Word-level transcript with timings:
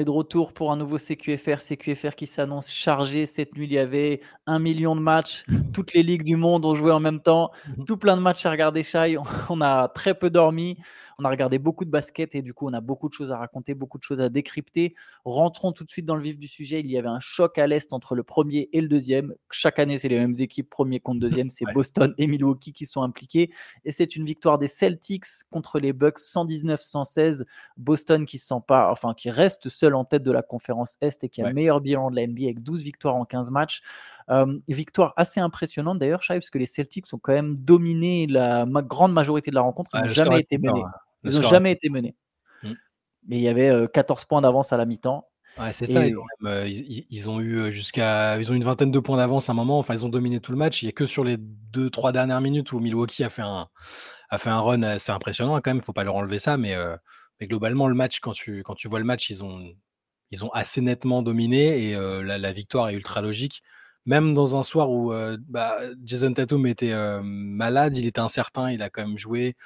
est 0.00 0.04
de 0.04 0.10
retour 0.10 0.52
pour 0.52 0.72
un 0.72 0.76
nouveau 0.76 0.96
CQFR. 0.98 1.58
CQFR 1.58 2.14
qui 2.16 2.26
s'annonce 2.26 2.70
chargé. 2.70 3.26
Cette 3.26 3.56
nuit, 3.56 3.66
il 3.66 3.72
y 3.72 3.78
avait 3.78 4.20
un 4.46 4.58
million 4.58 4.96
de 4.96 5.00
matchs. 5.00 5.44
Toutes 5.72 5.94
les 5.94 6.02
ligues 6.02 6.24
du 6.24 6.36
monde 6.36 6.64
ont 6.64 6.74
joué 6.74 6.90
en 6.90 7.00
même 7.00 7.20
temps. 7.20 7.50
Mhm. 7.76 7.84
Tout 7.84 7.96
plein 7.96 8.16
de 8.16 8.22
matchs 8.22 8.44
à 8.46 8.50
regarder, 8.50 8.82
Shai. 8.82 9.16
On 9.48 9.60
a 9.60 9.88
très 9.88 10.14
peu 10.14 10.30
dormi. 10.30 10.78
On 11.20 11.24
a 11.26 11.28
regardé 11.28 11.58
beaucoup 11.58 11.84
de 11.84 11.90
basket 11.90 12.34
et 12.34 12.40
du 12.40 12.54
coup, 12.54 12.66
on 12.66 12.72
a 12.72 12.80
beaucoup 12.80 13.08
de 13.08 13.12
choses 13.12 13.30
à 13.30 13.36
raconter, 13.36 13.74
beaucoup 13.74 13.98
de 13.98 14.02
choses 14.02 14.22
à 14.22 14.30
décrypter. 14.30 14.94
Rentrons 15.26 15.72
tout 15.72 15.84
de 15.84 15.90
suite 15.90 16.06
dans 16.06 16.16
le 16.16 16.22
vif 16.22 16.38
du 16.38 16.48
sujet. 16.48 16.80
Il 16.80 16.90
y 16.90 16.96
avait 16.96 17.08
un 17.08 17.20
choc 17.20 17.58
à 17.58 17.66
l'Est 17.66 17.92
entre 17.92 18.14
le 18.14 18.22
premier 18.22 18.70
et 18.72 18.80
le 18.80 18.88
deuxième. 18.88 19.34
Chaque 19.50 19.78
année, 19.78 19.98
c'est 19.98 20.08
les 20.08 20.18
mêmes 20.18 20.34
équipes, 20.38 20.70
premier 20.70 20.98
contre 20.98 21.20
deuxième. 21.20 21.50
C'est 21.50 21.66
Boston 21.74 22.14
et 22.16 22.26
Milwaukee 22.26 22.72
qui 22.72 22.86
sont 22.86 23.02
impliqués. 23.02 23.50
Et 23.84 23.90
c'est 23.90 24.16
une 24.16 24.24
victoire 24.24 24.58
des 24.58 24.66
Celtics 24.66 25.26
contre 25.50 25.78
les 25.78 25.92
Bucks 25.92 26.18
119-116. 26.18 27.44
Boston 27.76 28.24
qui 28.24 28.38
sent 28.38 28.62
pas, 28.66 28.90
enfin, 28.90 29.12
qui 29.12 29.28
reste 29.28 29.68
seul 29.68 29.94
en 29.94 30.06
tête 30.06 30.22
de 30.22 30.32
la 30.32 30.42
conférence 30.42 30.96
Est 31.02 31.22
et 31.22 31.28
qui 31.28 31.42
a 31.42 31.48
le 31.48 31.54
meilleur 31.54 31.82
bilan 31.82 32.10
de 32.10 32.16
la 32.16 32.26
NBA 32.26 32.44
avec 32.44 32.62
12 32.62 32.82
victoires 32.82 33.16
en 33.16 33.26
15 33.26 33.50
matchs. 33.50 33.82
Euh, 34.30 34.58
victoire 34.68 35.12
assez 35.16 35.40
impressionnante 35.40 35.98
d'ailleurs, 35.98 36.22
Shai, 36.22 36.34
parce 36.34 36.50
que 36.50 36.58
les 36.58 36.66
Celtics 36.66 37.12
ont 37.12 37.18
quand 37.18 37.32
même 37.32 37.58
dominé 37.58 38.26
la 38.26 38.64
grande 38.64 39.12
majorité 39.12 39.50
de 39.50 39.56
la 39.56 39.60
rencontre. 39.60 39.90
Ils 39.94 40.02
n'ont 40.02 40.08
jamais 40.08 40.40
été 40.40 40.56
menés. 40.56 40.82
Ils 41.24 41.34
n'ont 41.34 41.42
jamais 41.42 41.72
été 41.72 41.88
menés. 41.88 42.16
Mmh. 42.62 42.72
Mais 43.28 43.36
il 43.36 43.42
y 43.42 43.48
avait 43.48 43.88
14 43.92 44.24
points 44.24 44.40
d'avance 44.40 44.72
à 44.72 44.76
la 44.76 44.86
mi-temps. 44.86 45.26
Ouais, 45.58 45.72
c'est 45.72 45.86
ça. 45.86 46.06
Ils 46.06 47.28
ont, 47.28 47.40
eu 47.40 47.72
jusqu'à, 47.72 48.38
ils 48.38 48.50
ont 48.50 48.54
une 48.54 48.64
vingtaine 48.64 48.90
de 48.90 48.98
points 48.98 49.16
d'avance 49.16 49.48
à 49.48 49.52
un 49.52 49.54
moment. 49.54 49.78
Enfin, 49.78 49.94
ils 49.94 50.06
ont 50.06 50.08
dominé 50.08 50.40
tout 50.40 50.52
le 50.52 50.58
match. 50.58 50.82
Il 50.82 50.86
n'y 50.86 50.90
a 50.90 50.92
que 50.92 51.06
sur 51.06 51.24
les 51.24 51.36
deux, 51.38 51.90
trois 51.90 52.12
dernières 52.12 52.40
minutes 52.40 52.72
où 52.72 52.80
Milwaukee 52.80 53.24
a 53.24 53.28
fait 53.28 53.42
un, 53.42 53.68
a 54.30 54.38
fait 54.38 54.50
un 54.50 54.60
run 54.60 54.82
assez 54.82 55.12
impressionnant 55.12 55.56
hein, 55.56 55.60
quand 55.62 55.70
même. 55.70 55.78
Il 55.78 55.80
ne 55.80 55.84
faut 55.84 55.92
pas 55.92 56.04
leur 56.04 56.14
enlever 56.14 56.38
ça, 56.38 56.56
mais, 56.56 56.74
mais, 57.40 57.46
globalement, 57.46 57.88
le 57.88 57.94
match, 57.94 58.20
quand 58.20 58.32
tu, 58.32 58.62
quand 58.62 58.74
tu 58.74 58.88
vois 58.88 59.00
le 59.00 59.04
match, 59.04 59.28
ils 59.28 59.44
ont, 59.44 59.70
ils 60.30 60.44
ont 60.44 60.50
assez 60.50 60.80
nettement 60.80 61.22
dominé 61.22 61.90
et 61.90 61.94
la, 61.94 62.38
la, 62.38 62.52
victoire 62.52 62.88
est 62.88 62.94
ultra 62.94 63.20
logique 63.20 63.62
même 64.06 64.34
dans 64.34 64.56
un 64.56 64.62
soir 64.62 64.90
où 64.90 65.12
bah, 65.48 65.76
Jason 66.04 66.32
Tatum 66.32 66.66
était 66.66 66.94
malade, 67.22 67.96
il 67.96 68.06
était 68.06 68.20
incertain, 68.20 68.70
il 68.70 68.82
a 68.82 68.90
quand 68.90 69.06
même 69.06 69.18
joué. 69.18 69.56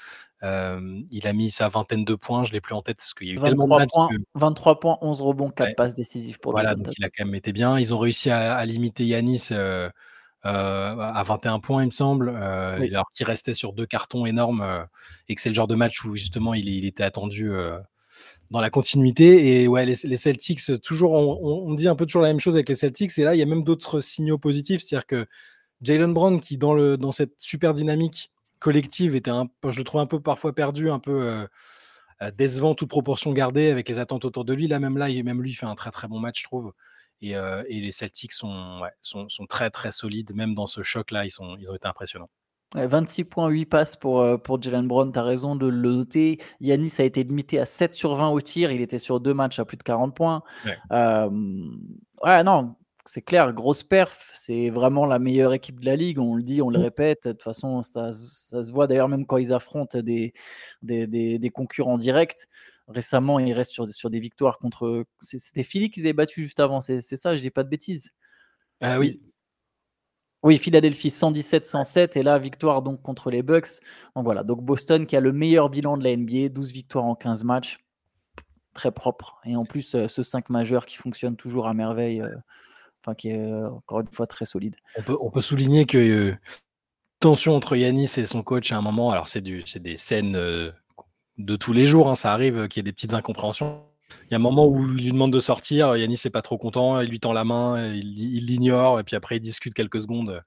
il 0.42 1.26
a 1.26 1.32
mis 1.32 1.50
sa 1.50 1.68
vingtaine 1.68 2.04
de 2.04 2.14
points, 2.14 2.44
je 2.44 2.50
ne 2.50 2.54
l'ai 2.54 2.60
plus 2.60 2.74
en 2.74 2.82
tête 2.82 2.98
parce 2.98 3.14
qu'il 3.14 3.28
y 3.28 3.30
a 3.30 3.34
eu 3.34 3.40
tellement 3.40 3.66
de 3.78 3.86
points, 3.86 4.08
23 4.34 4.80
points, 4.80 4.98
11 5.00 5.20
rebonds, 5.20 5.50
4 5.50 5.76
passes 5.76 5.94
décisives 5.94 6.38
pour 6.38 6.52
Voilà, 6.52 6.74
donc 6.74 6.92
il 6.98 7.04
a 7.04 7.10
quand 7.10 7.24
même 7.24 7.34
été 7.34 7.52
bien. 7.52 7.78
Ils 7.78 7.94
ont 7.94 7.98
réussi 7.98 8.30
à, 8.30 8.64
limiter 8.64 9.04
Yanis 9.04 9.50
à 10.42 11.22
21 11.24 11.60
points, 11.60 11.82
il 11.82 11.86
me 11.86 11.90
semble, 11.90 12.30
alors 12.30 13.10
qu'il 13.14 13.26
restait 13.26 13.54
sur 13.54 13.72
deux 13.72 13.86
cartons 13.86 14.26
énormes 14.26 14.86
et 15.28 15.34
que 15.34 15.42
c'est 15.42 15.50
le 15.50 15.54
genre 15.54 15.68
de 15.68 15.76
match 15.76 16.04
où 16.04 16.16
justement 16.16 16.54
il, 16.54 16.68
il 16.68 16.84
était 16.84 17.04
attendu 17.04 17.50
dans 18.54 18.60
la 18.60 18.70
continuité. 18.70 19.62
Et 19.62 19.68
ouais, 19.68 19.84
les, 19.84 20.16
Celtics, 20.16 20.80
toujours, 20.80 21.12
on, 21.12 21.74
dit 21.74 21.88
un 21.88 21.96
peu 21.96 22.06
toujours 22.06 22.22
la 22.22 22.28
même 22.28 22.38
chose 22.38 22.54
avec 22.54 22.68
les 22.68 22.76
Celtics. 22.76 23.18
Et 23.18 23.24
là, 23.24 23.34
il 23.34 23.38
y 23.38 23.42
a 23.42 23.46
même 23.46 23.64
d'autres 23.64 24.00
signaux 24.00 24.38
positifs. 24.38 24.80
C'est-à-dire 24.80 25.06
que 25.06 25.26
Jalen 25.82 26.14
Brown, 26.14 26.38
qui 26.38 26.56
dans, 26.56 26.72
le, 26.72 26.96
dans 26.96 27.10
cette 27.10 27.34
super 27.38 27.74
dynamique 27.74 28.30
collective 28.60 29.16
était 29.16 29.32
un 29.32 29.48
je 29.68 29.76
le 29.76 29.84
trouve 29.84 30.00
un 30.00 30.06
peu 30.06 30.20
parfois 30.20 30.54
perdu, 30.54 30.88
un 30.88 31.00
peu 31.00 31.22
euh, 31.22 31.46
euh, 32.22 32.30
décevant, 32.30 32.76
toute 32.76 32.88
proportion 32.88 33.32
gardée 33.32 33.70
avec 33.70 33.88
les 33.88 33.98
attentes 33.98 34.24
autour 34.24 34.44
de 34.44 34.54
lui. 34.54 34.68
Là, 34.68 34.78
même 34.78 34.98
là, 34.98 35.08
même 35.08 35.42
lui 35.42 35.52
fait 35.52 35.66
un 35.66 35.74
très 35.74 35.90
très 35.90 36.06
bon 36.06 36.20
match, 36.20 36.38
je 36.38 36.44
trouve. 36.44 36.72
Et, 37.22 37.34
euh, 37.36 37.64
et 37.68 37.80
les 37.80 37.90
Celtics 37.90 38.32
sont, 38.32 38.82
sont, 39.02 39.28
sont, 39.28 39.46
très 39.46 39.70
très 39.70 39.90
solides, 39.90 40.32
même 40.32 40.54
dans 40.54 40.68
ce 40.68 40.84
choc-là, 40.84 41.24
ils, 41.24 41.30
sont, 41.30 41.56
ils 41.58 41.68
ont 41.68 41.74
été 41.74 41.88
impressionnants. 41.88 42.30
26.8 42.74 43.66
passes 43.66 43.96
pour, 43.96 44.20
euh, 44.20 44.36
pour 44.36 44.60
Jalen 44.60 44.86
Brown, 44.88 45.12
tu 45.12 45.18
as 45.18 45.22
raison 45.22 45.56
de 45.56 45.66
le 45.66 45.92
noter. 45.92 46.38
Yanis 46.60 46.94
a 46.98 47.04
été 47.04 47.22
limité 47.22 47.58
à 47.58 47.66
7 47.66 47.94
sur 47.94 48.16
20 48.16 48.30
au 48.30 48.40
tir, 48.40 48.72
il 48.72 48.80
était 48.80 48.98
sur 48.98 49.20
deux 49.20 49.34
matchs 49.34 49.58
à 49.58 49.64
plus 49.64 49.76
de 49.76 49.82
40 49.82 50.14
points. 50.14 50.42
Ouais, 50.90 52.42
non, 52.42 52.74
c'est 53.04 53.22
clair, 53.22 53.52
grosse 53.52 53.82
perf, 53.82 54.30
c'est 54.32 54.70
vraiment 54.70 55.04
la 55.06 55.18
meilleure 55.18 55.52
équipe 55.52 55.80
de 55.80 55.86
la 55.86 55.96
ligue, 55.96 56.18
on 56.18 56.36
le 56.36 56.42
dit, 56.42 56.62
on 56.62 56.70
le 56.70 56.78
mmh. 56.78 56.82
répète. 56.82 57.24
De 57.26 57.32
toute 57.32 57.42
façon, 57.42 57.82
ça, 57.82 58.12
ça 58.12 58.64
se 58.64 58.72
voit 58.72 58.86
d'ailleurs 58.86 59.08
même 59.08 59.26
quand 59.26 59.36
ils 59.36 59.52
affrontent 59.52 60.00
des, 60.00 60.32
des, 60.82 61.06
des, 61.06 61.50
concurrents 61.50 61.98
directs. 61.98 62.46
Récemment, 62.88 63.38
ils 63.38 63.52
restent 63.52 63.72
sur, 63.72 63.88
sur 63.88 64.10
des 64.10 64.20
victoires 64.20 64.58
contre. 64.58 65.04
C'était 65.20 65.62
Philly 65.62 65.90
qu'ils 65.90 66.04
avaient 66.04 66.12
battu 66.12 66.42
juste 66.42 66.60
avant, 66.60 66.80
c'est 66.80 67.00
ça, 67.02 67.36
je 67.36 67.42
dis 67.42 67.50
pas 67.50 67.62
de 67.62 67.68
bêtises. 67.68 68.10
Ah 68.80 68.98
oui, 68.98 69.20
oui, 70.44 70.58
Philadelphie 70.58 71.08
117-107 71.08 72.18
et 72.18 72.22
là 72.22 72.38
victoire 72.38 72.82
donc 72.82 73.00
contre 73.00 73.30
les 73.30 73.42
Bucks. 73.42 73.80
Donc 74.14 74.24
voilà, 74.24 74.44
donc 74.44 74.62
Boston 74.62 75.06
qui 75.06 75.16
a 75.16 75.20
le 75.20 75.32
meilleur 75.32 75.70
bilan 75.70 75.96
de 75.96 76.04
la 76.04 76.14
NBA, 76.14 76.50
12 76.50 76.70
victoires 76.70 77.06
en 77.06 77.14
15 77.14 77.44
matchs, 77.44 77.78
très 78.74 78.92
propre. 78.92 79.40
Et 79.46 79.56
en 79.56 79.64
plus 79.64 79.94
euh, 79.94 80.06
ce 80.06 80.22
5 80.22 80.50
majeur 80.50 80.84
qui 80.84 80.96
fonctionne 80.96 81.34
toujours 81.34 81.66
à 81.66 81.72
merveille, 81.72 82.20
euh, 82.20 83.14
qui 83.14 83.30
est 83.30 83.40
euh, 83.40 83.70
encore 83.70 84.00
une 84.00 84.08
fois 84.08 84.26
très 84.26 84.44
solide. 84.44 84.76
On 85.18 85.30
peut, 85.30 85.40
souligner 85.40 85.86
que 85.86 86.36
tension 87.20 87.56
entre 87.56 87.74
Yanis 87.74 88.12
et 88.18 88.26
son 88.26 88.42
coach 88.42 88.70
à 88.70 88.76
un 88.76 88.82
moment, 88.82 89.10
alors 89.10 89.28
c'est 89.28 89.40
des 89.40 89.96
scènes 89.96 90.32
de 91.38 91.56
tous 91.56 91.72
les 91.72 91.86
jours, 91.86 92.10
hein, 92.10 92.16
ça 92.16 92.34
arrive 92.34 92.68
qu'il 92.68 92.80
y 92.80 92.82
ait 92.82 92.90
des 92.90 92.92
petites 92.92 93.14
incompréhensions. 93.14 93.82
Il 94.24 94.30
y 94.30 94.34
a 94.34 94.36
un 94.36 94.40
moment 94.40 94.66
où 94.66 94.80
il 94.96 95.04
lui 95.04 95.12
demande 95.12 95.32
de 95.32 95.40
sortir, 95.40 95.96
Yannis 95.96 96.20
n'est 96.24 96.30
pas 96.30 96.42
trop 96.42 96.58
content, 96.58 97.00
il 97.00 97.08
lui 97.08 97.20
tend 97.20 97.32
la 97.32 97.44
main, 97.44 97.92
il 97.92 98.46
l'ignore, 98.46 99.00
et 99.00 99.04
puis 99.04 99.16
après 99.16 99.36
il 99.36 99.40
discute 99.40 99.74
quelques 99.74 100.02
secondes. 100.02 100.42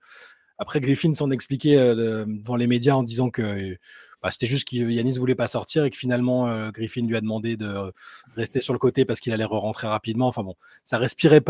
Après, 0.57 0.79
Griffin 0.79 1.13
s'en 1.13 1.29
expliquait 1.29 1.78
euh, 1.78 2.25
devant 2.25 2.56
les 2.56 2.67
médias 2.67 2.96
en 2.96 3.03
disant 3.03 3.29
que 3.29 3.78
bah, 4.23 4.31
c'était 4.31 4.47
juste 4.47 4.67
que 4.67 4.75
Yanis 4.75 5.19
voulait 5.19 5.35
pas 5.35 5.47
sortir 5.47 5.85
et 5.85 5.91
que 5.91 5.97
finalement 5.97 6.47
euh, 6.47 6.72
Griffin 6.72 7.06
lui 7.06 7.16
a 7.16 7.22
demandé 7.22 7.56
de 7.57 7.94
rester 8.35 8.62
sur 8.62 8.73
le 8.73 8.79
côté 8.79 9.06
parce 9.06 9.19
qu'il 9.19 9.31
allait 9.34 9.46
re-rentrer 9.46 9.88
rapidement. 9.88 10.28
Enfin 10.28 10.44
bon, 10.44 10.56
ça 10.84 10.97
respirait 10.97 11.44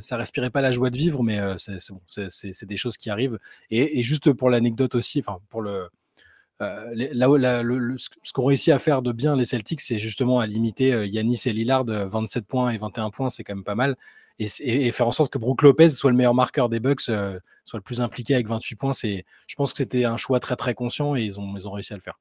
ça 0.00 0.16
respirait 0.16 0.50
pas 0.50 0.60
la 0.60 0.70
joie 0.70 0.90
de 0.90 0.96
vivre, 0.96 1.24
mais 1.24 1.40
euh, 1.40 1.56
c'est 1.58 2.66
des 2.66 2.76
choses 2.76 2.96
qui 2.96 3.10
arrivent. 3.10 3.38
Et, 3.70 3.98
et 3.98 4.02
juste 4.04 4.32
pour 4.32 4.50
l'anecdote 4.50 4.94
aussi, 4.94 5.18
enfin 5.18 5.40
pour 5.48 5.60
le, 5.60 5.88
euh, 6.60 6.90
là, 6.94 7.62
ce 8.22 8.32
qu'ont 8.32 8.44
réussi 8.44 8.72
à 8.72 8.78
faire 8.78 9.02
de 9.02 9.12
bien 9.12 9.36
les 9.36 9.44
Celtics, 9.44 9.80
c'est 9.80 9.98
justement 9.98 10.40
à 10.40 10.46
limiter 10.46 10.92
euh, 10.92 11.06
Yanis 11.06 11.42
et 11.46 11.52
Lillard, 11.52 11.84
27 11.84 12.42
euh, 12.42 12.46
points 12.46 12.70
et 12.70 12.76
21 12.76 13.10
points, 13.10 13.30
c'est 13.30 13.44
quand 13.44 13.54
même 13.54 13.64
pas 13.64 13.74
mal. 13.74 13.96
Et, 14.40 14.92
faire 14.92 15.08
en 15.08 15.12
sorte 15.12 15.32
que 15.32 15.38
Brook 15.38 15.62
Lopez 15.62 15.88
soit 15.88 16.12
le 16.12 16.16
meilleur 16.16 16.34
marqueur 16.34 16.68
des 16.68 16.78
Bucks, 16.78 17.00
soit 17.00 17.40
le 17.74 17.80
plus 17.80 18.00
impliqué 18.00 18.34
avec 18.34 18.46
28 18.46 18.76
points, 18.76 18.92
c'est, 18.92 19.24
je 19.48 19.54
pense 19.56 19.72
que 19.72 19.78
c'était 19.78 20.04
un 20.04 20.16
choix 20.16 20.38
très 20.38 20.54
très 20.54 20.74
conscient 20.74 21.16
et 21.16 21.24
ils 21.24 21.40
ont, 21.40 21.56
ils 21.56 21.66
ont 21.66 21.72
réussi 21.72 21.92
à 21.92 21.96
le 21.96 22.02
faire. 22.02 22.20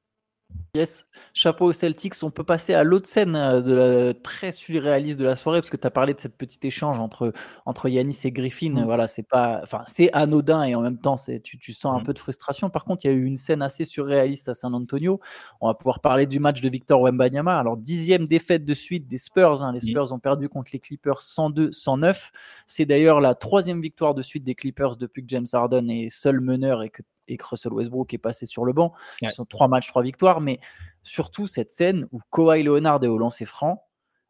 Yes, 0.78 1.08
chapeau 1.34 1.66
aux 1.66 1.74
Celtics. 1.74 2.14
On 2.22 2.30
peut 2.30 2.44
passer 2.44 2.74
à 2.74 2.84
l'autre 2.84 3.08
scène 3.08 3.36
euh, 3.36 3.62
de 3.62 3.74
la, 3.74 4.14
très 4.14 4.52
surréaliste 4.52 5.20
de 5.20 5.26
la 5.26 5.36
soirée, 5.36 5.60
parce 5.60 5.72
que 5.72 5.78
tu 5.78 5.88
as 5.88 5.92
parlé 5.92 6.14
de 6.14 6.20
cette 6.20 6.38
petite 6.38 6.64
échange 6.66 7.00
entre, 7.00 7.34
entre 7.66 7.90
Yanis 7.90 8.20
et 8.26 8.32
Griffin. 8.32 8.72
Mm. 8.72 8.84
Voilà, 8.84 9.08
c'est 9.08 9.28
pas, 9.28 9.60
enfin, 9.64 9.82
c'est 9.88 10.12
anodin 10.14 10.64
et 10.64 10.76
en 10.76 10.82
même 10.82 11.00
temps, 11.00 11.18
c'est, 11.18 11.40
tu, 11.40 11.58
tu 11.58 11.74
sens 11.74 11.98
un 11.98 12.02
mm. 12.02 12.06
peu 12.06 12.14
de 12.14 12.20
frustration. 12.20 12.70
Par 12.70 12.86
contre, 12.86 13.06
il 13.06 13.08
y 13.08 13.12
a 13.12 13.14
eu 13.14 13.26
une 13.26 13.38
scène 13.38 13.62
assez 13.62 13.86
surréaliste 13.86 14.50
à 14.50 14.54
San 14.54 14.76
Antonio. 14.76 15.20
On 15.62 15.68
va 15.68 15.74
pouvoir 15.74 16.00
parler 16.00 16.28
du 16.28 16.40
match 16.40 16.62
de 16.62 16.70
Victor 16.70 17.02
Wembanyama. 17.02 17.58
Alors, 17.58 17.76
dixième 17.76 18.28
défaite 18.28 18.64
de 18.64 18.74
suite 18.76 19.08
des 19.08 19.18
Spurs. 19.18 19.64
Hein. 19.64 19.72
Les 19.72 19.80
mm. 19.80 19.92
Spurs 19.92 20.12
ont 20.12 20.20
perdu 20.20 20.48
contre 20.48 20.72
les 20.74 20.80
Clippers 20.80 21.22
102-109. 21.22 22.30
C'est 22.68 22.86
d'ailleurs 22.86 23.20
la 23.20 23.34
troisième 23.34 23.82
victoire 23.82 24.14
de 24.14 24.22
suite 24.22 24.44
des 24.44 24.54
Clippers 24.54 24.96
depuis 24.96 25.24
que 25.24 25.30
James 25.30 25.48
Harden 25.52 25.90
est 25.90 26.10
seul 26.10 26.40
meneur 26.40 26.84
et 26.84 26.90
que 26.90 27.02
et 27.28 27.38
que 27.38 27.46
Russell 27.46 27.74
Westbrook 27.74 28.14
est 28.14 28.18
passé 28.18 28.46
sur 28.46 28.66
le 28.66 28.74
banc. 28.74 28.94
Ce 29.24 29.32
sont 29.32 29.46
trois 29.46 29.68
matchs, 29.68 29.88
trois 29.88 30.04
victoires, 30.04 30.42
mais 30.42 30.60
surtout 31.04 31.48
cette 31.48 31.72
scène 31.72 32.08
où 32.12 32.20
Kawhi 32.32 32.64
Leonard 32.64 33.04
est 33.04 33.08
au 33.08 33.18
lancer 33.18 33.46
franc, 33.46 33.84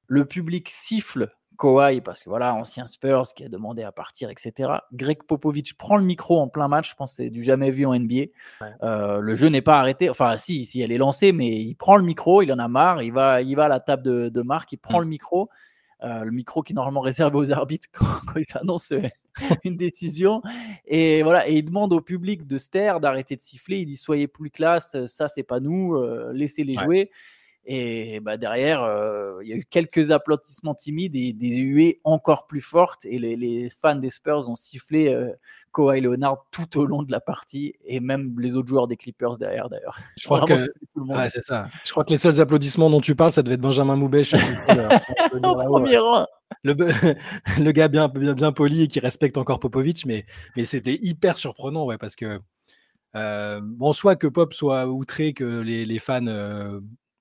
le 0.07 0.25
public 0.25 0.69
siffle 0.69 1.31
Kawhi 1.57 2.01
parce 2.01 2.23
que 2.23 2.29
voilà, 2.29 2.53
ancien 2.53 2.85
Spurs 2.85 3.33
qui 3.35 3.43
a 3.43 3.49
demandé 3.49 3.83
à 3.83 3.91
partir, 3.91 4.29
etc. 4.29 4.71
Greg 4.93 5.23
Popovich 5.23 5.73
prend 5.73 5.97
le 5.97 6.03
micro 6.03 6.39
en 6.39 6.47
plein 6.47 6.67
match, 6.67 6.91
je 6.91 6.95
pense 6.95 7.11
que 7.11 7.23
c'est 7.23 7.29
du 7.29 7.43
jamais 7.43 7.71
vu 7.71 7.85
en 7.85 7.97
NBA. 7.97 8.25
Euh, 8.83 9.19
le 9.19 9.35
jeu 9.35 9.47
n'est 9.47 9.61
pas 9.61 9.77
arrêté, 9.77 10.09
enfin 10.09 10.37
si, 10.37 10.65
si 10.65 10.81
elle 10.81 10.91
est 10.91 10.97
lancée, 10.97 11.31
mais 11.31 11.49
il 11.49 11.75
prend 11.75 11.97
le 11.97 12.03
micro, 12.03 12.41
il 12.41 12.51
en 12.53 12.59
a 12.59 12.67
marre, 12.67 13.01
il 13.01 13.11
va, 13.11 13.41
il 13.41 13.55
va 13.55 13.65
à 13.65 13.69
la 13.69 13.79
table 13.79 14.03
de, 14.03 14.29
de 14.29 14.41
Marc, 14.41 14.71
il 14.71 14.77
prend 14.77 14.99
mm. 14.99 15.03
le 15.03 15.07
micro 15.07 15.49
euh, 16.03 16.23
le 16.23 16.31
micro 16.31 16.61
qui 16.61 16.73
est 16.73 16.75
normalement 16.75 17.01
réservé 17.01 17.37
aux 17.37 17.51
arbitres 17.51 17.87
quand, 17.93 18.35
ils 18.35 18.45
annoncent 18.55 18.93
euh, 18.93 19.07
une 19.63 19.77
décision. 19.77 20.41
Et 20.85 21.23
voilà, 21.23 21.47
et 21.47 21.55
il 21.55 21.65
demande 21.65 21.93
au 21.93 22.01
public 22.01 22.47
de 22.47 22.57
se 22.57 22.69
taire, 22.69 22.99
d'arrêter 22.99 23.35
de 23.35 23.41
siffler. 23.41 23.79
Il 23.79 23.85
dit 23.85 23.97
soyez 23.97 24.27
plus 24.27 24.49
classe, 24.49 25.05
ça 25.05 25.27
c'est 25.27 25.43
pas 25.43 25.59
nous, 25.59 25.95
euh, 25.95 26.31
laissez-les 26.33 26.75
jouer. 26.75 27.11
Et 27.69 28.21
bah, 28.21 28.37
derrière, 28.37 28.79
il 29.41 29.49
y 29.49 29.53
a 29.53 29.57
eu 29.57 29.65
quelques 29.65 30.11
applaudissements 30.11 30.73
timides 30.73 31.17
et 31.17 31.33
des 31.33 31.57
huées 31.57 31.99
encore 32.05 32.47
plus 32.47 32.61
fortes. 32.61 33.05
Et 33.05 33.19
les, 33.19 33.67
fans 33.81 33.97
des 33.97 34.09
Spurs 34.09 34.47
ont 34.47 34.55
sifflé 34.55 35.13
Kawhi 35.77 36.01
Leonard 36.01 36.43
tout 36.49 36.79
au 36.79 36.85
long 36.85 37.03
de 37.03 37.11
la 37.11 37.19
partie 37.19 37.75
et 37.85 37.99
même 37.99 38.39
les 38.39 38.55
autres 38.55 38.67
joueurs 38.67 38.87
des 38.87 38.97
Clippers 38.97 39.37
derrière 39.37 39.69
d'ailleurs. 39.69 39.99
Je 40.17 40.25
crois 40.25 40.43
que 40.43 40.57
c'est 40.57 41.43
ça. 41.43 41.67
Je 41.85 41.91
crois 41.91 42.03
que 42.03 42.09
les 42.09 42.17
seuls 42.17 42.41
applaudissements 42.41 42.89
dont 42.89 43.01
tu 43.01 43.15
parles, 43.15 43.31
ça 43.31 43.43
devait 43.43 43.55
être 43.55 43.61
Benjamin 43.61 43.95
premier 45.67 45.97
rang. 45.97 46.25
Le, 46.63 46.73
le, 47.63 47.71
gars 47.71 47.89
bien, 47.89 48.07
bien, 48.07 48.33
bien 48.33 48.51
poli 48.51 48.83
et 48.83 48.87
qui 48.87 48.99
respecte 48.99 49.37
encore 49.37 49.59
Popovic, 49.59 50.05
mais, 50.05 50.25
mais 50.55 50.65
c'était 50.65 50.97
hyper 51.01 51.37
surprenant, 51.37 51.85
ouais, 51.85 51.99
parce 51.99 52.15
que 52.15 52.39
bon, 53.13 53.93
soit 53.93 54.15
que 54.15 54.27
Pop 54.27 54.53
soit 54.53 54.87
outré 54.87 55.33
que 55.33 55.59
les, 55.59 55.85
les 55.85 55.99
fans 55.99 56.25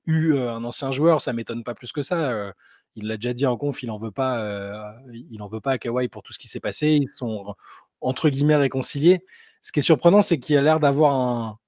eu 0.06 0.38
un 0.38 0.64
ancien 0.64 0.91
joueur, 0.91 1.20
ça 1.20 1.32
m'étonne 1.35 1.62
pas 1.62 1.75
plus 1.75 1.93
que 1.93 2.02
ça. 2.02 2.52
il 2.94 3.06
l'a 3.06 3.17
déjà 3.17 3.35
dit 3.35 3.47
en 3.47 3.59
conf, 3.59 3.82
il 3.82 3.91
en 3.91 3.99
veut 3.99 4.11
pas, 4.11 4.97
il 5.12 5.43
en 5.43 5.49
veut 5.49 5.61
pas 5.61 5.73
à 5.73 5.79
Kawhi 5.79 6.09
pour 6.09 6.23
tout 6.23 6.32
ce 6.32 6.38
qui 6.38 6.49
s'est 6.49 6.61
passé. 6.61 6.99
Ils 7.02 7.11
sont 7.11 7.55
entre 8.00 8.28
guillemets 8.28 8.56
réconciliés. 8.56 9.25
Ce 9.60 9.72
qui 9.72 9.81
est 9.81 9.82
surprenant, 9.82 10.22
c'est 10.22 10.38
qu'il 10.38 10.56
a 10.56 10.62
l'air 10.62 10.81
d'avoir 10.81 11.14
un, 11.14 11.58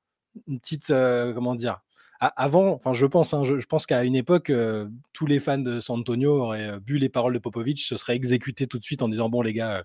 une 0.47 0.61
petite, 0.61 0.93
comment 1.35 1.55
dire, 1.55 1.81
avant, 2.21 2.73
enfin 2.75 2.93
je 2.93 3.07
pense, 3.07 3.35
hein, 3.35 3.45
je, 3.45 3.67
pense 3.67 3.87
qu'à 3.87 4.05
une 4.05 4.17
époque, 4.17 4.53
tous 5.13 5.27
les 5.27 5.39
fans 5.39 5.59
de 5.59 5.81
San 5.81 6.01
Antonio 6.01 6.43
auraient 6.43 6.79
bu 6.81 6.99
les 6.99 7.09
paroles 7.09 7.35
de 7.35 7.39
Popovic, 7.39 7.81
se 7.81 7.97
seraient 7.97 8.17
exécutés 8.17 8.67
tout 8.67 8.79
de 8.79 8.85
suite 8.85 9.03
en 9.03 9.09
disant 9.09 9.29
bon 9.29 9.43
les 9.43 9.53
gars, 9.53 9.85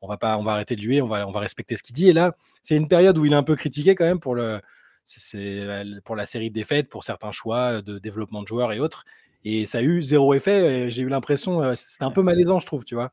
on 0.00 0.08
va 0.08 0.16
pas, 0.16 0.38
on 0.38 0.42
va 0.42 0.52
arrêter 0.52 0.76
de 0.76 0.82
lui, 0.82 1.00
on 1.02 1.06
va, 1.06 1.26
on 1.26 1.32
va 1.32 1.40
respecter 1.40 1.76
ce 1.76 1.82
qu'il 1.82 1.94
dit. 1.94 2.08
Et 2.08 2.12
là, 2.12 2.34
c'est 2.62 2.76
une 2.76 2.88
période 2.88 3.18
où 3.18 3.24
il 3.24 3.32
est 3.32 3.36
un 3.36 3.42
peu 3.42 3.56
critiqué 3.56 3.94
quand 3.94 4.04
même 4.04 4.20
pour 4.20 4.34
le, 4.34 4.60
c'est 5.04 5.66
pour 6.04 6.16
la 6.16 6.26
série 6.26 6.50
de 6.50 6.54
défaites, 6.54 6.88
pour 6.88 7.04
certains 7.04 7.32
choix 7.32 7.82
de 7.82 7.98
développement 7.98 8.42
de 8.42 8.48
joueurs 8.48 8.72
et 8.72 8.80
autres. 8.80 9.04
Et 9.44 9.66
ça 9.66 9.78
a 9.78 9.82
eu 9.82 10.02
zéro 10.02 10.34
effet. 10.34 10.90
J'ai 10.90 11.02
eu 11.02 11.08
l'impression, 11.08 11.74
c'était 11.74 12.04
un 12.04 12.10
peu 12.10 12.22
malaisant, 12.22 12.58
je 12.58 12.66
trouve, 12.66 12.84
tu 12.84 12.94
vois. 12.94 13.12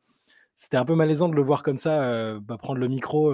C'était 0.58 0.78
un 0.78 0.86
peu 0.86 0.96
malaisant 0.96 1.30
de 1.30 1.36
le 1.36 1.42
voir 1.42 1.64
comme 1.64 1.78
ça, 1.78 2.40
bah, 2.40 2.58
prendre 2.58 2.80
le 2.80 2.88
micro. 2.90 3.34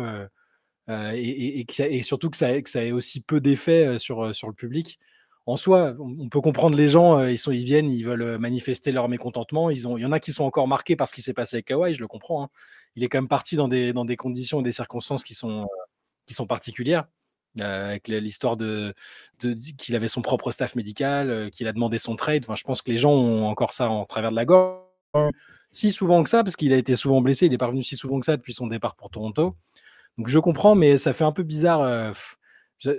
et, 0.90 1.66
et, 1.68 2.04
surtout 2.04 2.30
que 2.30 2.38
ça, 2.38 2.52
ait 2.52 2.92
aussi 2.92 3.22
peu 3.22 3.42
d'effet 3.42 3.98
sur, 3.98 4.36
sur 4.36 4.48
le 4.48 4.54
public 4.54 5.00
en 5.46 5.58
soi, 5.58 5.94
on 6.00 6.30
peut 6.30 6.40
comprendre 6.40 6.78
les 6.78 6.88
gens, 6.88 7.22
ils, 7.26 7.38
sont, 7.38 7.52
ils 7.52 7.66
viennent, 7.66 7.92
ils 7.92 8.06
veulent 8.06 8.38
manifester 8.38 8.94
leur 8.94 9.10
mécontentement. 9.10 9.70
Il 9.70 9.80
y 9.80 10.06
en 10.06 10.12
a 10.14 10.20
qui 10.20 10.32
sont 10.32 10.46
encore 10.46 10.70
marqués 10.70 10.96
par 10.96 11.10
ce 11.10 11.14
qui 11.14 11.22
s'est 11.22 11.34
passé 11.34 11.58
avec 11.58 11.66
Kawhi, 11.66 11.94
je 11.94 12.00
le 12.00 12.08
comprends. 12.08 12.44
Hein. 12.44 12.50
Il 12.96 13.04
est 13.04 13.10
quand 13.10 13.18
même 13.18 13.28
parti 13.28 13.58
dans 13.58 13.68
des, 13.68 13.92
dans 13.92 14.06
des 14.06 14.16
conditions 14.16 14.62
et 14.62 14.64
des 14.64 14.72
circonstances 14.72 15.24
qui 15.24 15.34
sont, 15.36 15.68
qui 16.26 16.34
sont 16.34 16.48
particulières. 16.48 17.06
avec 17.60 18.08
l'histoire 18.08 18.56
de, 18.56 18.94
qu'il 19.78 19.96
avait 19.98 20.08
son 20.08 20.22
propre 20.22 20.52
staff 20.52 20.76
médical, 20.76 21.52
qu'il 21.52 21.68
a 21.68 21.74
demandé 21.74 21.98
son 21.98 22.16
trade. 22.16 22.44
Enfin, 22.46 22.56
je 22.56 22.64
pense 22.64 22.82
que 22.82 22.92
les 22.92 22.98
gens 22.98 23.12
ont 23.12 23.46
encore 23.48 23.74
ça 23.74 23.90
en 23.90 24.06
travers 24.06 24.32
de 24.32 24.38
la 24.38 24.46
gorge. 24.46 24.93
Si 25.72 25.92
souvent 25.92 26.24
que 26.24 26.30
ça, 26.30 26.44
parce 26.44 26.56
qu'il 26.56 26.72
a 26.74 26.78
été 26.78 26.96
souvent 26.96 27.22
blessé, 27.22 27.48
il 27.48 27.52
n'est 27.52 27.58
pas 27.58 27.66
revenu 27.66 27.84
si 27.84 27.96
souvent 27.96 28.20
que 28.20 28.26
ça 28.26 28.38
depuis 28.38 28.54
son 28.54 28.68
départ 28.68 28.96
pour 28.96 29.10
Toronto. 29.10 29.56
Donc 30.18 30.28
je 30.28 30.40
comprends, 30.40 30.76
mais 30.76 30.98
ça 30.98 31.14
fait 31.14 31.24
un 31.24 31.32
peu 31.32 31.44
bizarre 31.44 32.14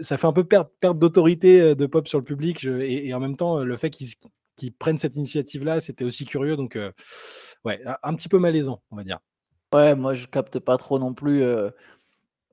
ça 0.00 0.16
fait 0.16 0.26
un 0.26 0.32
peu 0.32 0.44
perdre, 0.44 0.70
d'autorité 0.94 1.75
de 1.75 1.87
Pop 1.87 2.08
sur 2.08 2.19
le 2.19 2.25
public. 2.25 2.64
et, 2.64 3.12
en 3.14 3.20
même 3.20 3.37
temps, 3.37 3.58
le 3.58 3.76
fait 3.76 3.90
qu'ils 3.90 4.72
prennent 4.72 4.99
cette 4.99 5.16
initiative-là, 5.16 5.81
c'était 5.81 6.05
aussi 6.05 6.25
curieux. 6.25 6.56
Donc, 6.56 6.78
ouais, 7.64 7.82
un, 8.02 8.14
petit 8.14 8.28
peu 8.28 8.38
malaisant, 8.38 8.82
on 8.90 8.96
va 8.96 9.05
dire. 9.05 9.19
Ouais, 9.72 9.94
moi, 9.94 10.14
je 10.14 10.26
capte 10.26 10.58
pas 10.58 10.76
trop 10.76 10.99
non 10.99 11.14
plus. 11.14 11.44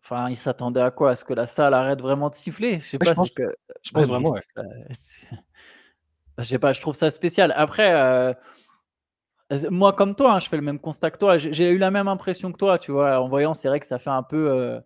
Enfin, 0.04 0.30
ils 0.30 0.38
s'attendaient 0.38 0.82
à 0.82 0.92
quoi? 0.92 1.12
À 1.12 1.16
ce 1.16 1.24
que 1.24 1.34
la 1.34 1.48
salle 1.48 1.74
arrête 1.74 2.02
vraiment 2.02 2.30
de 2.30 2.36
siffler? 2.36 2.80
Je 2.80 2.86
sais 2.86 2.98
pas. 2.98 3.10
Je 3.10 3.14
pense, 3.14 3.32
que... 3.32 3.44
je 3.84 3.92
pense 3.92 4.08
vraiment, 4.08 4.32
ouais. 4.32 4.42
Je 6.38 6.46
sais 6.46 6.60
pas, 6.60 6.74
je 6.74 6.82
trouve 6.82 6.96
ça 6.96 7.12
spécial. 7.12 7.54
Après, 7.56 8.36
moi, 9.70 9.94
comme 9.94 10.16
toi, 10.16 10.34
hein, 10.34 10.40
je 10.40 10.50
fais 10.50 10.58
le 10.58 10.64
même 10.64 10.80
constat 10.80 11.12
que 11.12 11.18
toi. 11.18 11.38
J'ai 11.38 11.70
eu 11.70 11.78
la 11.78 11.92
même 11.92 12.08
impression 12.08 12.52
que 12.52 12.58
toi, 12.58 12.80
tu 12.80 12.92
vois. 12.92 13.20
En 13.22 13.28
voyant, 13.28 13.54
c'est 13.54 13.68
vrai 13.68 13.80
que 13.80 13.86
ça 13.86 14.00
fait 14.00 14.10
un 14.10 14.24
peu 14.24 14.82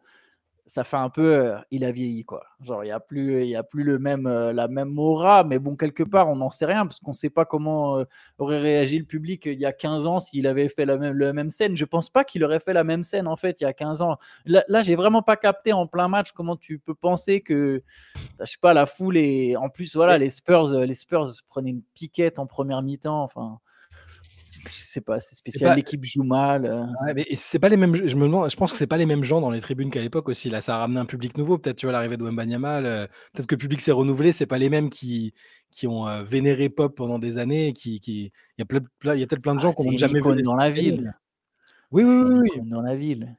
ça 0.68 0.84
fait 0.84 0.98
un 0.98 1.10
peu, 1.10 1.54
il 1.70 1.84
a 1.86 1.92
vieilli 1.92 2.26
quoi. 2.26 2.44
Genre 2.60 2.84
il 2.84 2.88
y 2.88 2.92
a 2.92 3.00
plus, 3.00 3.44
il 3.44 3.50
y 3.50 3.56
a 3.56 3.64
plus 3.64 3.84
le 3.84 4.00
même, 4.00 4.28
la 4.28 4.68
même 4.68 4.98
aura, 4.98 5.44
mais 5.44 5.60
bon 5.60 5.76
quelque 5.76 6.02
part 6.02 6.28
on 6.28 6.38
n'en 6.38 6.50
sait 6.50 6.66
rien 6.66 6.88
parce 6.88 7.00
qu'on 7.00 7.12
ne 7.12 7.16
sait 7.16 7.30
pas 7.30 7.46
comment 7.46 8.04
aurait 8.40 8.58
réagi 8.60 8.98
le 8.98 9.06
public 9.06 9.46
il 9.46 9.60
y 9.60 9.66
a 9.66 9.74
15 9.74 10.08
ans 10.08 10.20
s'il 10.20 10.48
avait 10.48 10.70
fait 10.70 10.86
la 10.86 10.98
même, 10.98 11.18
la 11.18 11.34
même 11.34 11.52
scène. 11.52 11.76
Je 11.76 11.86
pense 11.86 12.10
pas 12.10 12.24
qu'il 12.24 12.44
aurait 12.44 12.60
fait 12.60 12.74
la 12.74 12.84
même 12.84 13.04
scène 13.04 13.28
en 13.28 13.36
fait 13.36 13.62
il 13.62 13.66
y 13.66 13.68
a 13.68 13.74
15 13.74 14.02
ans. 14.02 14.18
Là, 14.46 14.64
là 14.68 14.82
j'ai 14.82 14.96
vraiment 14.96 15.22
pas 15.22 15.38
capté 15.38 15.72
en 15.72 15.86
plein 15.86 16.08
match 16.08 16.32
comment 16.32 16.56
tu 16.56 16.80
peux 16.80 16.96
penser 16.96 17.42
que, 17.42 17.84
je 18.40 18.46
sais 18.46 18.58
pas, 18.60 18.74
la 18.74 18.88
foule 18.88 19.18
et 19.18 19.56
en 19.58 19.70
plus 19.70 19.96
voilà 19.96 20.18
les 20.18 20.32
Spurs, 20.32 20.74
les 20.74 20.96
Spurs 20.96 21.30
prenaient 21.48 21.72
une 21.72 21.84
piquette 21.94 22.40
en 22.40 22.48
première 22.48 22.82
mi-temps. 22.82 23.22
Enfin, 23.22 23.60
je 24.68 24.74
sais 24.74 25.02
pas, 25.02 25.20
c'est 25.20 25.36
spécial. 25.36 25.76
L'équipe 25.76 26.04
joue 26.04 26.24
mal. 26.24 26.66
Euh, 26.66 27.16
c'est 27.34 27.60
pas 27.60 27.70
les 27.70 27.78
mêmes. 27.78 27.96
Je 27.96 28.16
me 28.16 28.24
demande. 28.26 28.50
Je 28.50 28.56
pense 28.56 28.72
que 28.72 28.78
c'est 28.78 28.88
pas 28.88 28.98
les 28.98 29.06
mêmes 29.06 29.24
gens 29.24 29.42
dans 29.42 29.50
les 29.52 29.62
tribunes 29.62 29.90
qu'à 29.90 30.02
l'époque 30.02 30.30
aussi. 30.30 30.50
Là, 30.50 30.62
ça 30.62 30.76
a 30.76 30.80
ramené 30.80 31.00
un 31.00 31.06
public 31.06 31.38
nouveau. 31.38 31.58
Peut-être 31.58 31.78
tu 31.78 31.86
vois 31.86 31.94
l'arrivée 31.94 32.18
de 32.18 32.24
Wembanyama. 32.24 32.82
Peut-être 33.34 33.48
que 33.48 33.56
le 33.56 33.60
public 33.60 33.82
s'est 33.82 33.92
renouvelé. 33.92 34.32
C'est 34.32 34.46
pas 34.46 34.58
les 34.58 34.70
mêmes 34.70 34.90
qui 34.90 35.34
qui 35.72 35.88
ont 35.88 36.08
euh, 36.08 36.24
vénéré 36.24 36.70
Pop 36.70 36.96
pendant 36.96 37.20
des 37.20 37.38
années. 37.38 37.74
Qui, 37.74 38.00
qui... 38.00 38.32
Il 38.58 38.60
y 38.60 38.62
a, 38.62 38.66
peut-être 38.66 39.42
plein 39.42 39.56
de 39.56 39.60
gens 39.60 39.72
ah, 39.72 39.82
qui 39.82 39.90
n'ont 39.90 39.98
jamais 39.98 40.22
vu 40.22 40.42
dans 40.42 40.56
la 40.56 40.72
ville. 40.72 41.14
Oui, 41.92 42.04
oui, 42.04 42.24
oui, 42.26 42.40
oui. 42.42 42.70
Dans 42.70 42.82
la 42.82 42.96
ville. 42.96 43.36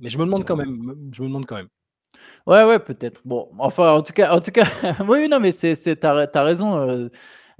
Mais 0.00 0.08
je 0.08 0.18
me 0.18 0.24
demande 0.24 0.44
quand 0.44 0.56
même. 0.56 1.10
Je 1.12 1.22
me 1.22 1.28
demande 1.28 1.46
quand 1.46 1.56
même. 1.56 1.68
Ouais, 2.46 2.64
ouais, 2.64 2.78
peut-être. 2.78 3.22
Bon, 3.24 3.50
enfin, 3.58 3.92
en 3.92 4.02
tout 4.02 4.12
cas, 4.12 4.32
en 4.32 4.40
tout 4.40 4.50
cas, 4.50 4.64
oui, 5.08 5.28
non, 5.28 5.40
mais 5.40 5.52
c'est, 5.52 5.76
t'as, 5.96 6.26
as 6.32 6.42
raison. 6.42 6.76
Euh, 6.76 6.86
euh, 6.96 7.08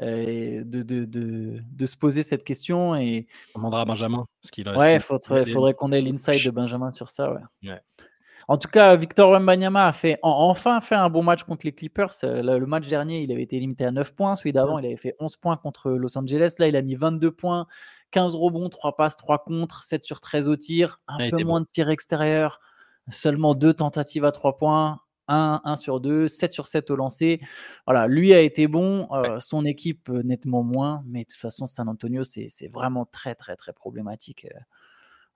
de, 0.00 0.62
de, 0.82 1.04
de, 1.04 1.60
de, 1.62 1.86
se 1.86 1.96
poser 1.96 2.22
cette 2.22 2.44
question. 2.44 2.96
Et... 2.96 3.26
On 3.54 3.60
demandera 3.60 3.82
à 3.82 3.84
Benjamin. 3.84 4.26
Parce 4.42 4.50
qu'il 4.50 4.68
ouais, 4.68 4.96
il 4.96 5.00
faudrait, 5.00 5.44
faudrait 5.46 5.74
qu'on 5.74 5.92
ait 5.92 6.00
l'insight 6.00 6.44
de 6.44 6.50
Benjamin 6.50 6.92
sur 6.92 7.10
ça. 7.10 7.32
Ouais. 7.32 7.80
En 8.50 8.58
tout 8.58 8.68
cas, 8.68 8.96
Victor 8.96 9.30
Wembanyama 9.30 9.86
a 9.86 9.92
fait, 9.92 10.18
enfin 10.22 10.80
fait 10.80 10.96
un 10.96 11.08
bon 11.08 11.22
match 11.22 11.44
contre 11.44 11.64
les 11.66 11.72
Clippers. 11.72 12.10
Euh, 12.24 12.58
le, 12.58 12.66
match 12.66 12.88
dernier, 12.88 13.22
il 13.22 13.30
avait 13.30 13.44
été 13.44 13.60
limité 13.60 13.84
à 13.84 13.92
9 13.92 14.12
points. 14.12 14.34
Celui 14.34 14.52
d'avant, 14.52 14.80
il 14.80 14.86
avait 14.86 14.96
fait 14.96 15.14
11 15.20 15.36
points 15.36 15.56
contre 15.56 15.92
Los 15.92 16.18
Angeles. 16.18 16.56
Là, 16.58 16.66
il 16.66 16.74
a 16.74 16.82
mis 16.82 16.96
22 16.96 17.30
points, 17.30 17.68
15 18.10 18.34
rebonds, 18.34 18.68
3 18.68 18.96
passes, 18.96 19.16
3 19.16 19.44
contre, 19.44 19.84
7 19.84 20.02
sur 20.02 20.20
13 20.20 20.48
au 20.48 20.56
tir, 20.56 21.00
un 21.06 21.30
peu 21.30 21.44
moins 21.44 21.60
de 21.60 21.66
tirs 21.66 21.90
extérieurs, 21.90 22.60
seulement 23.08 23.54
2 23.54 23.72
tentatives 23.74 24.24
à 24.24 24.32
3 24.32 24.58
points, 24.58 24.98
1, 25.30 25.76
sur 25.76 26.00
2, 26.00 26.28
7 26.28 26.52
sur 26.52 26.66
7 26.66 26.90
au 26.90 26.96
lancer. 26.96 27.40
Voilà, 27.86 28.06
lui 28.06 28.34
a 28.34 28.40
été 28.40 28.66
bon, 28.66 29.06
euh, 29.12 29.38
son 29.38 29.64
équipe 29.64 30.08
euh, 30.08 30.22
nettement 30.22 30.62
moins, 30.62 31.02
mais 31.06 31.20
de 31.20 31.28
toute 31.28 31.40
façon, 31.40 31.66
San 31.66 31.88
Antonio, 31.88 32.24
c'est 32.24 32.68
vraiment 32.72 33.06
très, 33.06 33.34
très, 33.34 33.56
très 33.56 33.72
problématique 33.72 34.46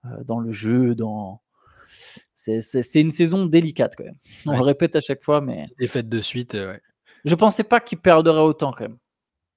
euh, 0.05 0.23
dans 0.23 0.39
le 0.39 0.51
jeu. 0.51 0.95
Dans... 0.95 1.41
C'est 2.33 3.01
une 3.01 3.09
saison 3.09 3.45
délicate 3.45 3.95
quand 3.97 4.05
même. 4.05 4.17
On 4.45 4.57
le 4.57 4.63
répète 4.63 4.95
à 4.95 5.01
chaque 5.01 5.23
fois, 5.23 5.41
mais. 5.41 5.65
Des 5.79 5.87
fêtes 5.87 6.09
de 6.09 6.21
suite, 6.21 6.53
ouais. 6.53 6.81
Je 7.23 7.33
pensais 7.33 7.63
pas 7.63 7.79
qu'il 7.79 7.97
perdrait 7.99 8.41
autant 8.41 8.71
quand 8.71 8.87
même. 8.87 8.97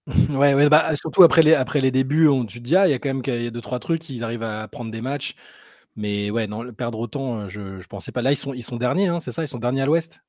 ouais, 0.31 0.55
ouais 0.55 0.69
bah, 0.71 0.97
surtout 0.97 1.23
après 1.23 1.43
les, 1.43 1.55
après 1.55 1.83
les 1.83 1.91
débuts, 1.91 2.29
on, 2.29 2.47
tu 2.47 2.61
te 2.61 2.65
dis, 2.65 2.77
ah, 2.77 2.89
il 2.89 2.91
y 2.91 2.95
a 2.95 2.99
quand 2.99 3.13
même 3.13 3.23
y 3.27 3.47
a 3.47 3.51
deux, 3.51 3.61
trois 3.61 3.79
trucs, 3.79 4.09
ils 4.09 4.25
arrivent 4.25 4.43
à 4.43 4.67
prendre 4.69 4.91
des 4.91 5.03
matchs. 5.03 5.35
Mais 5.97 6.31
ouais, 6.31 6.47
non, 6.47 6.73
perdre 6.73 7.01
autant, 7.01 7.49
je, 7.49 7.61
ne 7.61 7.83
pensais 7.83 8.13
pas. 8.13 8.23
Là, 8.23 8.31
ils 8.31 8.37
sont, 8.37 8.55
ils 8.55 8.63
sont 8.63 8.77
derniers, 8.77 9.09
hein, 9.09 9.21
c'est 9.21 9.33
ça 9.33 9.43
Ils 9.43 9.49
sont 9.49 9.59
derniers 9.59 9.83
à 9.83 9.87
l'ouest 9.87 10.21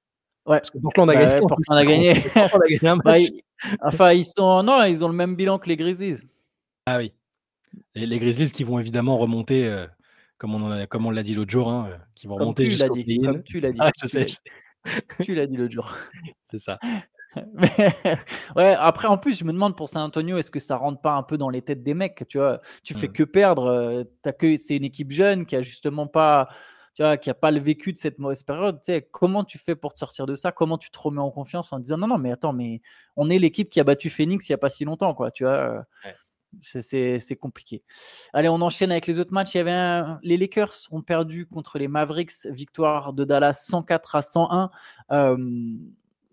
Ouais. 0.50 0.58
Parce 0.58 0.72
que 0.72 0.80
Portland 0.80 1.08
a 1.12 1.14
bah 1.14 1.26
gagné. 1.26 1.40
Portland 1.40 1.78
a 1.78 1.86
gagné. 1.86 2.10
a 2.36 2.48
gagné 2.68 2.88
un 2.88 2.98
bah, 2.98 3.12
match. 3.12 3.30
enfin, 3.82 4.14
ils 4.14 4.26
sont 4.26 4.64
non, 4.64 4.84
ils 4.84 5.06
ont 5.06 5.08
le 5.08 5.14
même 5.14 5.36
bilan 5.36 5.60
que 5.60 5.70
les 5.70 5.78
Grizzlies. 5.78 6.24
Ah 6.88 6.98
oui. 6.98 7.14
Les, 7.94 8.08
les 8.08 8.18
Grizzlies 8.18 8.52
qui 8.52 8.64
vont 8.64 8.80
évidemment 8.80 9.20
remonter, 9.20 9.68
euh, 9.68 9.86
comme 10.40 10.56
on 10.56 10.88
comme 10.88 11.06
on 11.06 11.12
l'a 11.12 11.22
dit 11.22 11.36
l'autre 11.36 11.52
jour, 11.52 11.70
hein, 11.70 11.92
qui 12.16 12.26
vont 12.26 12.36
remonter 12.36 12.66
jusqu'au 12.66 12.96
dit, 12.96 13.20
Comme 13.20 13.44
tu 13.44 13.60
l'as 13.60 13.72
dit. 13.72 13.80
Ah, 13.82 13.92
je 14.02 14.08
sais. 14.08 14.26
Tu 15.22 15.36
l'as 15.36 15.46
dit 15.46 15.56
l'autre 15.56 15.74
jour. 15.74 15.96
C'est 16.42 16.58
ça. 16.58 16.80
ouais, 18.56 18.74
après, 18.80 19.08
en 19.08 19.20
plus, 19.20 19.38
je 19.38 19.44
me 19.44 19.54
demande 19.54 19.78
pour 19.78 19.88
San 19.88 20.02
Antonio, 20.02 20.40
est-ce 20.40 20.50
que 20.50 20.60
ça 20.60 20.78
rentre 20.78 21.00
pas 21.00 21.14
un 21.14 21.22
peu 21.22 21.38
dans 21.38 21.50
les 21.50 21.62
têtes 21.62 21.84
des 21.84 21.94
mecs 21.94 22.24
Tu 22.28 22.40
vois, 22.40 22.60
tu 22.84 22.96
fais 22.96 23.08
mmh. 23.08 23.14
que 23.14 23.24
perdre. 23.24 23.66
Euh, 23.66 24.04
as 24.26 24.32
que, 24.32 24.58
c'est 24.58 24.78
une 24.78 24.86
équipe 24.86 25.12
jeune 25.12 25.46
qui 25.46 25.56
a 25.56 25.62
justement 25.62 26.08
pas 26.08 26.50
tu 27.00 27.04
vois, 27.04 27.16
qui 27.16 27.30
n'a 27.30 27.34
pas 27.34 27.50
le 27.50 27.62
vécu 27.62 27.94
de 27.94 27.98
cette 27.98 28.20
mauvaise 28.20 28.44
période, 28.44 28.82
tu 28.82 28.92
sais, 28.92 29.08
comment 29.10 29.46
tu 29.46 29.58
fais 29.58 29.74
pour 29.74 29.94
te 29.94 30.00
sortir 30.00 30.26
de 30.26 30.36
ça? 30.36 30.52
Comment 30.52 30.78
tu 30.78 30.92
te 30.92 31.00
remets 31.00 31.22
en 31.22 31.32
confiance 31.32 31.72
en 31.72 31.80
disant 31.80 31.98
non, 31.98 32.08
non, 32.08 32.18
mais 32.18 32.30
attends, 32.30 32.52
mais 32.52 32.82
on 33.16 33.30
est 33.30 33.40
l'équipe 33.40 33.70
qui 33.70 33.80
a 33.80 33.86
battu 33.86 34.10
Phoenix 34.10 34.50
il 34.50 34.52
n'y 34.52 34.56
a 34.56 34.58
pas 34.58 34.68
si 34.68 34.84
longtemps, 34.84 35.14
quoi, 35.14 35.32
tu 35.32 35.46
vois 35.46 35.86
C'est 36.60 37.38
compliqué. 37.40 37.84
Allez, 38.34 38.50
on 38.50 38.60
enchaîne 38.60 38.92
avec 38.92 39.08
les 39.08 39.18
autres 39.22 39.32
matchs. 39.32 39.56
Il 39.56 39.60
y 39.60 39.62
avait 39.62 40.18
les 40.24 40.36
Lakers 40.36 40.74
ont 40.92 41.02
perdu 41.02 41.46
contre 41.46 41.80
les 41.80 41.88
Mavericks, 41.88 42.48
victoire 42.48 43.14
de 43.14 43.24
Dallas 43.24 43.54
104 43.54 44.18
à 44.18 44.22
101. 44.22 44.70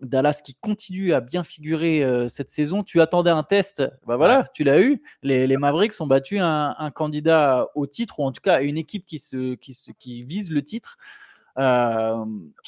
Dallas 0.01 0.41
qui 0.43 0.55
continue 0.55 1.13
à 1.13 1.21
bien 1.21 1.43
figurer 1.43 2.03
euh, 2.03 2.27
cette 2.27 2.49
saison. 2.49 2.83
Tu 2.83 3.01
attendais 3.01 3.31
un 3.31 3.43
test, 3.43 3.83
bah 4.05 4.17
voilà, 4.17 4.45
tu 4.53 4.63
l'as 4.63 4.79
eu. 4.79 5.01
Les, 5.23 5.57
Mavericks 5.57 5.99
ont 5.99 6.07
battu 6.07 6.37
un, 6.39 6.91
candidat 6.93 7.67
au 7.75 7.87
titre, 7.87 8.19
ou 8.19 8.23
en 8.23 8.31
tout 8.31 8.41
cas 8.41 8.61
une 8.61 8.77
équipe 8.77 9.05
qui, 9.05 9.19
se, 9.19 9.55
qui, 9.55 9.73
se, 9.73 9.91
qui 9.91 10.23
vise 10.23 10.51
le 10.51 10.61
titre. 10.63 10.97
Euh, 11.59 12.23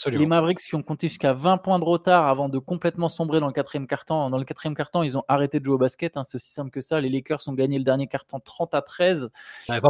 les 0.07 0.25
Mavericks 0.25 0.61
qui 0.61 0.73
ont 0.73 0.81
compté 0.81 1.07
jusqu'à 1.07 1.33
20 1.33 1.57
points 1.57 1.77
de 1.77 1.85
retard 1.85 2.27
avant 2.27 2.49
de 2.49 2.57
complètement 2.57 3.07
sombrer 3.07 3.39
dans 3.39 3.45
le 3.45 3.53
quatrième 3.53 3.85
carton. 3.85 4.29
Dans 4.31 4.37
le 4.37 4.43
quatrième 4.45 4.75
carton, 4.75 5.03
ils 5.03 5.15
ont 5.15 5.23
arrêté 5.27 5.59
de 5.59 5.65
jouer 5.65 5.75
au 5.75 5.77
basket. 5.77 6.17
Hein, 6.17 6.23
c'est 6.23 6.37
aussi 6.37 6.51
simple 6.51 6.71
que 6.71 6.81
ça. 6.81 6.99
Les 6.99 7.09
Lakers 7.09 7.41
ont 7.47 7.53
gagné 7.53 7.77
le 7.77 7.83
dernier 7.83 8.07
carton 8.07 8.39
30 8.39 8.73
à 8.73 8.81
13. 8.81 9.29
20, 9.67 9.81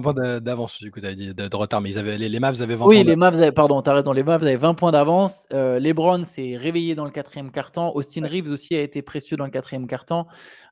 points 0.00 0.40
d'avance, 0.40 0.80
du 0.80 0.90
coup, 0.90 1.00
tu 1.00 1.14
dit 1.14 1.34
de, 1.34 1.54
retard, 1.54 1.82
mais 1.82 1.90
ils 1.90 1.98
avaient, 1.98 2.16
les, 2.16 2.40
Mavs 2.40 2.62
avaient 2.62 2.76
20 2.76 2.86
oui, 2.86 2.96
points. 2.96 3.02
Oui, 3.02 3.08
les 3.08 3.16
Mavs 3.16 3.34
avaient, 3.34 3.52
pardon, 3.52 3.82
t'as 3.82 3.92
raison, 3.92 4.12
les 4.12 4.22
Mavs 4.22 4.42
avaient 4.42 4.56
20 4.56 4.74
points 4.74 4.92
d'avance. 4.92 5.46
Euh, 5.52 5.78
LeBron 5.78 6.22
s'est 6.22 6.56
réveillé 6.56 6.94
dans 6.94 7.04
le 7.04 7.10
quatrième 7.10 7.50
carton. 7.50 7.92
Austin 7.94 8.26
Reeves 8.26 8.50
aussi 8.50 8.74
a 8.74 8.80
été 8.80 9.02
précieux 9.02 9.36
dans 9.36 9.44
le 9.44 9.50
quatrième 9.50 9.86
carton. 9.86 10.24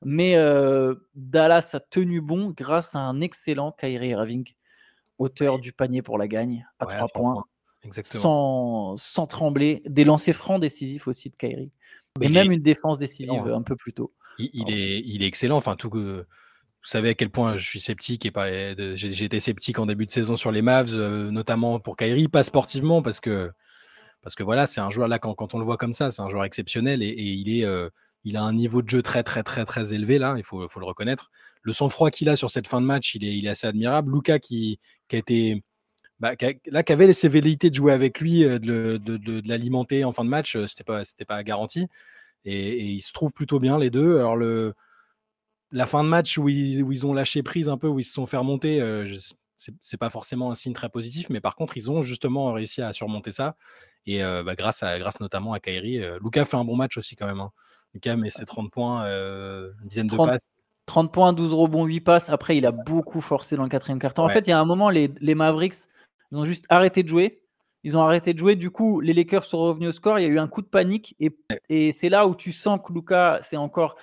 Mais 0.02 0.36
euh, 0.36 0.94
Dallas 1.14 1.72
a 1.74 1.80
tenu 1.80 2.22
bon 2.22 2.54
grâce 2.56 2.94
à 2.94 3.00
un 3.00 3.20
excellent 3.20 3.72
Kyrie 3.72 4.10
Irving 4.10 4.54
auteur 5.22 5.58
du 5.58 5.72
panier 5.72 6.02
pour 6.02 6.18
la 6.18 6.28
gagne 6.28 6.66
à 6.78 6.86
3 6.86 7.08
points. 7.08 7.44
Sans, 8.02 8.96
sans, 8.96 9.26
trembler. 9.26 9.82
Des 9.86 10.04
lancers 10.04 10.36
francs 10.36 10.60
décisifs 10.60 11.08
aussi 11.08 11.30
de 11.30 11.36
Kyrie. 11.36 11.72
et 12.20 12.28
même 12.28 12.52
une 12.52 12.62
défense 12.62 12.98
décisive 12.98 13.48
un 13.48 13.62
peu 13.62 13.74
plus 13.74 13.92
tôt. 13.92 14.12
Il, 14.38 14.70
est, 14.70 15.00
il 15.04 15.22
est 15.22 15.26
excellent. 15.26 15.56
Enfin, 15.56 15.74
tout 15.74 15.90
que 15.90 16.24
vous 16.82 16.88
savez 16.88 17.10
à 17.10 17.14
quel 17.14 17.30
point 17.30 17.56
je 17.56 17.64
suis 17.64 17.80
sceptique 17.80 18.24
et 18.24 18.30
pas. 18.30 18.50
Été 18.50 19.40
sceptique 19.40 19.78
en 19.78 19.86
début 19.86 20.06
de 20.06 20.12
saison 20.12 20.36
sur 20.36 20.52
les 20.52 20.62
Mavs, 20.62 20.94
notamment 21.30 21.80
pour 21.80 21.96
Kyrie, 21.96 22.28
pas 22.28 22.44
sportivement 22.44 23.02
parce 23.02 23.20
que 23.20 23.50
parce 24.22 24.36
que 24.36 24.44
voilà, 24.44 24.66
c'est 24.66 24.80
un 24.80 24.90
joueur 24.90 25.08
là 25.08 25.18
quand, 25.18 25.34
quand, 25.34 25.54
on 25.54 25.58
le 25.58 25.64
voit 25.64 25.76
comme 25.76 25.92
ça, 25.92 26.12
c'est 26.12 26.22
un 26.22 26.28
joueur 26.28 26.44
exceptionnel 26.44 27.02
et, 27.02 27.08
il 27.08 27.48
est 27.48 27.66
il 28.24 28.36
a 28.36 28.42
un 28.42 28.52
niveau 28.52 28.82
de 28.82 28.88
jeu 28.88 29.02
très 29.02 29.22
très 29.22 29.42
très 29.42 29.64
très 29.64 29.92
élevé 29.92 30.18
là, 30.18 30.34
il 30.36 30.44
faut, 30.44 30.60
le 30.60 30.84
reconnaître. 30.84 31.30
Le 31.62 31.72
sang-froid 31.72 32.10
qu'il 32.10 32.28
a 32.28 32.36
sur 32.36 32.50
cette 32.50 32.66
fin 32.66 32.80
de 32.80 32.86
match, 32.86 33.14
il 33.14 33.24
est, 33.24 33.48
assez 33.48 33.66
admirable. 33.66 34.12
Luca 34.12 34.38
qui, 34.38 34.78
a 35.12 35.16
été 35.16 35.62
bah, 36.20 36.34
là, 36.66 36.82
qui 36.82 36.92
avait 36.92 37.12
ses 37.12 37.28
velléités 37.28 37.70
de 37.70 37.74
jouer 37.74 37.92
avec 37.92 38.20
lui, 38.20 38.44
de, 38.44 38.58
de, 38.98 39.42
l'alimenter 39.48 40.04
en 40.04 40.12
fin 40.12 40.24
de 40.24 40.30
match, 40.30 40.56
c'était 40.66 40.84
pas, 40.84 41.04
c'était 41.04 41.24
pas 41.24 41.42
garanti. 41.42 41.86
Et, 42.44 42.86
ils 42.86 43.00
se 43.00 43.12
trouvent 43.12 43.32
plutôt 43.32 43.60
bien 43.60 43.78
les 43.78 43.90
deux. 43.90 44.18
Alors 44.18 44.36
la 45.72 45.86
fin 45.86 46.04
de 46.04 46.08
match 46.08 46.38
où 46.38 46.48
ils, 46.48 46.82
où 46.82 46.92
ils, 46.92 47.06
ont 47.06 47.14
lâché 47.14 47.42
prise 47.42 47.68
un 47.68 47.78
peu, 47.78 47.88
où 47.88 47.98
ils 47.98 48.04
se 48.04 48.12
sont 48.12 48.26
fait 48.26 48.36
remonter, 48.36 48.80
euh, 48.80 49.06
c'est 49.56 49.96
pas 49.96 50.10
forcément 50.10 50.50
un 50.50 50.54
signe 50.54 50.72
très 50.72 50.88
positif, 50.88 51.30
mais 51.30 51.40
par 51.40 51.56
contre, 51.56 51.76
ils 51.76 51.90
ont 51.90 52.02
justement 52.02 52.52
réussi 52.52 52.82
à 52.82 52.92
surmonter 52.92 53.30
ça. 53.30 53.56
Et 54.06 54.22
euh, 54.22 54.42
bah, 54.42 54.54
grâce, 54.54 54.82
à, 54.82 54.98
grâce 54.98 55.20
notamment 55.20 55.52
à 55.52 55.60
Kairi. 55.60 56.02
Euh, 56.02 56.18
Lucas 56.22 56.44
fait 56.44 56.56
un 56.56 56.64
bon 56.64 56.76
match 56.76 56.96
aussi 56.96 57.16
quand 57.16 57.26
même. 57.26 57.40
Hein. 57.40 57.50
Lucas 57.94 58.16
met 58.16 58.30
ses 58.30 58.44
30 58.44 58.70
points, 58.70 59.04
une 59.04 59.88
dizaine 59.88 60.06
de 60.06 60.16
passes. 60.16 60.48
30 60.86 61.12
points, 61.12 61.32
12 61.32 61.54
rebonds, 61.54 61.84
8 61.84 62.00
passes. 62.00 62.30
Après, 62.30 62.56
il 62.56 62.66
a 62.66 62.72
beaucoup 62.72 63.20
forcé 63.20 63.56
dans 63.56 63.62
le 63.62 63.68
quatrième 63.68 63.98
quart-temps. 63.98 64.24
En 64.24 64.28
fait, 64.28 64.46
il 64.46 64.50
y 64.50 64.52
a 64.52 64.58
un 64.58 64.64
moment, 64.64 64.90
les, 64.90 65.10
les, 65.20 65.34
Mavericks, 65.34 65.74
ils 66.30 66.38
ont 66.38 66.44
juste 66.44 66.64
arrêté 66.70 67.02
de 67.02 67.08
jouer. 67.08 67.42
Ils 67.84 67.96
ont 67.96 68.02
arrêté 68.02 68.32
de 68.32 68.38
jouer. 68.38 68.56
Du 68.56 68.70
coup, 68.70 69.00
les 69.00 69.12
Lakers 69.12 69.44
sont 69.44 69.58
revenus 69.58 69.90
au 69.90 69.92
score. 69.92 70.18
Il 70.18 70.22
y 70.22 70.26
a 70.26 70.28
eu 70.28 70.38
un 70.38 70.48
coup 70.48 70.62
de 70.62 70.66
panique. 70.66 71.14
Et, 71.20 71.36
et 71.68 71.92
c'est 71.92 72.08
là 72.08 72.26
où 72.26 72.34
tu 72.34 72.52
sens 72.52 72.80
que 72.84 72.92
Lucas, 72.92 73.38
c'est 73.42 73.56
encore 73.56 73.96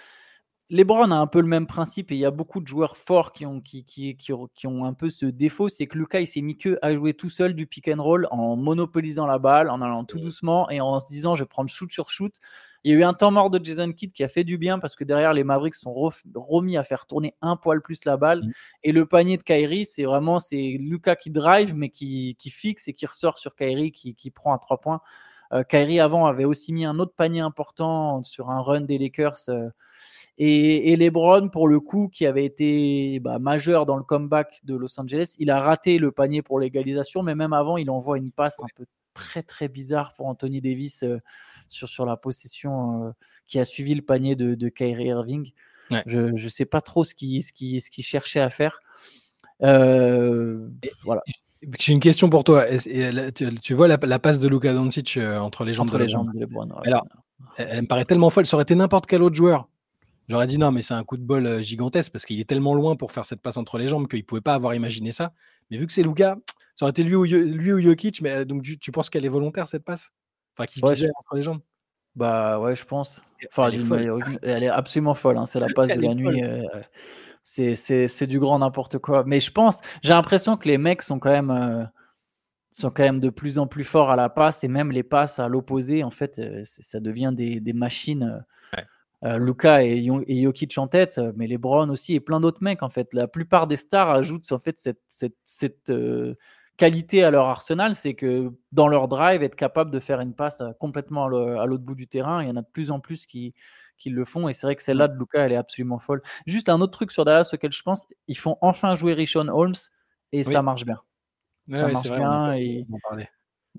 LeBron 0.71 1.09
a 1.09 1.15
un 1.15 1.25
peu 1.25 1.41
le 1.41 1.47
même 1.47 1.65
principe 1.65 2.11
et 2.11 2.15
il 2.15 2.19
y 2.19 2.25
a 2.25 2.31
beaucoup 2.31 2.61
de 2.61 2.67
joueurs 2.67 2.95
forts 2.95 3.33
qui 3.33 3.45
ont, 3.45 3.59
qui, 3.59 3.83
qui, 3.85 4.15
qui, 4.15 4.31
qui 4.53 4.67
ont 4.67 4.85
un 4.85 4.93
peu 4.93 5.09
ce 5.09 5.25
défaut, 5.25 5.67
c'est 5.67 5.87
que 5.87 5.97
Lucas 5.97 6.19
il 6.19 6.27
s'est 6.27 6.41
mis 6.41 6.57
que 6.57 6.77
à 6.83 6.93
jouer 6.93 7.15
tout 7.15 7.29
seul 7.29 7.55
du 7.55 7.65
pick 7.65 7.87
and 7.87 8.01
roll 8.01 8.27
en 8.29 8.55
monopolisant 8.55 9.25
la 9.25 9.39
balle, 9.39 9.71
en 9.71 9.81
allant 9.81 10.05
tout 10.05 10.19
doucement 10.19 10.69
et 10.69 10.79
en 10.79 10.99
se 10.99 11.07
disant 11.07 11.33
je 11.33 11.43
vais 11.43 11.47
prendre 11.47 11.69
shoot 11.69 11.91
sur 11.91 12.11
shoot. 12.11 12.33
Il 12.83 12.91
y 12.91 12.95
a 12.95 12.97
eu 12.97 13.03
un 13.03 13.13
temps 13.15 13.31
mort 13.31 13.49
de 13.49 13.63
Jason 13.63 13.91
Kidd 13.91 14.13
qui 14.13 14.23
a 14.23 14.29
fait 14.29 14.43
du 14.43 14.57
bien 14.57 14.77
parce 14.77 14.95
que 14.95 15.03
derrière 15.03 15.33
les 15.33 15.43
Mavericks 15.43 15.75
sont 15.75 15.93
remis 16.35 16.77
à 16.77 16.83
faire 16.83 17.07
tourner 17.07 17.35
un 17.41 17.55
poil 17.57 17.81
plus 17.81 18.05
la 18.05 18.15
balle 18.15 18.43
mm. 18.43 18.51
et 18.83 18.91
le 18.91 19.05
panier 19.07 19.37
de 19.37 19.43
Kyrie 19.43 19.85
c'est 19.85 20.03
vraiment 20.03 20.39
c'est 20.39 20.77
Lucas 20.79 21.15
qui 21.15 21.31
drive 21.31 21.75
mais 21.75 21.89
qui, 21.89 22.35
fixe 22.51 22.87
et 22.87 22.93
qui 22.93 23.07
ressort 23.07 23.39
sur 23.39 23.55
Kyrie 23.55 23.91
qui, 23.91 24.13
qui 24.13 24.29
prend 24.29 24.53
à 24.53 24.59
trois 24.59 24.79
points. 24.79 25.01
Euh, 25.51 25.63
Kyrie 25.63 25.99
avant 25.99 26.27
avait 26.27 26.45
aussi 26.45 26.73
mis 26.73 26.85
un 26.85 26.99
autre 26.99 27.13
panier 27.15 27.41
important 27.41 28.23
sur 28.23 28.51
un 28.51 28.61
run 28.61 28.81
des 28.81 28.99
Lakers. 28.99 29.49
Euh, 29.49 29.69
et, 30.41 30.93
et, 30.93 30.95
LeBron, 30.95 31.49
pour 31.49 31.67
le 31.67 31.81
coup, 31.81 32.07
qui 32.07 32.25
avait 32.25 32.45
été 32.45 33.19
bah, 33.19 33.39
majeur 33.39 33.85
dans 33.85 33.97
le 33.97 34.03
comeback 34.03 34.61
de 34.63 34.73
Los 34.73 34.97
Angeles, 34.97 35.35
il 35.37 35.51
a 35.51 35.59
raté 35.59 35.97
le 35.97 36.11
panier 36.11 36.41
pour 36.41 36.61
l'égalisation, 36.61 37.23
mais 37.23 37.35
même 37.35 37.51
avant, 37.51 37.75
il 37.75 37.89
envoie 37.89 38.17
une 38.17 38.31
passe 38.31 38.61
un 38.61 38.67
peu 38.73 38.85
très 39.13 39.43
très 39.43 39.67
bizarre 39.67 40.13
pour 40.13 40.27
Anthony 40.27 40.61
Davis 40.61 41.03
euh, 41.03 41.19
sur, 41.67 41.89
sur 41.89 42.05
la 42.05 42.15
possession 42.15 43.07
euh, 43.07 43.11
qui 43.47 43.59
a 43.59 43.65
suivi 43.65 43.93
le 43.93 44.01
panier 44.01 44.37
de, 44.37 44.55
de 44.55 44.69
Kyrie 44.69 45.07
Irving. 45.07 45.51
Je 46.05 46.19
ne 46.19 46.49
sais 46.49 46.65
pas 46.65 46.81
trop 46.81 47.03
ce 47.03 47.15
qu'il 47.15 47.43
ce 47.43 47.51
qui, 47.51 47.81
ce 47.81 47.89
qui 47.89 48.01
cherchait 48.01 48.39
à 48.39 48.49
faire. 48.49 48.79
Euh, 49.63 50.69
voilà. 51.03 51.21
J'ai 51.79 51.91
une 51.91 51.99
question 51.99 52.29
pour 52.29 52.45
toi. 52.45 52.65
Tu, 53.61 53.73
vois 53.73 53.87
la, 53.89 54.19
passe 54.19 54.39
de 54.39 54.47
Luka 54.47 54.71
Doncic 54.71 55.17
entre 55.17 55.65
les 55.65 55.73
jambes 55.73 55.87
entre 55.87 55.97
de, 55.97 56.03
les 56.03 56.07
jambes 56.07 56.31
de 56.31 56.39
LeBron 56.39 56.69
Alors, 56.85 57.05
elle 57.57 57.81
me 57.81 57.87
paraît 57.87 58.05
tellement 58.05 58.29
folle. 58.29 58.45
Ça 58.45 58.55
aurait 58.55 58.63
été 58.63 58.75
n'importe 58.75 59.07
quel 59.07 59.21
autre 59.23 59.35
joueur 59.35 59.67
J'aurais 60.29 60.45
dit 60.45 60.59
non, 60.59 60.71
mais 60.71 60.83
c'est 60.83 60.93
un 60.93 61.03
coup 61.03 61.17
de 61.17 61.23
bol 61.23 61.61
gigantesque 61.63 62.11
parce 62.11 62.25
qu'il 62.25 62.39
est 62.39 62.47
tellement 62.47 62.75
loin 62.75 62.95
pour 62.95 63.11
faire 63.11 63.25
cette 63.25 63.41
passe 63.41 63.57
entre 63.57 63.79
les 63.79 63.87
jambes 63.87 64.07
qu'il 64.07 64.19
ne 64.19 64.23
pouvait 64.23 64.41
pas 64.41 64.53
avoir 64.53 64.75
imaginé 64.75 65.11
ça. 65.11 65.33
Mais 65.69 65.77
vu 65.77 65.87
que 65.87 65.93
c'est 65.93 66.03
Luka, 66.03 66.37
ça 66.75 66.85
aurait 66.85 66.91
été 66.91 67.03
lui 67.03 67.15
ou, 67.15 67.23
lui 67.23 67.73
ou 67.73 67.79
Jokic, 67.79 68.21
mais 68.21 68.45
donc 68.45 68.61
tu, 68.61 68.91
penses 68.91 69.09
qu'elle 69.09 69.25
est 69.25 69.29
volontaire 69.29 69.67
cette 69.67 69.83
passe? 69.83 70.11
Enfin, 70.55 70.67
qui 70.67 70.81
visait 70.81 71.09
entre 71.17 71.35
les 71.35 71.41
jambes? 71.41 71.61
Bah 72.15 72.59
ouais, 72.59 72.75
je 72.75 72.85
pense. 72.85 73.23
Enfin, 73.51 73.69
elle, 73.71 74.63
est, 74.63 74.67
absolument 74.67 75.15
folle. 75.15 75.37
Hein, 75.37 75.47
c'est 75.47 75.59
la 75.59 75.67
passe 75.75 75.95
de 75.95 76.01
la 76.01 76.13
nuit. 76.13 76.43
c'est 77.43 78.27
du 78.27 78.39
grand 78.39 78.59
n'importe 78.59 78.99
quoi. 78.99 79.23
Mais 79.25 79.39
je 79.39 79.51
pense, 79.51 79.81
j'ai 80.03 80.13
l'impression 80.13 80.57
que 80.57 80.67
les 80.67 80.77
mecs 80.77 81.01
sont 81.01 81.17
quand 81.17 81.31
même 81.31 81.89
sont 82.71 82.91
quand 82.91 83.03
même 83.03 83.19
de 83.19 83.29
plus 83.29 83.57
en 83.57 83.65
plus 83.65 83.83
forts 83.83 84.11
à 84.11 84.15
la 84.15 84.29
passe 84.29 84.63
et 84.63 84.67
même 84.67 84.91
les 84.91 85.01
passes 85.01 85.39
à 85.39 85.47
l'opposé, 85.47 86.03
en 86.03 86.11
fait, 86.11 86.39
ça 86.63 86.99
devient 86.99 87.31
des, 87.33 87.59
des 87.59 87.73
machines. 87.73 88.23
Euh, 88.23 88.39
Luca 89.21 89.83
et, 89.83 90.07
et, 90.27 90.43
Jokic 90.43 90.77
en 90.77 90.87
tête, 90.87 91.17
euh, 91.17 91.33
mais 91.35 91.47
les 91.47 91.57
Brown 91.57 91.89
aussi 91.89 92.15
et 92.15 92.19
plein 92.19 92.39
d'autres 92.39 92.63
mecs 92.63 92.83
en 92.83 92.89
fait. 92.89 93.13
La 93.13 93.27
plupart 93.27 93.67
des 93.67 93.75
stars 93.75 94.09
ajoutent 94.09 94.49
en 94.51 94.59
fait 94.59 94.79
cette, 94.79 95.01
cette, 95.09 95.35
cette 95.45 95.89
euh, 95.89 96.35
qualité 96.77 97.23
à 97.23 97.31
leur 97.31 97.47
arsenal, 97.47 97.95
c'est 97.95 98.13
que 98.13 98.51
dans 98.71 98.87
leur 98.87 99.09
drive, 99.09 99.43
être 99.43 99.55
capable 99.55 99.91
de 99.91 99.99
faire 99.99 100.21
une 100.21 100.33
passe 100.33 100.63
complètement 100.79 101.25
à 101.25 101.65
l'autre 101.65 101.83
bout 101.83 101.95
du 101.95 102.07
terrain, 102.07 102.41
il 102.41 102.47
y 102.47 102.51
en 102.51 102.55
a 102.55 102.61
de 102.61 102.69
plus 102.71 102.91
en 102.91 103.01
plus 103.01 103.25
qui, 103.25 103.53
qui 103.97 104.09
le 104.09 104.23
font 104.23 104.47
et 104.47 104.53
c'est 104.53 104.65
vrai 104.65 104.77
que 104.77 104.83
celle-là 104.83 105.09
de 105.09 105.19
Luca, 105.19 105.45
elle 105.45 105.51
est 105.51 105.57
absolument 105.57 105.99
folle. 105.99 106.21
Juste 106.45 106.69
un 106.69 106.79
autre 106.79 106.93
truc 106.93 107.11
sur 107.11 107.25
Dallas 107.25 107.49
auquel 107.51 107.73
je 107.73 107.83
pense, 107.83 108.07
ils 108.27 108.37
font 108.37 108.57
enfin 108.61 108.95
jouer 108.95 109.13
Rishon 109.13 109.49
Holmes 109.49 109.75
et 110.31 110.45
ça 110.45 110.61
marche 110.61 110.85
bien. 110.85 111.01
ça 111.69 111.89
marche 111.89 112.09
bien. 112.09 112.53
Et 112.53 112.85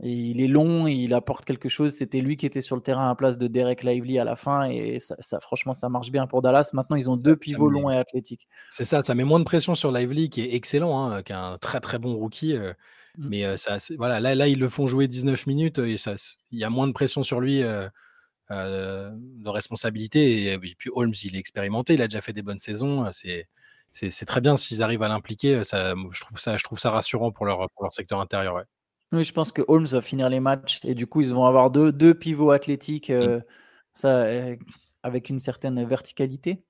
il 0.03 0.41
est 0.41 0.49
long, 0.49 0.87
il 0.87 1.13
apporte 1.15 1.45
quelque 1.45 1.69
chose. 1.69 1.95
C'était 1.95 2.21
lui 2.21 2.37
qui 2.37 2.47
était 2.47 2.61
sur 2.61 2.77
le 2.77 2.83
terrain 2.83 3.07
à 3.07 3.09
la 3.09 3.15
place 3.15 3.37
de 3.37 3.49
Derek 3.49 3.83
Lively 3.83 4.19
à 4.19 4.25
la 4.25 4.37
fin. 4.37 4.69
Et 4.71 4.99
ça, 5.01 5.41
franchement, 5.41 5.75
ça 5.75 5.89
marche 5.89 6.11
bien 6.11 6.27
pour 6.27 6.43
Dallas. 6.43 6.71
Maintenant, 6.73 6.97
ils 6.97 7.11
ont 7.11 7.17
deux 7.17 7.37
pivots 7.37 7.69
longs 7.69 7.91
et 7.91 7.97
athlétiques. 7.97 8.49
C'est 8.71 8.85
ça, 8.85 9.03
ça 9.03 9.15
met 9.15 9.25
moins 9.25 9.41
de 9.41 9.45
pression 9.45 9.75
sur 9.75 9.93
Lively, 9.93 10.31
qui 10.31 10.43
est 10.43 10.55
excellent, 10.55 11.03
hein, 11.03 11.23
qui 11.23 11.33
est 11.33 11.37
un 11.37 11.59
très 11.59 11.81
très 11.81 11.99
bon 11.99 12.15
rookie. 12.15 12.55
Euh, 12.55 12.73
mm. 13.19 13.29
Mais 13.29 13.45
euh, 13.45 13.57
ça, 13.57 13.77
voilà, 13.99 14.21
là, 14.21 14.35
là, 14.35 14.49
ils 14.49 14.59
le 14.59 14.69
font 14.69 14.87
jouer 14.87 15.09
19 15.09 15.47
minutes 15.47 15.79
et 15.79 15.99
ça, 15.99 16.15
il 16.51 16.59
y 16.59 16.65
a 16.65 16.71
moins 16.71 16.87
de 16.87 16.93
pression 16.93 17.23
sur 17.23 17.41
lui. 17.41 17.63
Euh, 17.63 17.89
de 18.53 19.49
responsabilité 19.49 20.53
et, 20.53 20.59
puis 20.59 20.91
Holmes 20.93 21.15
il 21.23 21.37
est 21.37 21.39
expérimenté 21.39 21.95
il 21.95 22.03
a 22.03 22.09
déjà 22.09 22.21
fait 22.21 22.33
des 22.33 22.43
bonnes 22.43 22.59
saisons 22.59 23.09
c'est 23.13 23.47
c'est 23.93 24.27
très 24.27 24.41
bien 24.41 24.57
s'ils 24.57 24.83
arrivent 24.83 25.05
à 25.05 25.09
l'impliquer 25.09 25.63
je 25.63 26.21
trouve 26.21 26.41
ça 26.41 26.57
je 26.57 26.65
trouve 26.65 26.81
ça 26.81 26.91
rassurant 26.91 27.31
pour 27.31 27.47
leur 27.47 27.71
pour 27.71 27.85
leur 27.85 27.95
secteur 27.95 28.19
intérieur 28.19 28.57
ouais. 28.57 28.65
Oui, 29.13 29.25
je 29.25 29.33
pense 29.33 29.51
que 29.51 29.63
Holmes 29.67 29.87
va 29.87 30.03
finir 30.03 30.29
les 30.29 30.39
matchs 30.39 30.81
et 30.85 30.95
du 30.95 31.07
coup, 31.07 31.21
ils 31.21 31.35
vont 31.35 31.45
avoir 31.45 31.71
deux, 31.71 31.91
deux 31.91 32.15
pivots 32.15 32.53
athlétiques 32.53 33.11
mmh. 33.11 33.15
euh, 33.15 33.41
ça, 33.93 34.23
euh, 34.23 34.57
avec 35.03 35.31
une 35.31 35.41
certaine 35.41 35.85
verticalité. 35.85 36.63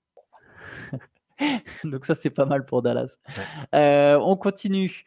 Donc 1.84 2.06
ça, 2.06 2.14
c'est 2.14 2.30
pas 2.30 2.46
mal 2.46 2.64
pour 2.64 2.80
Dallas. 2.82 3.18
Euh, 3.74 4.18
on 4.22 4.36
continue. 4.36 5.04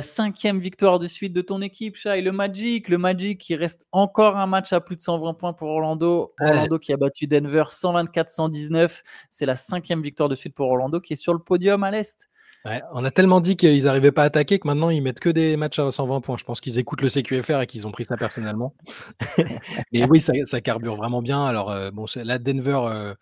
cinquième 0.00 0.60
victoire 0.60 0.98
de 0.98 1.06
suite 1.06 1.34
de 1.34 1.42
ton 1.42 1.60
équipe, 1.60 1.96
Shai. 1.96 2.22
Le 2.22 2.32
Magic. 2.32 2.88
Le 2.88 2.96
Magic 2.96 3.38
qui 3.38 3.54
reste 3.54 3.86
encore 3.92 4.38
un 4.38 4.46
match 4.46 4.72
à 4.72 4.80
plus 4.80 4.96
de 4.96 5.02
120 5.02 5.34
points 5.34 5.52
pour 5.52 5.68
Orlando. 5.68 6.34
Orlando 6.40 6.78
qui 6.78 6.92
a 6.94 6.96
battu 6.96 7.26
Denver 7.26 7.64
124-119. 7.68 9.02
C'est 9.30 9.46
la 9.46 9.56
cinquième 9.56 10.02
victoire 10.02 10.30
de 10.30 10.34
suite 10.34 10.54
pour 10.54 10.68
Orlando 10.68 11.00
qui 11.00 11.14
est 11.14 11.16
sur 11.16 11.34
le 11.34 11.40
podium 11.40 11.84
à 11.84 11.90
l'Est 11.90 12.30
on 12.64 13.04
a 13.04 13.10
tellement 13.10 13.40
dit 13.40 13.56
qu'ils 13.56 13.84
n'arrivaient 13.84 14.12
pas 14.12 14.22
à 14.22 14.26
attaquer 14.26 14.58
que 14.58 14.68
maintenant 14.68 14.90
ils 14.90 15.02
mettent 15.02 15.20
que 15.20 15.28
des 15.28 15.56
matchs 15.56 15.78
à 15.78 15.90
120 15.90 16.20
points. 16.20 16.36
Je 16.36 16.44
pense 16.44 16.60
qu'ils 16.60 16.78
écoutent 16.78 17.00
le 17.00 17.08
CQFR 17.08 17.62
et 17.62 17.66
qu'ils 17.66 17.86
ont 17.86 17.90
pris 17.90 18.04
ça 18.04 18.16
personnellement. 18.16 18.74
Mais 19.92 20.04
oui, 20.04 20.20
ça, 20.20 20.60
carbure 20.60 20.94
vraiment 20.94 21.22
bien. 21.22 21.44
Alors, 21.44 21.70
euh, 21.70 21.90
bon, 21.90 22.06
là, 22.16 22.38
Denver, 22.38 22.80
euh, 22.84 23.14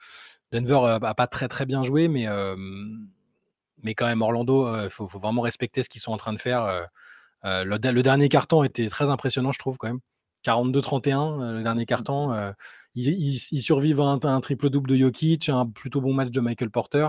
Denver 0.53 0.81
euh, 0.85 0.99
a 1.01 1.15
pas 1.15 1.27
très 1.27 1.49
très 1.49 1.65
bien 1.65 1.83
joué, 1.83 2.09
mais, 2.09 2.27
mais 3.83 3.95
quand 3.95 4.07
même, 4.07 4.21
Orlando, 4.21 4.85
il 4.85 4.91
faut, 4.91 5.07
vraiment 5.07 5.43
respecter 5.43 5.83
ce 5.83 5.89
qu'ils 5.89 6.03
sont 6.03 6.13
en 6.13 6.19
train 6.19 6.33
de 6.33 6.41
faire. 6.41 6.87
Le, 7.45 8.03
dernier 8.03 8.29
carton 8.29 8.63
était 8.63 8.89
très 8.89 9.09
impressionnant, 9.09 9.53
je 9.53 9.59
trouve, 9.59 9.79
quand 9.79 9.89
même. 9.89 10.01
42-31, 10.45 11.57
le 11.57 11.63
dernier 11.63 11.87
carton. 11.87 12.53
Ils, 12.95 13.39
survivent 13.39 14.01
à 14.01 14.05
un, 14.05 14.21
un 14.23 14.41
triple-double 14.41 14.91
de 14.91 14.97
Jokic, 14.97 15.49
un 15.49 15.67
plutôt 15.67 16.01
bon 16.01 16.13
match 16.13 16.31
de 16.31 16.41
Michael 16.41 16.71
Porter. 16.71 17.09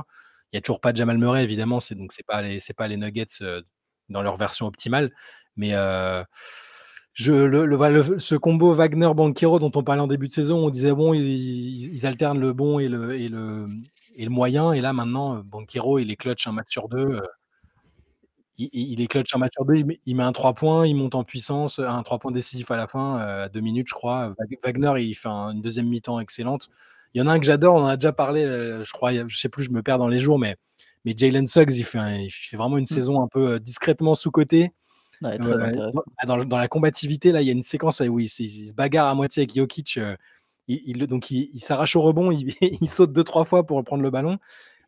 Il 0.52 0.56
n'y 0.56 0.60
a 0.60 0.62
toujours 0.62 0.82
pas 0.82 0.92
de 0.92 0.98
Jamal 0.98 1.18
Murray, 1.18 1.44
évidemment, 1.44 1.80
c'est 1.80 1.96
donc 1.96 2.14
c'est 2.14 2.26
pas 2.26 2.42
les 2.42 2.60
c'est 2.60 2.74
pas 2.74 2.88
les 2.88 2.98
Nuggets 2.98 3.44
dans 4.10 4.22
leur 4.22 4.36
version 4.36 4.68
optimale, 4.68 5.12
mais 5.56 5.74
je, 7.14 7.34
le, 7.34 8.20
ce 8.20 8.36
combo 8.36 8.74
Wagner-Banquero 8.74 9.60
dont 9.60 9.72
on 9.76 9.84
parlait 9.84 10.02
en 10.02 10.08
début 10.08 10.28
de 10.28 10.34
saison, 10.34 10.66
on 10.66 10.70
disait 10.70 10.94
bon, 10.94 11.14
ils, 11.14 12.06
alternent 12.06 12.40
le 12.40 12.54
bon 12.54 12.80
et 12.80 12.88
le, 12.88 13.20
et 13.20 13.28
le, 13.28 13.68
et 14.16 14.24
le 14.24 14.30
moyen, 14.30 14.72
et 14.72 14.82
là 14.82 14.94
maintenant, 14.94 15.42
Banquero, 15.44 16.00
il 16.00 16.10
est 16.12 16.16
clutch 16.16 16.48
un 16.48 16.54
match 16.54 16.70
sur 16.70 16.88
deux. 16.88 17.22
il, 18.58 19.02
est 19.02 19.08
clutch 19.08 19.36
un 19.36 19.40
match 19.40 19.54
sur 19.54 19.66
deux, 19.66 19.84
il 20.06 20.16
met, 20.16 20.24
un 20.24 20.32
3 20.32 20.54
points, 20.54 20.88
il 20.88 20.96
monte 20.96 21.16
en 21.16 21.24
puissance, 21.24 21.80
un 21.80 22.04
3 22.04 22.20
points 22.20 22.32
décisif 22.32 22.72
à 22.72 22.78
la 22.78 22.88
fin, 22.88 23.18
à 23.18 23.50
deux 23.50 23.62
minutes, 23.62 23.88
je 23.90 23.94
crois. 23.94 24.34
Wagner, 24.64 25.04
il 25.04 25.16
fait 25.16 25.30
une 25.30 25.62
deuxième 25.62 25.88
mi-temps 25.88 26.20
excellente. 26.20 26.70
Il 27.14 27.20
y 27.20 27.22
en 27.22 27.28
a 27.28 27.34
un 27.34 27.40
que 27.40 27.46
j'adore, 27.46 27.76
on 27.76 27.84
en 27.84 27.88
a 27.88 27.98
déjà 27.98 28.14
parlé, 28.14 28.44
euh, 28.44 28.84
je 28.84 28.92
crois, 28.92 29.12
je 29.28 29.38
sais 29.38 29.50
plus, 29.50 29.64
je 29.64 29.72
me 29.72 29.82
perds 29.82 29.98
dans 29.98 30.08
les 30.08 30.20
jours, 30.20 30.40
mais, 30.40 30.56
mais 31.04 31.14
Jalen 31.16 31.48
Suggs, 31.48 31.76
il 31.76 31.84
fait, 31.84 32.26
il 32.26 32.30
fait 32.30 32.58
vraiment 32.58 32.78
une 32.78 32.84
mmh. 32.84 32.88
saison 32.88 33.22
un 33.22 33.28
peu 33.28 33.54
euh, 33.54 33.60
discrètement 33.60 34.16
sous-côté. 34.16 34.72
Euh, 35.24 35.38
dans, 36.26 36.44
dans, 36.46 36.58
la 36.58 36.68
combativité, 36.68 37.32
là, 37.32 37.42
il 37.42 37.46
y 37.46 37.50
a 37.50 37.54
une 37.54 37.62
séquence 37.62 38.00
où 38.00 38.20
il, 38.20 38.28
se 38.28 38.74
bagarre 38.74 39.08
à 39.08 39.14
moitié 39.14 39.42
avec 39.42 39.54
Jokic. 39.54 40.00
il, 40.68 41.06
donc, 41.06 41.30
il, 41.30 41.60
s'arrache 41.60 41.96
au 41.96 42.02
rebond, 42.02 42.32
il, 42.32 42.90
saute 42.90 43.14
deux, 43.14 43.24
trois 43.24 43.46
fois 43.46 43.66
pour 43.68 43.84
prendre 43.84 44.02
le 44.02 44.10
ballon. 44.10 44.40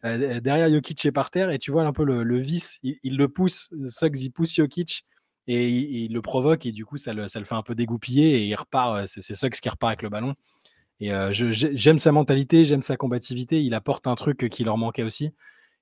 derrière 0.03 0.69
Jokic 0.69 1.05
est 1.05 1.11
par 1.11 1.29
terre 1.29 1.51
et 1.51 1.59
tu 1.59 1.71
vois 1.71 1.83
un 1.83 1.93
peu 1.93 2.03
le, 2.03 2.39
vice, 2.39 2.79
il, 2.81 3.15
le 3.15 3.27
pousse, 3.27 3.69
Suggs 3.89 4.21
il 4.21 4.31
pousse 4.31 4.55
Jokic 4.55 5.05
et 5.45 5.69
il, 5.69 6.13
le 6.13 6.21
provoque 6.23 6.65
et 6.65 6.71
du 6.71 6.83
coup 6.85 6.97
ça 6.97 7.13
le, 7.13 7.27
ça 7.27 7.37
le, 7.37 7.45
fait 7.45 7.53
un 7.53 7.61
peu 7.61 7.75
dégoupiller 7.75 8.39
et 8.39 8.45
il 8.45 8.55
repart, 8.55 9.05
c'est 9.05 9.35
Suggs 9.35 9.51
qui 9.61 9.69
repart 9.69 9.91
avec 9.91 10.01
le 10.01 10.09
ballon. 10.09 10.33
Et 10.99 11.11
j'aime 11.31 11.97
sa 11.97 12.11
mentalité, 12.11 12.65
j'aime 12.65 12.81
sa 12.81 12.97
combativité, 12.97 13.61
il 13.61 13.73
apporte 13.73 14.07
un 14.07 14.15
truc 14.15 14.47
qui 14.49 14.63
leur 14.63 14.77
manquait 14.77 15.03
aussi. 15.03 15.33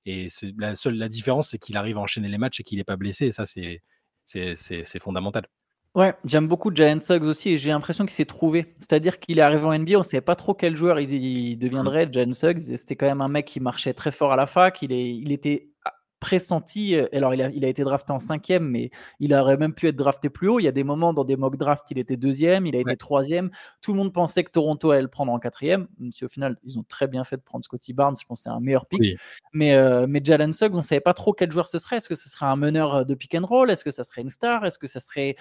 Et 0.05 0.29
la 0.57 0.75
seule 0.75 0.95
la 0.95 1.09
différence, 1.09 1.49
c'est 1.49 1.57
qu'il 1.57 1.77
arrive 1.77 1.97
à 1.97 2.01
enchaîner 2.01 2.27
les 2.27 2.37
matchs 2.37 2.59
et 2.59 2.63
qu'il 2.63 2.77
n'est 2.79 2.83
pas 2.83 2.95
blessé. 2.95 3.27
Et 3.27 3.31
ça, 3.31 3.45
c'est 3.45 4.99
fondamental. 4.99 5.47
Ouais, 5.93 6.13
j'aime 6.23 6.47
beaucoup 6.47 6.73
Jalen 6.73 7.01
Suggs 7.01 7.23
aussi 7.23 7.49
et 7.49 7.57
j'ai 7.57 7.71
l'impression 7.71 8.05
qu'il 8.05 8.13
s'est 8.13 8.25
trouvé. 8.25 8.73
C'est-à-dire 8.79 9.19
qu'il 9.19 9.39
est 9.39 9.41
arrivé 9.41 9.65
en 9.65 9.77
NBA, 9.77 9.95
on 9.95 9.99
ne 9.99 10.03
savait 10.03 10.21
pas 10.21 10.37
trop 10.37 10.53
quel 10.53 10.77
joueur 10.77 10.99
il, 11.01 11.57
deviendrait, 11.57 12.05
mmh. 12.05 12.13
Jalen 12.13 12.33
Suggs. 12.33 12.59
C'était 12.77 12.95
quand 12.95 13.07
même 13.07 13.21
un 13.21 13.27
mec 13.27 13.45
qui 13.45 13.59
marchait 13.59 13.93
très 13.93 14.11
fort 14.11 14.31
à 14.31 14.37
la 14.37 14.45
fac. 14.45 14.81
Il, 14.81 14.93
est, 14.93 15.13
il 15.13 15.33
était 15.33 15.67
pressenti. 16.21 16.95
Euh, 16.95 17.07
alors, 17.11 17.33
il 17.33 17.41
a, 17.41 17.49
il 17.49 17.65
a, 17.65 17.67
été 17.67 17.83
drafté 17.83 18.13
en 18.13 18.19
cinquième, 18.19 18.69
mais 18.69 18.91
il 19.19 19.33
aurait 19.33 19.57
même 19.57 19.73
pu 19.73 19.87
être 19.87 19.97
drafté 19.97 20.29
plus 20.29 20.47
haut. 20.47 20.59
Il 20.59 20.63
y 20.63 20.67
a 20.67 20.71
des 20.71 20.85
moments 20.85 21.13
dans 21.13 21.25
des 21.25 21.35
mock 21.35 21.57
drafts, 21.57 21.89
il 21.91 21.97
était 21.97 22.15
deuxième, 22.15 22.65
il 22.65 22.75
a 22.75 22.79
été 22.79 22.95
troisième. 22.95 23.49
Tout 23.81 23.91
le 23.91 23.97
monde 23.97 24.13
pensait 24.13 24.45
que 24.45 24.51
Toronto 24.51 24.91
allait 24.91 25.01
le 25.01 25.07
prendre 25.09 25.33
en 25.33 25.39
quatrième, 25.39 25.87
même 25.99 26.11
si 26.13 26.23
au 26.23 26.29
final, 26.29 26.57
ils 26.63 26.79
ont 26.79 26.83
très 26.87 27.07
bien 27.07 27.25
fait 27.25 27.37
de 27.37 27.41
prendre 27.41 27.65
Scotty 27.65 27.91
Barnes. 27.91 28.15
Je 28.21 28.25
pense 28.25 28.39
que 28.39 28.43
c'est 28.43 28.49
un 28.49 28.59
meilleur 28.59 28.85
pick. 28.85 29.17
Mais, 29.51 29.73
euh, 29.73 30.05
mais 30.07 30.21
Jalen 30.23 30.53
Suggs, 30.53 30.73
on 30.73 30.77
ne 30.77 30.81
savait 30.81 31.01
pas 31.01 31.15
trop 31.15 31.33
quel 31.33 31.51
joueur 31.51 31.67
ce 31.67 31.79
serait. 31.79 31.97
Est-ce 31.97 32.07
que 32.07 32.15
ce 32.15 32.29
serait 32.29 32.45
un 32.45 32.55
meneur 32.55 32.95
euh, 32.95 33.03
de 33.03 33.15
pick 33.15 33.33
and 33.33 33.45
roll? 33.45 33.71
Est-ce 33.71 33.83
que 33.83 33.91
ça 33.91 34.03
serait 34.03 34.21
une 34.21 34.29
star? 34.29 34.63
Est-ce 34.63 34.77
que 34.77 34.87
ça 34.87 34.99
serait. 34.99 35.35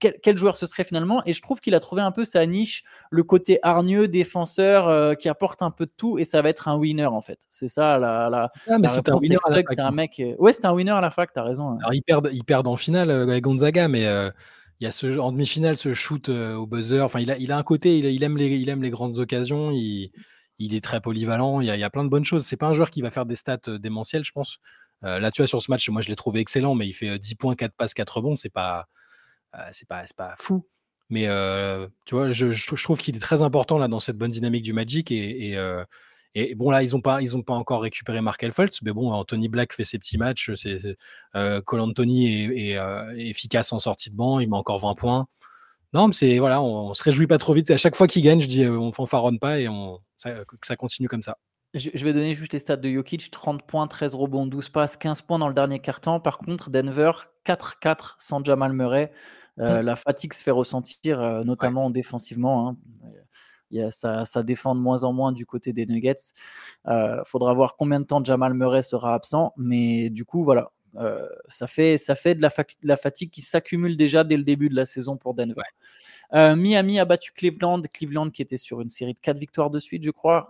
quel, 0.00 0.36
joueur 0.36 0.56
ce 0.56 0.66
serait 0.66 0.84
finalement? 0.84 1.22
Et 1.24 1.32
je 1.32 1.40
trouve 1.40 1.60
qu'il 1.60 1.76
a 1.76 1.80
trouvé 1.80 2.02
un 2.02 2.10
peu 2.10 2.24
sa 2.24 2.44
niche, 2.46 2.82
le 3.10 3.22
côté 3.22 3.60
hargneux, 3.62 4.08
défenseur, 4.08 5.16
qui 5.18 5.28
apporte 5.28 5.62
un 5.62 5.70
peu 5.70 5.86
de 5.86 5.92
tout, 5.96 6.18
et 6.18 6.24
ça 6.24 6.42
va 6.42 6.48
être 6.48 6.66
un 6.66 6.76
winner 6.76 7.06
en 7.06 7.20
fait. 7.20 7.46
C'est 7.50 7.68
ça 7.68 7.98
la. 7.98 8.28
la, 8.28 8.50
mais 8.78 8.88
c'est 8.88 9.08
un 9.08 9.16
winner 9.16 9.38
un 9.84 9.90
mec. 9.90 10.20
Euh, 10.20 10.34
ouais, 10.38 10.52
c'était 10.52 10.66
un 10.66 10.72
winner 10.72 10.92
à 10.92 11.00
la 11.00 11.10
fac, 11.10 11.30
t'as 11.32 11.42
raison. 11.42 11.70
Hein. 11.70 11.78
Alors, 11.80 11.94
ils 11.94 12.44
perdent, 12.44 12.66
en 12.66 12.76
finale 12.76 13.10
euh, 13.10 13.40
Gonzaga, 13.40 13.88
mais 13.88 14.06
euh, 14.06 14.30
il 14.80 14.84
y 14.84 14.86
a 14.86 14.90
ce, 14.90 15.18
en 15.18 15.32
demi-finale 15.32 15.76
ce 15.76 15.94
shoot 15.94 16.28
au 16.28 16.66
buzzer. 16.66 17.00
Enfin, 17.00 17.20
il 17.20 17.30
a, 17.30 17.38
il 17.38 17.52
a 17.52 17.58
un 17.58 17.62
côté, 17.62 17.98
il, 17.98 18.22
aime 18.22 18.36
les, 18.36 18.48
il 18.48 18.68
aime 18.68 18.82
les 18.82 18.90
grandes 18.90 19.18
occasions. 19.18 19.70
Il, 19.70 20.10
il 20.58 20.74
est 20.74 20.82
très 20.82 21.00
polyvalent. 21.00 21.60
Il 21.60 21.66
y, 21.66 21.70
a, 21.70 21.76
il 21.76 21.80
y, 21.80 21.84
a, 21.84 21.90
plein 21.90 22.04
de 22.04 22.08
bonnes 22.08 22.24
choses. 22.24 22.44
C'est 22.44 22.56
pas 22.56 22.66
un 22.66 22.72
joueur 22.72 22.90
qui 22.90 23.02
va 23.02 23.10
faire 23.10 23.26
des 23.26 23.36
stats 23.36 23.78
démentielles, 23.78 24.24
je 24.24 24.32
pense. 24.32 24.58
là, 25.02 25.30
tu 25.30 25.42
vois, 25.42 25.46
sur 25.46 25.62
ce 25.62 25.70
match, 25.70 25.88
moi, 25.88 26.02
je 26.02 26.08
l'ai 26.08 26.16
trouvé 26.16 26.40
excellent, 26.40 26.74
mais 26.74 26.86
il 26.86 26.92
fait 26.92 27.18
10 27.18 27.34
points, 27.36 27.54
4 27.54 27.72
passes, 27.76 27.94
4 27.94 28.16
rebonds. 28.16 28.36
C'est 28.36 28.52
pas, 28.52 28.86
c'est 29.72 29.88
pas, 29.88 30.04
pas 30.16 30.34
fou. 30.38 30.66
Mais 31.10 31.28
tu 32.04 32.14
vois, 32.14 32.32
je, 32.32 32.82
trouve 32.82 32.98
qu'il 32.98 33.16
est 33.16 33.20
très 33.20 33.42
important 33.42 33.78
là 33.78 33.88
dans 33.88 34.00
cette 34.00 34.18
bonne 34.18 34.32
dynamique 34.32 34.64
du 34.64 34.72
Magic 34.72 35.10
et 35.12 35.56
et 36.34 36.54
bon, 36.54 36.70
là, 36.70 36.82
ils 36.82 36.92
n'ont 36.92 37.00
pas, 37.00 37.22
ils 37.22 37.36
ont 37.36 37.42
pas 37.42 37.54
encore 37.54 37.82
récupéré 37.82 38.20
Markel 38.20 38.50
Fultz, 38.50 38.82
mais 38.82 38.92
bon, 38.92 39.12
Anthony 39.12 39.48
Black 39.48 39.72
fait 39.72 39.84
ses 39.84 39.98
petits 39.98 40.18
matchs. 40.18 40.52
C'est, 40.54 40.78
euh, 41.36 41.60
Cole 41.60 41.80
Anthony 41.80 42.44
est, 42.70 42.76
euh, 42.76 43.14
efficace 43.16 43.72
en 43.72 43.78
sortie 43.78 44.10
de 44.10 44.16
banc, 44.16 44.40
il 44.40 44.50
met 44.50 44.56
encore 44.56 44.78
20 44.78 44.94
points. 44.94 45.26
Non, 45.92 46.08
mais 46.08 46.12
c'est 46.12 46.38
voilà, 46.38 46.60
on, 46.60 46.88
ne 46.88 46.94
se 46.94 47.04
réjouit 47.04 47.28
pas 47.28 47.38
trop 47.38 47.52
vite. 47.52 47.70
À 47.70 47.76
chaque 47.76 47.94
fois 47.94 48.08
qu'il 48.08 48.22
gagne, 48.24 48.40
je 48.40 48.48
dis 48.48 48.64
euh, 48.64 48.76
on 48.76 48.90
fanfaronne 48.90 49.38
pas 49.38 49.60
et 49.60 49.68
on, 49.68 50.00
que 50.24 50.66
ça 50.66 50.74
continue 50.74 51.06
comme 51.06 51.22
ça. 51.22 51.38
Je, 51.72 52.04
vais 52.04 52.12
donner 52.12 52.34
juste 52.34 52.52
les 52.52 52.60
stats 52.60 52.76
de 52.76 52.88
Jokic 52.88 53.30
30 53.30 53.64
points, 53.64 53.86
13 53.86 54.14
rebonds, 54.14 54.46
12 54.46 54.68
passes, 54.70 54.96
15 54.96 55.22
points 55.22 55.38
dans 55.38 55.48
le 55.48 55.54
dernier 55.54 55.80
quart-temps. 55.80 56.20
Par 56.20 56.38
contre, 56.38 56.70
Denver 56.70 57.10
4-4 57.46 58.14
sans 58.18 58.44
Jamal 58.44 58.72
Murray. 58.72 59.12
Mmh. 59.56 59.80
La 59.80 59.96
fatigue 59.96 60.32
se 60.32 60.42
fait 60.42 60.52
ressentir, 60.52 61.20
notamment 61.44 61.90
défensivement. 61.90 62.68
Hein 62.68 62.76
ça, 63.90 64.24
ça, 64.24 64.42
défend 64.42 64.74
de 64.74 64.80
moins 64.80 65.04
en 65.04 65.12
moins 65.12 65.32
du 65.32 65.46
côté 65.46 65.72
des 65.72 65.86
Nuggets. 65.86 66.14
Il 66.86 66.92
euh, 66.92 67.24
faudra 67.24 67.52
voir 67.54 67.76
combien 67.76 68.00
de 68.00 68.04
temps 68.04 68.22
Jamal 68.22 68.54
Murray 68.54 68.82
sera 68.82 69.14
absent, 69.14 69.52
mais 69.56 70.10
du 70.10 70.24
coup, 70.24 70.44
voilà, 70.44 70.70
euh, 70.96 71.26
ça, 71.48 71.66
fait, 71.66 71.98
ça 71.98 72.14
fait 72.14 72.34
de 72.34 72.42
la, 72.42 72.50
la 72.82 72.96
fatigue 72.96 73.30
qui 73.30 73.42
s'accumule 73.42 73.96
déjà 73.96 74.24
dès 74.24 74.36
le 74.36 74.44
début 74.44 74.68
de 74.68 74.76
la 74.76 74.86
saison 74.86 75.16
pour 75.16 75.34
Denver. 75.34 75.62
Euh, 76.32 76.56
Miami 76.56 76.98
a 76.98 77.04
battu 77.04 77.32
Cleveland, 77.32 77.82
Cleveland 77.92 78.30
qui 78.30 78.42
était 78.42 78.56
sur 78.56 78.80
une 78.80 78.88
série 78.88 79.12
de 79.12 79.18
4 79.20 79.38
victoires 79.38 79.70
de 79.70 79.78
suite, 79.78 80.02
je 80.02 80.10
crois, 80.10 80.48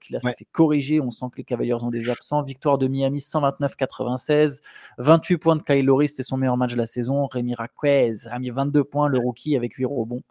qui 0.00 0.12
là 0.12 0.20
s'est 0.20 0.34
fait 0.36 0.46
corriger. 0.50 1.00
On 1.00 1.10
sent 1.10 1.26
que 1.32 1.36
les 1.36 1.44
Cavaliers 1.44 1.74
ont 1.74 1.90
des 1.90 2.08
absents. 2.08 2.42
Victoire 2.42 2.78
de 2.78 2.88
Miami 2.88 3.18
129-96, 3.18 4.62
28 4.98 5.36
points 5.36 5.56
de 5.56 5.62
Kyle 5.62 5.84
Lowry, 5.84 6.08
c'était 6.08 6.22
son 6.22 6.38
meilleur 6.38 6.56
match 6.56 6.72
de 6.72 6.78
la 6.78 6.86
saison. 6.86 7.26
Rémi 7.26 7.54
Raquez 7.54 8.14
a 8.30 8.38
mis 8.38 8.50
22 8.50 8.84
points, 8.84 9.08
le 9.08 9.18
rookie 9.18 9.56
avec 9.56 9.74
8 9.74 9.84
rebonds. 9.84 10.22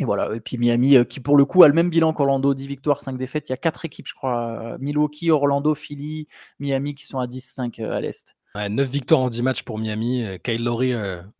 Et 0.00 0.04
voilà, 0.04 0.34
et 0.34 0.40
puis 0.40 0.56
Miami 0.56 0.96
euh, 0.96 1.04
qui 1.04 1.20
pour 1.20 1.36
le 1.36 1.44
coup 1.44 1.62
a 1.62 1.68
le 1.68 1.74
même 1.74 1.90
bilan 1.90 2.14
qu'Orlando, 2.14 2.54
10 2.54 2.66
victoires, 2.66 3.02
5 3.02 3.18
défaites. 3.18 3.50
Il 3.50 3.52
y 3.52 3.54
a 3.54 3.58
4 3.58 3.84
équipes, 3.84 4.08
je 4.08 4.14
crois. 4.14 4.78
Milwaukee, 4.80 5.30
Orlando, 5.30 5.74
Philly, 5.74 6.26
Miami 6.58 6.94
qui 6.94 7.04
sont 7.04 7.18
à 7.18 7.26
10-5 7.26 7.82
euh, 7.82 7.92
à 7.92 8.00
l'Est. 8.00 8.34
9 8.54 8.88
victoires 8.88 9.20
en 9.20 9.28
10 9.28 9.42
matchs 9.42 9.62
pour 9.62 9.78
Miami. 9.78 10.24
Euh, 10.24 10.38
Kyle 10.38 10.64
Lowry, 10.64 10.94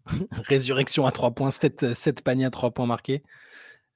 résurrection 0.46 1.06
à 1.06 1.10
3 1.10 1.30
points, 1.30 1.50
7, 1.50 1.94
7, 1.94 2.22
paniers 2.22 2.44
à 2.44 2.50
3 2.50 2.72
points 2.72 2.84
marqués. 2.84 3.22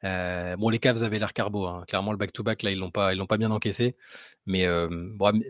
bon, 0.03 0.71
les 0.71 0.79
Cavs 0.79 1.03
avaient 1.03 1.19
l'air 1.19 1.35
carbo. 1.35 1.67
Hein. 1.67 1.85
Clairement, 1.87 2.13
le 2.13 2.19
back-to-back, 2.19 2.63
là, 2.63 2.71
ils 2.71 2.79
l'ont 2.79 2.91
pas, 2.91 3.15
l'ont 3.15 3.27
pas 3.27 3.37
bien 3.37 3.51
encaissé. 3.51 3.97
Mais 4.47 4.67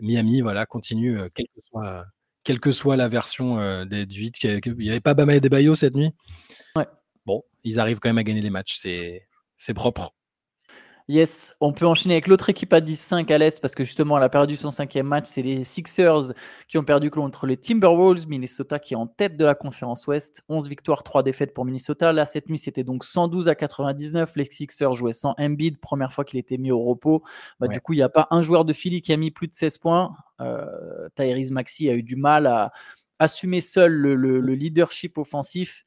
Miami, 0.01 0.41
voilà, 0.41 0.65
continue, 0.65 1.21
quelle 1.33 1.47
que 1.55 1.61
soit, 1.69 2.03
quelle 2.43 2.59
que 2.59 2.71
soit 2.71 2.97
la 2.97 3.07
version 3.07 3.85
des, 3.85 4.05
du 4.05 4.19
8. 4.19 4.43
Il 4.43 4.73
n'y 4.77 4.89
avait 4.89 4.99
pas 4.99 5.13
Bama 5.13 5.35
et 5.35 5.39
Debayo 5.39 5.73
cette 5.73 5.95
nuit? 5.95 6.11
Ouais 6.75 6.85
bon, 7.25 7.43
ils 7.63 7.79
arrivent 7.79 7.99
quand 7.99 8.09
même 8.09 8.17
à 8.17 8.23
gagner 8.23 8.41
les 8.41 8.49
matchs. 8.49 8.77
C'est 8.77 9.73
propre. 9.73 10.13
Yes, 11.07 11.53
on 11.61 11.71
peut 11.71 11.85
enchaîner 11.85 12.15
avec 12.15 12.25
l'autre 12.25 12.49
équipe 12.49 12.73
à 12.73 12.81
10-5 12.81 13.31
à 13.31 13.37
l'Est 13.37 13.61
parce 13.61 13.75
que 13.75 13.83
justement, 13.83 14.17
elle 14.17 14.23
a 14.23 14.29
perdu 14.29 14.55
son 14.55 14.71
cinquième 14.71 15.05
match. 15.05 15.25
C'est 15.27 15.43
les 15.43 15.63
Sixers 15.63 16.33
qui 16.67 16.79
ont 16.79 16.83
perdu 16.83 17.11
contre 17.11 17.45
les 17.45 17.57
Timberwolves. 17.57 18.27
Minnesota 18.27 18.79
qui 18.79 18.95
est 18.95 18.97
en 18.97 19.05
tête 19.05 19.37
de 19.37 19.45
la 19.45 19.53
conférence 19.53 20.07
Ouest. 20.07 20.43
11 20.49 20.67
victoires, 20.67 21.03
3 21.03 21.21
défaites 21.21 21.53
pour 21.53 21.63
Minnesota. 21.63 22.11
Là, 22.11 22.25
cette 22.25 22.49
nuit, 22.49 22.57
c'était 22.57 22.83
donc 22.83 23.03
112 23.03 23.49
à 23.49 23.53
99. 23.53 24.31
Les 24.35 24.45
Sixers 24.45 24.95
jouaient 24.95 25.13
sans 25.13 25.35
Embiid, 25.37 25.77
première 25.79 26.11
fois 26.11 26.25
qu'il 26.25 26.39
était 26.39 26.57
mis 26.57 26.71
au 26.71 26.83
repos. 26.83 27.21
Bah, 27.59 27.67
du 27.67 27.79
coup, 27.81 27.93
il 27.93 27.97
n'y 27.97 28.01
a 28.01 28.09
pas 28.09 28.27
un 28.31 28.41
joueur 28.41 28.65
de 28.65 28.73
Philly 28.73 29.03
qui 29.03 29.13
a 29.13 29.17
mis 29.17 29.29
plus 29.29 29.47
de 29.47 29.53
16 29.53 29.77
points. 29.77 30.15
Euh, 30.41 31.07
Tyrese 31.15 31.51
Maxi 31.51 31.87
a 31.87 31.93
eu 31.93 32.01
du 32.01 32.15
mal 32.15 32.47
à 32.47 32.71
assumer 33.19 33.61
seul 33.61 33.93
le 33.93 34.55
leadership 34.55 35.19
offensif. 35.19 35.85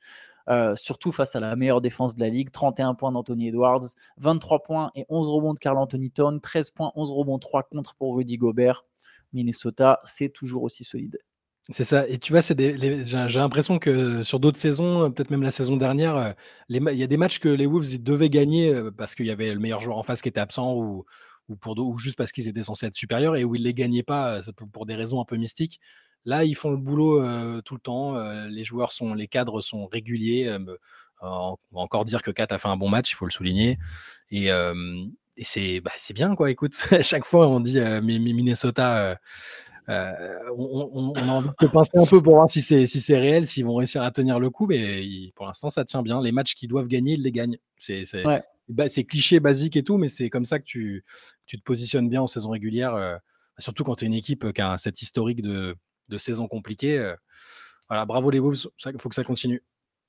Euh, 0.48 0.74
surtout 0.76 1.12
face 1.12 1.36
à 1.36 1.40
la 1.40 1.56
meilleure 1.56 1.82
défense 1.82 2.14
de 2.14 2.20
la 2.20 2.30
ligue. 2.30 2.50
31 2.50 2.94
points 2.94 3.12
d'Anthony 3.12 3.48
Edwards, 3.48 3.84
23 4.16 4.62
points 4.62 4.90
et 4.94 5.04
11 5.10 5.28
rebonds 5.28 5.52
de 5.52 5.58
Carl 5.58 5.76
Anthony 5.76 6.10
Town, 6.10 6.40
13 6.40 6.70
points, 6.70 6.90
11 6.94 7.10
rebonds, 7.10 7.38
3 7.38 7.64
contre 7.64 7.94
pour 7.96 8.16
Rudy 8.16 8.38
Gobert. 8.38 8.86
Minnesota, 9.34 10.00
c'est 10.04 10.30
toujours 10.30 10.62
aussi 10.62 10.84
solide. 10.84 11.18
C'est 11.70 11.84
ça. 11.84 12.08
Et 12.08 12.16
tu 12.16 12.32
vois, 12.32 12.40
j'ai 12.40 13.38
l'impression 13.38 13.78
que 13.78 14.22
sur 14.22 14.40
d'autres 14.40 14.58
saisons, 14.58 15.10
peut-être 15.10 15.28
même 15.28 15.42
la 15.42 15.50
saison 15.50 15.76
dernière, 15.76 16.16
euh, 16.16 16.32
il 16.70 16.82
y 16.82 17.02
a 17.02 17.06
des 17.06 17.18
matchs 17.18 17.40
que 17.40 17.50
les 17.50 17.66
Wolves 17.66 18.02
devaient 18.02 18.30
gagner 18.30 18.72
euh, 18.72 18.90
parce 18.90 19.14
qu'il 19.14 19.26
y 19.26 19.30
avait 19.30 19.52
le 19.52 19.60
meilleur 19.60 19.82
joueur 19.82 19.98
en 19.98 20.02
face 20.02 20.22
qui 20.22 20.30
était 20.30 20.40
absent 20.40 20.74
ou, 20.74 21.04
ou 21.50 21.98
juste 21.98 22.16
parce 22.16 22.32
qu'ils 22.32 22.48
étaient 22.48 22.62
censés 22.62 22.86
être 22.86 22.94
supérieurs 22.94 23.36
et 23.36 23.44
où 23.44 23.54
ils 23.54 23.60
ne 23.60 23.66
les 23.66 23.74
gagnaient 23.74 24.02
pas 24.02 24.40
pour 24.72 24.86
des 24.86 24.94
raisons 24.94 25.20
un 25.20 25.26
peu 25.26 25.36
mystiques. 25.36 25.78
Là, 26.28 26.44
ils 26.44 26.54
font 26.54 26.70
le 26.70 26.76
boulot 26.76 27.22
tout 27.62 27.74
le 27.74 27.80
temps. 27.80 28.20
les 28.48 28.62
joueurs 28.62 28.92
sont, 28.92 29.14
les 29.14 29.28
cadres 29.28 29.62
sont 29.62 29.86
réguliers. 29.86 30.54
on 31.22 31.56
va 31.72 31.80
encore 31.80 32.04
dire 32.04 32.20
que 32.20 32.30
Kat 32.30 32.48
a 32.50 32.58
fait 32.58 32.68
un 32.68 32.76
bon 32.76 32.90
match, 32.90 33.12
il 33.12 33.14
faut 33.14 33.24
le 33.24 33.30
souligner. 33.30 33.78
Et, 34.30 34.50
c'est 35.40 35.80
bah, 35.80 35.92
bien, 36.14 36.34
quoi. 36.34 36.50
Écoute, 36.50 36.74
à 36.90 37.00
chaque 37.00 37.24
fois, 37.24 37.48
on 37.48 37.60
dit 37.60 37.80
Minnesota. 38.02 39.18
on, 39.88 39.92
a 39.94 41.32
envie 41.32 41.48
de 41.48 41.54
se 41.58 41.64
pincer 41.64 41.96
un 41.96 42.04
peu 42.04 42.22
pour 42.22 42.34
voir 42.34 42.50
si 42.50 42.60
c'est 42.60 42.86
si 42.86 43.14
réel, 43.14 43.46
s'ils 43.46 43.64
vont 43.64 43.76
réussir 43.76 44.02
à 44.02 44.10
tenir 44.10 44.38
le 44.38 44.50
coup, 44.50 44.66
mais 44.66 45.32
pour 45.34 45.46
l'instant 45.46 45.70
ça 45.70 45.86
tient 45.86 46.02
bien. 46.02 46.20
Les 46.20 46.30
matchs 46.30 46.56
qu'ils 46.56 46.68
doivent 46.68 46.88
gagner, 46.88 47.14
ils 47.14 47.22
les 47.22 47.32
gagnent. 47.32 47.56
C'est 47.78 48.04
cliché, 49.04 49.40
basique 49.40 49.78
et 49.78 49.82
tout, 49.82 49.96
mais 49.96 50.08
c'est 50.08 50.28
comme 50.28 50.44
ça 50.44 50.58
que 50.58 50.64
tu, 50.64 51.06
tu, 51.46 51.56
te 51.56 51.62
positionnes 51.62 52.10
bien 52.10 52.20
en 52.20 52.26
saison 52.26 52.50
régulière, 52.50 53.18
surtout 53.56 53.82
quand 53.82 53.94
tu 53.94 54.04
es 54.04 54.08
une 54.08 54.12
équipe 54.12 54.52
qui 54.52 54.60
a 54.60 54.76
cette 54.76 55.00
historique 55.00 55.40
de, 55.40 55.74
de 56.08 56.18
saison 56.18 56.48
compliquée. 56.48 56.98
Euh, 56.98 57.14
voilà, 57.88 58.04
bravo 58.04 58.30
les 58.30 58.38
Wolves, 58.38 58.68
il 58.86 59.00
faut 59.00 59.08
que 59.08 59.14
ça 59.14 59.24
continue. 59.24 59.62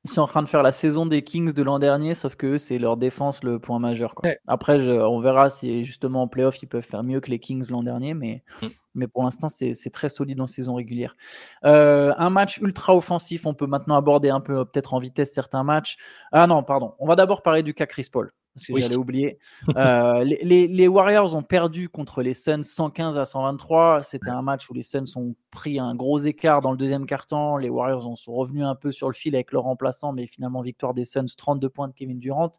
Ils 0.05 0.09
sont 0.09 0.21
en 0.21 0.27
train 0.27 0.43
de 0.43 0.47
faire 0.47 0.63
la 0.63 0.71
saison 0.71 1.05
des 1.05 1.23
Kings 1.23 1.51
de 1.51 1.61
l'an 1.61 1.77
dernier, 1.77 2.13
sauf 2.13 2.35
que 2.35 2.57
c'est 2.57 2.77
leur 2.77 2.95
défense 2.95 3.43
le 3.43 3.59
point 3.59 3.79
majeur. 3.79 4.15
Après, 4.47 4.79
on 4.87 5.19
verra 5.19 5.49
si 5.49 5.83
justement 5.83 6.21
en 6.21 6.27
playoff 6.29 6.61
ils 6.63 6.67
peuvent 6.67 6.85
faire 6.85 7.03
mieux 7.03 7.19
que 7.19 7.29
les 7.29 7.39
Kings 7.39 7.69
l'an 7.69 7.83
dernier, 7.83 8.13
mais, 8.13 8.43
mm. 8.61 8.67
mais 8.95 9.07
pour 9.07 9.23
l'instant 9.23 9.49
c'est 9.49 9.91
très 9.91 10.07
solide 10.07 10.39
en 10.39 10.47
saison 10.47 10.75
régulière. 10.75 11.17
Euh, 11.65 12.13
un 12.17 12.29
match 12.29 12.59
ultra 12.59 12.95
offensif, 12.95 13.45
on 13.45 13.53
peut 13.53 13.67
maintenant 13.67 13.97
aborder 13.97 14.29
un 14.29 14.39
peu 14.39 14.63
peut-être 14.63 14.93
en 14.93 14.99
vitesse 14.99 15.33
certains 15.33 15.63
matchs. 15.63 15.97
Ah 16.31 16.47
non, 16.47 16.63
pardon, 16.63 16.93
on 16.99 17.05
va 17.05 17.17
d'abord 17.17 17.41
parler 17.41 17.61
du 17.61 17.73
cas 17.73 17.85
Chris 17.85 18.07
Paul 18.09 18.31
parce 18.53 18.67
que 18.67 18.81
j'allais 18.81 18.95
oublier. 18.95 19.39
Euh, 19.75 20.23
les, 20.23 20.87
Warriors 20.87 21.33
ont 21.35 21.43
perdu 21.43 21.89
contre 21.89 22.21
les 22.21 22.33
Suns 22.33 22.63
115 22.63 23.17
à 23.17 23.25
123. 23.25 24.03
C'était 24.03 24.29
un 24.29 24.41
match 24.41 24.69
où 24.69 24.73
les 24.73 24.81
Suns 24.81 25.05
ont 25.15 25.35
pris 25.51 25.79
un 25.79 25.95
gros 25.95 26.19
écart 26.19 26.61
dans 26.61 26.71
le 26.71 26.77
deuxième 26.77 27.05
quart-temps. 27.05 27.57
Les 27.57 27.69
Warriors 27.69 28.07
ont, 28.07 28.15
sont 28.15 28.33
revenus 28.33 28.65
un 28.65 28.75
peu 28.75 28.91
sur 28.91 29.07
le 29.07 29.13
fil 29.13 29.35
avec 29.35 29.51
leur 29.51 29.63
remplaçant, 29.63 30.11
mais 30.11 30.27
finalement 30.27 30.61
victoire 30.61 30.93
des 30.93 31.05
Suns, 31.05 31.27
32 31.37 31.69
points 31.69 31.87
de 31.87 31.93
Kevin 31.93 32.19
Durant. 32.19 32.51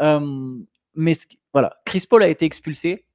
Euh, 0.00 0.58
mais 0.94 1.16
voilà, 1.52 1.76
Chris 1.84 2.04
Paul 2.08 2.22
a 2.22 2.28
été 2.28 2.44
expulsé. 2.44 3.06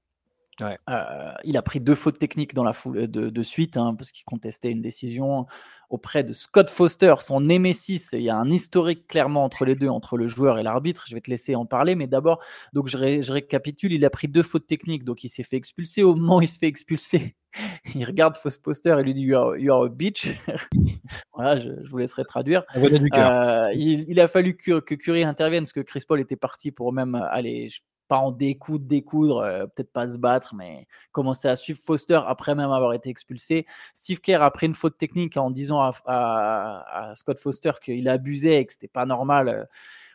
il 0.59 1.57
a 1.57 1.61
pris 1.61 1.79
deux 1.79 1.95
fautes 1.95 2.19
techniques 2.19 2.53
dans 2.53 2.63
la 2.63 2.73
foule 2.73 3.07
de, 3.07 3.43
suite 3.43 3.77
hein, 3.77 3.95
parce 3.95 4.11
qu'il 4.11 4.25
contestait 4.25 4.71
une 4.71 4.81
décision 4.81 5.45
auprès 5.93 6.23
de 6.23 6.33
Scott 6.33 6.71
Foster, 6.71 7.13
son 7.21 7.39
némésis. 7.39 8.13
Il 8.13 8.23
y 8.23 8.29
a 8.31 8.35
un 8.35 8.49
historique 8.49 9.07
clairement 9.07 9.43
entre 9.43 9.63
les 9.63 9.75
deux, 9.75 9.89
entre 9.89 10.17
le 10.17 10.27
joueur 10.27 10.57
et 10.57 10.63
l'arbitre. 10.63 11.05
Je 11.07 11.13
vais 11.13 11.21
te 11.21 11.29
laisser 11.29 11.53
en 11.53 11.67
parler, 11.67 11.93
mais 11.93 12.07
d'abord, 12.07 12.43
donc 12.73 12.87
je, 12.87 12.97
récapitule. 13.31 13.93
Il 13.93 14.03
a 14.03 14.09
pris 14.09 14.27
deux 14.27 14.41
fautes 14.41 14.65
techniques, 14.65 15.03
donc 15.03 15.23
il 15.23 15.29
s'est 15.29 15.43
fait 15.43 15.55
expulser. 15.55 16.01
Au 16.01 16.15
moment 16.15 16.37
où 16.37 16.41
il 16.41 16.47
se 16.47 16.57
fait 16.57 16.67
expulser, 16.67 17.35
il 17.95 18.03
regarde 18.05 18.35
Foster 18.37 18.95
et 18.99 19.03
lui 19.03 19.13
dit 19.13 19.21
You 19.21 19.37
are, 19.37 19.83
a 19.83 19.89
bitch. 19.89 20.31
voilà, 21.33 21.61
je, 21.61 21.69
vous 21.91 21.97
laisserai 21.99 22.23
traduire. 22.25 22.63
Euh, 22.75 23.69
il, 23.75 24.19
a 24.19 24.27
fallu 24.27 24.57
que, 24.57 24.79
que 24.79 24.95
Curry 24.95 25.23
intervienne 25.23 25.65
parce 25.65 25.73
que 25.73 25.81
Chris 25.81 26.01
Paul 26.07 26.19
était 26.19 26.35
parti 26.35 26.71
pour 26.71 26.91
même 26.91 27.13
aller 27.13 27.69
pas 28.07 28.17
en 28.17 28.31
découdre, 28.31 28.85
découdre, 28.85 29.37
euh, 29.39 29.65
peut-être 29.65 29.91
pas 29.91 30.07
se 30.07 30.17
battre, 30.17 30.55
mais 30.55 30.87
commencer 31.11 31.47
à 31.47 31.55
suivre 31.55 31.79
Foster 31.83 32.19
après 32.27 32.55
même 32.55 32.71
avoir 32.71 32.93
été 32.93 33.09
expulsé. 33.09 33.65
Steve 33.93 34.19
Kerr 34.19 34.41
a 34.41 34.51
pris 34.51 34.67
une 34.67 34.75
faute 34.75 34.97
technique 34.97 35.37
en 35.37 35.51
disant 35.51 35.79
à, 36.05 37.11
Scott 37.15 37.39
Foster 37.39 37.71
qu'il 37.81 38.07
abusait 38.09 38.59
et 38.59 38.65
que 38.65 38.73
c'était 38.73 38.87
pas 38.87 39.05
normal. 39.05 39.49
Euh, 39.49 39.63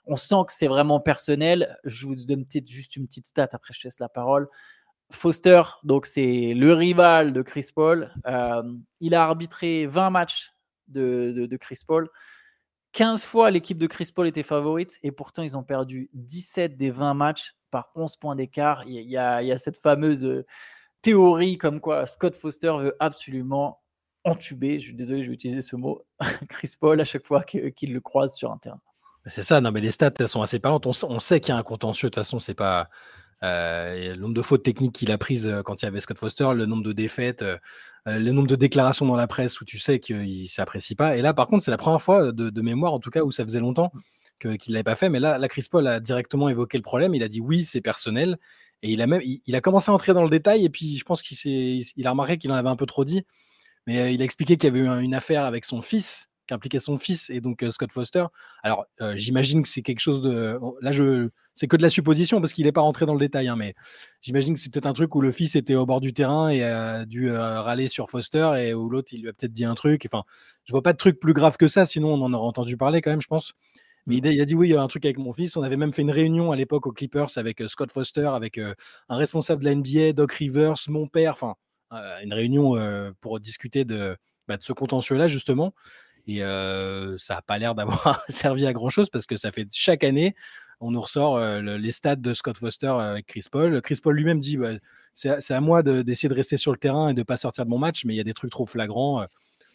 on 0.07 0.17
sent 0.17 0.43
que 0.47 0.53
c'est 0.53 0.69
vraiment 0.69 1.01
personnel. 1.01 1.79
Je 1.85 2.07
vous 2.07 2.15
donne 2.15 2.45
juste 2.67 2.97
une 2.97 3.07
petite 3.07 3.27
stat, 3.27 3.49
après 3.53 3.75
je 3.75 3.85
laisse 3.85 3.99
la 4.01 4.09
parole. 4.09 4.49
Foster, 5.11 5.63
donc 5.85 6.07
c'est 6.07 6.53
le 6.55 6.73
rival 6.75 7.33
de 7.33 7.43
Chris 7.43 7.69
Paul. 7.75 8.13
Euh, 8.27 8.63
il 9.01 9.15
a 9.15 9.23
arbitré 9.25 9.87
20 9.87 10.11
matchs 10.11 10.53
de, 10.89 11.47
de 11.49 11.57
Chris 11.57 11.81
Paul. 11.87 12.09
15 12.93 13.27
fois, 13.27 13.51
l'équipe 13.51 13.79
de 13.79 13.87
Chris 13.87 14.11
Paul 14.15 14.27
était 14.27 14.43
favorite 14.43 14.99
et 15.03 15.13
pourtant, 15.13 15.43
ils 15.43 15.57
ont 15.57 15.63
perdu 15.63 16.11
17 16.15 16.77
des 16.77 16.91
20 16.91 17.15
matchs 17.15 17.55
par 17.71 17.91
11 17.95 18.17
points 18.17 18.37
d'écart. 18.37 18.85
Il, 18.87 18.95
y 19.09 19.17
a, 19.17 19.59
cette 19.59 19.77
fameuse 19.77 20.25
euh, 20.25 20.47
théorie 21.03 21.59
comme 21.59 21.81
quoi 21.81 22.07
Scott 22.07 22.35
Foster 22.35 22.73
veut 22.79 22.97
absolument 23.01 23.81
entuber, 24.25 24.81
je 24.81 24.87
suis 24.87 24.95
désolé, 24.95 25.23
je 25.23 25.29
vais 25.29 25.35
utiliser 25.35 25.63
ce 25.63 25.77
mot, 25.77 26.05
Chris 26.49 26.73
Paul 26.79 27.01
à 27.01 27.05
chaque 27.05 27.27
fois 27.27 27.43
qu'il 27.45 27.93
le 27.93 28.01
croise 28.01 28.35
sur 28.35 28.51
un 28.51 28.59
terrain. 28.59 28.81
C'est 29.27 29.43
ça, 29.43 29.61
non 29.61 29.73
mais 29.73 29.81
les 29.81 29.91
stats 29.91 30.27
sont 30.27 30.43
assez 30.43 30.59
parlantes. 30.59 30.87
On, 30.87 31.21
sait 31.21 31.41
qu'il 31.41 31.53
y 31.53 31.57
a 31.57 31.59
un 31.59 31.63
contentieux, 31.63 32.09
de 32.09 32.15
toute 32.15 32.23
façon, 32.23 32.39
c'est 32.39 32.55
pas. 32.55 32.89
Euh, 33.45 34.17
le 34.17 34.21
nombre 34.21 34.35
de 34.35 34.43
fautes 34.43 34.65
techniques 34.65 34.97
qu'il 34.97 35.13
a 35.13 35.19
prises 35.19 35.47
euh, 35.47 35.63
quand 35.63 35.81
il 35.81 35.85
y 35.85 35.89
avait 35.89 36.01
Scott 36.01 36.19
Foster, 36.19 36.55
le 36.55 36.67
nombre 36.67 36.83
de 36.83 36.91
défaites, 36.93 37.45
le 38.05 38.33
nombre 38.33 38.49
de 38.49 38.57
déclarations 38.57 39.07
dans 39.07 39.15
la 39.15 39.29
presse 39.29 39.61
où 39.61 39.65
tu 39.65 39.79
sais 39.79 40.01
qu'il 40.01 40.43
ne 40.43 40.47
s'apprécie 40.47 40.97
pas. 40.97 41.17
Et 41.17 41.23
là, 41.23 41.33
par 41.35 41.47
contre, 41.47 41.63
c'est 41.63 41.71
la 41.71 41.77
première 41.77 42.03
fois 42.03 42.33
de, 42.33 42.61
mémoire, 42.63 42.93
en 42.93 42.99
tout 42.99 43.11
cas, 43.11 43.23
où 43.23 43.31
ça 43.31 43.45
faisait 43.45 43.61
longtemps 43.61 43.93
qu'il 44.39 44.51
ne 44.51 44.75
l'avait 44.75 44.85
pas 44.85 44.97
fait. 44.97 45.09
Mais 45.09 45.21
là, 45.21 45.39
la 45.39 45.49
Chris 45.49 45.67
Paul 45.71 45.87
a 45.87 46.01
directement 46.01 46.49
évoqué 46.49 46.79
le 46.79 46.83
problème. 46.83 47.15
Il 47.15 47.23
a 47.23 47.29
dit 47.29 47.41
oui, 47.41 47.65
c'est 47.65 47.81
personnel. 47.81 48.39
Et 48.83 48.93
il 48.93 49.03
a 49.03 49.07
même, 49.07 49.21
il, 49.25 49.57
a 49.57 49.61
commencé 49.61 49.91
à 49.91 49.95
entrer 49.95 50.15
dans 50.15 50.23
le 50.23 50.31
détail. 50.31 50.65
Et 50.65 50.69
puis, 50.69 50.97
je 50.97 51.05
pense 51.05 51.23
qu'il 51.23 51.37
il 51.97 52.07
a 52.07 52.11
remarqué 52.11 52.39
qu'il 52.39 52.51
en 52.53 52.55
avait 52.55 52.69
un 52.69 52.77
peu 52.77 52.87
trop 52.87 53.05
dit. 53.05 53.25
Mais 53.89 53.99
euh, 54.01 54.11
il 54.11 54.21
a 54.23 54.25
expliqué 54.25 54.57
qu'il 54.57 54.69
y 54.69 54.71
avait 54.71 54.81
eu 54.81 55.03
une 55.03 55.15
affaire 55.15 55.45
avec 55.45 55.65
son 55.65 55.83
fils, 55.83 56.29
qui 56.47 56.55
impliquait 56.55 56.79
son 56.79 56.99
fils 56.99 57.31
et 57.31 57.41
donc 57.41 57.63
euh, 57.63 57.71
Scott 57.71 57.91
Foster. 57.91 58.25
Alors, 58.63 58.85
euh, 59.01 59.17
j'imagine 59.17 59.63
que 59.63 59.69
c'est 59.69 59.83
quelque 59.83 60.01
chose 60.01 60.21
de. 60.21 60.61
Là, 60.83 60.93
je, 60.93 61.31
c'est 61.55 61.67
que 61.69 61.77
de 61.77 61.83
la 61.83 61.91
supposition 61.91 62.41
parce 62.41 62.53
qu'il 62.53 62.67
n'est 62.67 62.73
pas 62.73 62.83
rentré 62.83 63.07
dans 63.07 63.15
le 63.15 63.19
détail. 63.19 63.49
Hein, 63.49 63.57
mais 63.57 63.75
j'imagine 64.21 64.55
que 64.55 64.61
c'est 64.61 64.71
peut-être 64.71 64.87
un 64.87 64.93
truc 64.93 65.15
où 65.15 65.23
le 65.23 65.33
fils 65.33 65.57
était 65.57 65.75
au 65.75 65.87
bord 65.87 66.01
du 66.01 66.13
terrain 66.13 66.51
et 66.51 66.63
a 66.63 67.07
dû 67.07 67.33
râler 67.33 67.89
sur 67.89 68.11
Foster 68.11 68.53
et 68.59 68.75
où 68.75 68.91
l'autre, 68.91 69.09
il 69.13 69.23
lui 69.23 69.29
a 69.31 69.33
peut-être 69.33 69.53
dit 69.53 69.65
un 69.65 69.75
truc. 69.75 70.07
Enfin, 70.07 70.25
je 70.67 70.73
vois 70.73 70.83
pas 70.83 70.93
de 70.93 70.99
truc 70.99 71.19
plus 71.19 71.33
grave 71.33 71.57
que 71.57 71.67
ça. 71.67 71.87
Sinon, 71.87 72.13
on 72.13 72.23
en 72.23 72.33
aurait 72.35 72.47
entendu 72.47 72.77
parler 72.77 73.01
quand 73.01 73.11
même, 73.11 73.23
je 73.23 73.29
pense. 73.29 73.55
Mais 74.07 74.17
il 74.17 74.41
a, 74.41 74.45
dit 74.47 74.55
oui, 74.55 74.69
il 74.69 74.73
y 74.73 74.75
a 74.75 74.81
un 74.81 74.89
truc 74.89 75.05
avec 75.05 75.19
mon 75.19 75.35
fils. 75.35 75.57
On 75.57 75.63
avait 75.63 75.77
même 75.77 75.93
fait 75.93 76.01
une 76.01 76.11
réunion 76.11 76.51
à 76.51 76.57
l'époque 76.57 76.87
aux 76.87 76.93
Clippers 76.93 77.37
avec 77.37 77.61
euh, 77.61 77.69
Scott 77.69 77.93
Foster, 77.93 78.31
avec 78.33 78.57
euh, 78.57 78.75
un 79.11 79.17
responsable 79.17 79.63
de 79.63 79.69
la 79.69 79.75
NBA, 79.75 80.15
Doc 80.15 80.33
Rivers, 80.33 80.77
mon 80.89 81.07
père, 81.07 81.33
enfin, 81.33 81.57
euh, 81.93 82.19
une 82.23 82.33
réunion 82.33 82.75
pour 83.21 83.39
discuter 83.39 83.85
de, 83.85 84.17
bah, 84.47 84.57
de 84.57 84.63
ce 84.63 84.73
contentieux-là, 84.73 85.27
justement. 85.27 85.75
Et 86.27 86.39
ça 86.41 87.35
n'a 87.35 87.43
pas 87.43 87.59
l'air 87.59 87.75
d'avoir 87.75 88.23
servi 88.29 88.67
à 88.67 88.73
grand-chose 88.73 89.11
parce 89.11 89.27
que 89.27 89.37
ça 89.37 89.51
fait 89.51 89.67
chaque 89.73 90.05
année, 90.05 90.35
on 90.81 90.91
nous 90.91 91.01
ressort 91.01 91.39
les 91.61 91.93
stats 91.93 92.17
de 92.17 92.35
Scott 92.35 92.57
Foster 92.57 92.87
avec 92.87 93.27
Chris 93.27 93.47
Paul. 93.51 93.81
Chris 93.83 93.99
Paul 94.03 94.15
lui-même 94.15 94.39
dit 94.39 94.57
bah, 94.57 94.73
c'est 95.13 95.51
à 95.51 95.61
moi 95.61 95.83
d'essayer 95.83 96.29
de, 96.29 96.35
rester 96.35 96.57
sur 96.57 96.73
le 96.73 96.79
terrain 96.79 97.11
et 97.11 97.15
de 97.15 97.21
ne 97.21 97.25
pas 97.25 97.37
sortir 97.37 97.65
de 97.65 97.71
mon 97.71 97.79
match, 97.79 98.05
mais 98.05 98.15
il 98.15 98.17
y 98.17 98.21
a 98.21 98.25
des 98.25 98.35
trucs 98.35 98.51
trop 98.51 98.67
flagrants. 98.67 99.27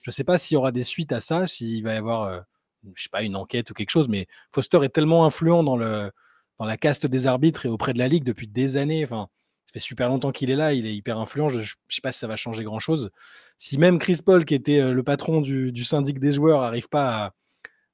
Je 0.01 0.09
ne 0.09 0.11
sais 0.11 0.23
pas 0.23 0.37
s'il 0.37 0.55
y 0.55 0.57
aura 0.57 0.71
des 0.71 0.83
suites 0.83 1.11
à 1.11 1.19
ça, 1.19 1.47
s'il 1.47 1.83
va 1.83 1.93
y 1.93 1.97
avoir 1.97 2.43
je 2.95 3.03
sais 3.03 3.09
pas, 3.09 3.23
une 3.23 3.35
enquête 3.35 3.69
ou 3.69 3.73
quelque 3.73 3.89
chose, 3.89 4.07
mais 4.07 4.27
Foster 4.51 4.79
est 4.83 4.89
tellement 4.89 5.25
influent 5.25 5.63
dans, 5.63 5.77
le, 5.77 6.11
dans 6.59 6.65
la 6.65 6.77
caste 6.77 7.07
des 7.07 7.27
arbitres 7.27 7.65
et 7.65 7.69
auprès 7.69 7.93
de 7.93 7.99
la 7.99 8.07
Ligue 8.07 8.23
depuis 8.23 8.47
des 8.47 8.77
années. 8.77 9.03
Enfin, 9.03 9.29
ça 9.67 9.73
fait 9.73 9.79
super 9.79 10.09
longtemps 10.09 10.31
qu'il 10.31 10.49
est 10.49 10.55
là, 10.55 10.73
il 10.73 10.85
est 10.85 10.95
hyper 10.95 11.17
influent. 11.17 11.49
Je 11.49 11.59
ne 11.59 11.63
sais 11.63 12.01
pas 12.01 12.11
si 12.11 12.19
ça 12.19 12.27
va 12.27 12.35
changer 12.35 12.63
grand-chose. 12.63 13.09
Si 13.57 13.77
même 13.77 13.99
Chris 13.99 14.19
Paul, 14.25 14.45
qui 14.45 14.55
était 14.55 14.79
euh, 14.79 14.93
le 14.93 15.03
patron 15.03 15.41
du, 15.41 15.83
syndic 15.83 16.19
des 16.19 16.31
joueurs, 16.31 16.61
n'arrive 16.61 16.89
pas 16.89 17.33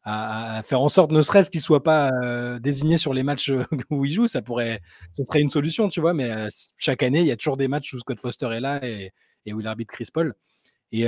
à, 0.03 0.61
faire 0.63 0.81
en 0.81 0.89
sorte, 0.89 1.11
ne 1.11 1.21
serait-ce 1.21 1.51
qu'il 1.51 1.59
ne 1.59 1.63
soit 1.63 1.83
pas 1.83 2.09
euh, 2.23 2.57
désigné 2.59 2.97
sur 2.97 3.13
les 3.13 3.23
matchs 3.23 3.51
où 3.91 4.05
il 4.05 4.11
joue, 4.11 4.27
ça 4.27 4.41
pourrait, 4.41 4.81
ce 5.13 5.23
serait 5.23 5.41
une 5.41 5.49
solution, 5.49 5.87
tu 5.89 6.01
vois. 6.01 6.13
Mais 6.13 6.31
euh, 6.31 6.47
chaque 6.77 7.03
année, 7.03 7.19
il 7.19 7.27
y 7.27 7.31
a 7.31 7.37
toujours 7.37 7.57
des 7.57 7.67
matchs 7.67 7.93
où 7.93 7.99
Scott 7.99 8.19
Foster 8.19 8.47
est 8.51 8.59
là 8.59 8.83
et, 8.85 9.11
et 9.45 9.53
où 9.53 9.59
il 9.61 9.67
arbitre 9.67 9.93
Chris 9.93 10.09
Paul. 10.13 10.35
Et, 10.91 11.07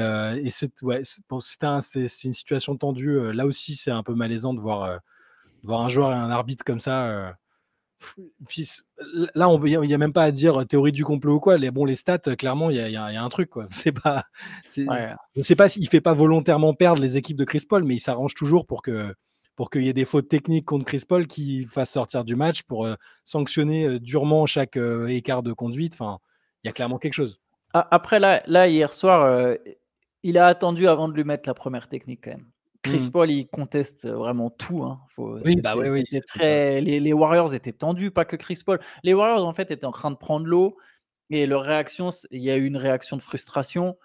c'est 0.49 0.81
ouais, 0.83 1.01
une 1.31 2.33
situation 2.33 2.77
tendue. 2.77 3.31
là 3.33 3.45
aussi, 3.45 3.75
c'est 3.75 3.91
un 3.91 4.03
peu 4.03 4.13
malaisant 4.13 4.53
de 4.53 4.59
voir, 4.59 4.99
voir 5.63 5.81
un 5.81 5.89
joueur 5.89 6.11
et 6.11 6.15
un 6.15 6.29
arbitre 6.29 6.63
comme 6.63 6.79
ça. 6.79 7.35
Puis, 8.47 8.67
là, 9.35 9.49
il 9.63 9.79
n'y 9.79 9.93
a, 9.93 9.97
même 9.97 10.13
pas 10.13 10.23
à 10.23 10.31
dire 10.31 10.65
théorie 10.67 10.91
du 10.91 11.03
complot 11.03 11.35
ou 11.35 11.39
quoi. 11.39 11.57
Les, 11.57 11.71
bon, 11.71 11.85
les 11.85 11.95
stats, 11.95 12.35
clairement, 12.37 12.69
il 12.69 12.77
y, 12.77 12.95
a, 12.95 13.05
un 13.05 13.29
truc. 13.29 13.49
Quoi. 13.49 13.67
C'est 13.71 13.91
pas, 13.91 14.25
Je 14.75 14.83
ne 15.35 15.43
sais 15.43 15.55
pas 15.55 15.69
s'il 15.69 15.83
ne 15.83 15.87
fait 15.87 16.01
pas 16.01 16.13
volontairement 16.13 16.73
perdre 16.73 17.01
les 17.01 17.17
équipes 17.17 17.37
de 17.37 17.45
Chris 17.45 17.63
Paul, 17.67 17.83
mais 17.83 17.95
il 17.95 17.99
s'arrange 17.99 18.33
toujours 18.33 18.65
pour 18.65 18.81
que 18.81 19.13
pour 19.57 19.69
qu'il 19.69 19.83
y 19.83 19.89
ait 19.89 19.93
des 19.93 20.05
fautes 20.05 20.29
techniques 20.29 20.65
contre 20.65 20.85
Chris 20.85 21.03
Paul 21.07 21.27
qui 21.27 21.65
fassent 21.65 21.91
sortir 21.91 22.23
du 22.23 22.35
match 22.35 22.63
pour 22.63 22.87
sanctionner 23.25 23.99
durement 23.99 24.45
chaque 24.45 24.77
écart 25.07 25.43
de 25.43 25.53
conduite. 25.53 25.93
Enfin, 25.93 26.19
il 26.63 26.67
y 26.67 26.69
a 26.69 26.73
clairement 26.73 26.97
quelque 26.97 27.13
chose. 27.13 27.39
Après, 27.73 28.19
là, 28.19 28.43
là 28.47 28.67
hier 28.67 28.93
soir, 28.93 29.23
euh, 29.23 29.55
il 30.23 30.37
a 30.37 30.47
attendu 30.47 30.87
avant 30.87 31.07
de 31.07 31.13
lui 31.13 31.23
mettre 31.23 31.47
la 31.47 31.53
première 31.53 31.87
technique 31.87 32.21
quand 32.23 32.31
même. 32.31 32.47
Chris 32.83 33.07
mmh. 33.07 33.11
Paul, 33.11 33.31
il 33.31 33.47
conteste 33.47 34.07
vraiment 34.07 34.49
tout. 34.49 34.83
Hein. 34.83 34.99
oui, 35.17 35.61
bah 35.61 35.75
oui, 35.77 35.89
oui. 35.89 36.03
Très... 36.27 36.81
Les, 36.81 37.13
Warriors 37.13 37.53
étaient 37.53 37.71
tendus, 37.71 38.09
pas 38.09 38.25
que 38.25 38.35
Chris 38.35 38.61
Paul. 38.65 38.79
Les 39.03 39.13
Warriors, 39.13 39.47
en 39.47 39.53
fait, 39.53 39.69
étaient 39.69 39.85
en 39.85 39.91
train 39.91 40.09
de 40.09 40.15
prendre 40.15 40.47
l'eau 40.47 40.77
et 41.29 41.45
leur 41.45 41.61
réaction, 41.61 42.09
il 42.31 42.41
y 42.41 42.49
a 42.49 42.57
eu 42.57 42.65
une 42.65 42.77
réaction 42.77 43.17
de 43.17 43.21
frustration. 43.21 43.97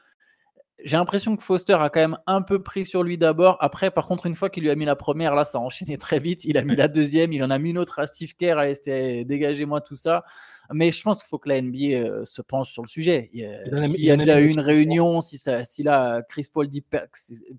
J'ai 0.85 0.97
l'impression 0.99 1.37
que 1.37 1.43
Foster 1.43 1.75
a 1.75 1.89
quand 1.89 2.01
même 2.01 2.19
un 2.27 2.43
peu 2.43 2.63
pris 2.63 2.85
sur 2.85 3.03
lui 3.03 3.17
d'abord. 3.17 3.57
Après, 3.61 3.91
par 3.91 4.07
contre, 4.07 4.27
une 4.27 4.35
fois 4.35 4.51
qu'il 4.51 4.63
lui 4.63 4.71
a 4.71 4.75
mis 4.75 4.85
la 4.85 4.97
première, 4.97 5.35
là, 5.35 5.45
ça 5.45 5.59
a 5.59 5.61
enchaîné 5.61 5.97
très 5.99 6.19
vite. 6.19 6.45
Il 6.45 6.59
a 6.59 6.63
mis 6.63 6.77
la 6.77 6.89
deuxième, 6.89 7.33
il 7.33 7.43
en 7.43 7.51
a 7.51 7.59
mis 7.59 7.71
une 7.71 7.79
autre 7.79 7.99
à 7.99 8.07
Steve 8.07 8.35
Kerr. 8.35 8.59
Allez, 8.59 8.75
c'était 8.75 9.25
dégagez-moi 9.25 9.81
tout 9.81 9.97
ça. 9.97 10.25
Mais 10.73 10.93
je 10.93 11.03
pense 11.03 11.21
qu'il 11.21 11.29
faut 11.29 11.39
que 11.39 11.49
la 11.49 11.63
NBA 11.63 11.79
euh, 11.79 12.25
se 12.25 12.43
penche 12.43 12.73
sur 12.73 12.83
le 12.83 12.89
sujet. 12.89 13.31
Il 13.33 13.41
y 13.41 14.11
a, 14.11 14.17
déjà 14.17 14.41
eu 14.41 14.49
une 14.49 14.61
réunion, 14.61 15.21
si, 15.21 15.39
ça, 15.39 15.65
si 15.65 15.83
là, 15.83 16.23
Chris 16.23 16.47
Paul 16.53 16.69
dit 16.69 16.85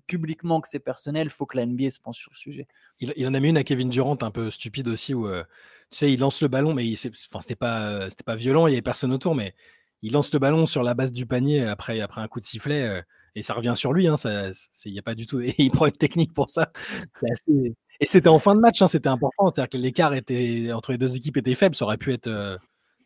publiquement 0.06 0.60
que 0.60 0.68
c'est 0.68 0.78
personnel, 0.78 1.28
il 1.28 1.30
faut 1.30 1.46
que 1.46 1.56
la 1.56 1.66
NBA 1.66 1.90
se 1.90 2.00
penche 2.00 2.18
sur 2.18 2.30
le 2.32 2.36
sujet. 2.36 2.68
Il, 3.00 3.26
en 3.26 3.34
a 3.34 3.40
mis 3.40 3.48
une 3.48 3.56
à 3.56 3.64
Kevin 3.64 3.88
Durant, 3.88 4.18
un 4.20 4.30
peu 4.30 4.50
stupide 4.50 4.88
aussi, 4.88 5.14
où 5.14 5.26
euh, 5.26 5.42
tu 5.90 5.98
sais, 5.98 6.12
il 6.12 6.20
lance 6.20 6.42
le 6.42 6.48
ballon, 6.48 6.74
mais 6.74 6.84
enfin, 6.92 7.40
c'était 7.40 7.56
pas, 7.56 8.10
c'était 8.10 8.24
pas 8.24 8.36
violent, 8.36 8.66
il 8.66 8.70
n'y 8.70 8.76
avait 8.76 8.82
personne 8.82 9.12
autour, 9.12 9.34
mais 9.34 9.54
il 10.02 10.12
lance 10.12 10.32
le 10.32 10.38
ballon 10.38 10.66
sur 10.66 10.82
la 10.82 10.94
base 10.94 11.12
du 11.12 11.26
panier 11.26 11.64
après, 11.64 12.00
après 12.00 12.20
un 12.20 12.28
coup 12.28 12.40
de 12.40 12.44
sifflet 12.44 12.82
euh, 12.82 13.02
et 13.34 13.42
ça 13.42 13.54
revient 13.54 13.74
sur 13.76 13.92
lui. 13.92 14.06
Hein, 14.06 14.14
il 14.84 14.92
y 14.92 14.98
a 14.98 15.02
pas 15.02 15.14
du 15.14 15.26
tout. 15.26 15.40
Et 15.42 15.54
il 15.58 15.70
prend 15.70 15.86
une 15.86 15.92
technique 15.92 16.32
pour 16.32 16.50
ça. 16.50 16.72
Et 18.00 18.06
c'était 18.06 18.28
en 18.28 18.38
fin 18.38 18.54
de 18.54 18.60
match, 18.60 18.80
hein, 18.82 18.88
c'était 18.88 19.08
important. 19.08 19.48
C'est-à-dire 19.48 19.70
que 19.70 19.78
l'écart 19.78 20.14
était 20.14 20.70
entre 20.72 20.92
les 20.92 20.98
deux 20.98 21.16
équipes 21.16 21.36
était 21.36 21.54
faible. 21.54 21.74
Ça 21.74 21.84
aurait 21.84 21.98
pu 21.98 22.12
être, 22.12 22.58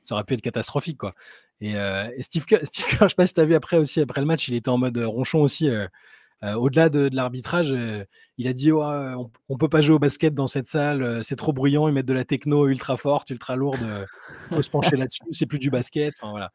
ça 0.02 0.14
aurait 0.14 0.24
pu 0.24 0.34
être 0.34 0.42
catastrophique. 0.42 0.98
Quoi. 0.98 1.14
Et, 1.60 1.76
euh, 1.76 2.08
Steve, 2.20 2.44
Kerr, 2.44 2.60
Steve 2.64 2.86
je 2.90 3.08
sais 3.08 3.14
pas 3.14 3.26
si 3.26 3.34
tu 3.34 3.40
as 3.40 3.46
vu 3.46 3.54
après 3.54 3.78
aussi, 3.78 4.00
après 4.00 4.20
le 4.20 4.26
match, 4.26 4.48
il 4.48 4.54
était 4.54 4.68
en 4.68 4.78
mode 4.78 4.98
euh, 4.98 5.06
ronchon 5.06 5.40
aussi. 5.40 5.70
Euh, 6.44 6.54
au-delà 6.54 6.88
de, 6.88 7.08
l'arbitrage, 7.12 7.74
il 8.38 8.48
a 8.48 8.52
dit 8.52 8.72
on, 8.72 9.30
ne 9.48 9.56
peut 9.56 9.68
pas 9.68 9.80
jouer 9.80 9.94
au 9.94 9.98
basket 9.98 10.34
dans 10.34 10.46
cette 10.46 10.66
salle, 10.66 11.22
c'est 11.22 11.36
trop 11.36 11.52
bruyant, 11.52 11.86
ils 11.88 11.94
mettent 11.94 12.06
de 12.06 12.12
la 12.12 12.24
techno 12.24 12.66
ultra 12.66 12.96
forte, 12.96 13.30
ultra 13.30 13.54
lourde, 13.56 14.06
il 14.50 14.54
faut 14.54 14.62
se 14.62 14.70
pencher 14.70 14.96
là-dessus, 14.96 15.22
c'est 15.30 15.46
plus 15.46 15.58
du 15.58 15.70
basket. 15.70 16.14
Enfin 16.20 16.32
voilà, 16.32 16.50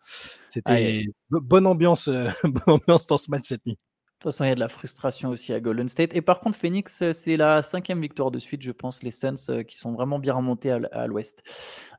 c'était 0.49 1.05
bonne 1.29 1.67
ambiance, 1.67 2.09
bonne 2.43 2.61
ambiance 2.67 3.07
dans 3.07 3.17
ce 3.17 3.31
match 3.31 3.43
cette 3.45 3.65
nuit. 3.65 3.77
De 4.17 4.23
toute 4.23 4.31
façon, 4.31 4.45
il 4.45 4.47
y 4.47 4.51
a 4.51 4.55
de 4.55 4.59
la 4.59 4.67
frustration 4.67 5.29
aussi 5.29 5.53
à 5.53 5.59
Golden 5.59 5.87
State. 5.87 6.09
Et 6.15 6.23
par 6.23 6.39
contre, 6.39 6.57
Phoenix, 6.57 7.03
euh, 7.03 7.13
c'est 7.13 7.37
la 7.37 7.61
cinquième 7.61 8.01
victoire 8.01 8.31
de 8.31 8.39
suite, 8.39 8.63
je 8.63 8.71
pense, 8.71 9.03
les 9.03 9.11
Suns 9.11 9.35
euh, 9.49 9.61
qui 9.61 9.77
sont 9.77 9.91
vraiment 9.91 10.17
bien 10.17 10.33
remontés 10.33 10.71
à 10.71 11.05
l'ouest. 11.05 11.43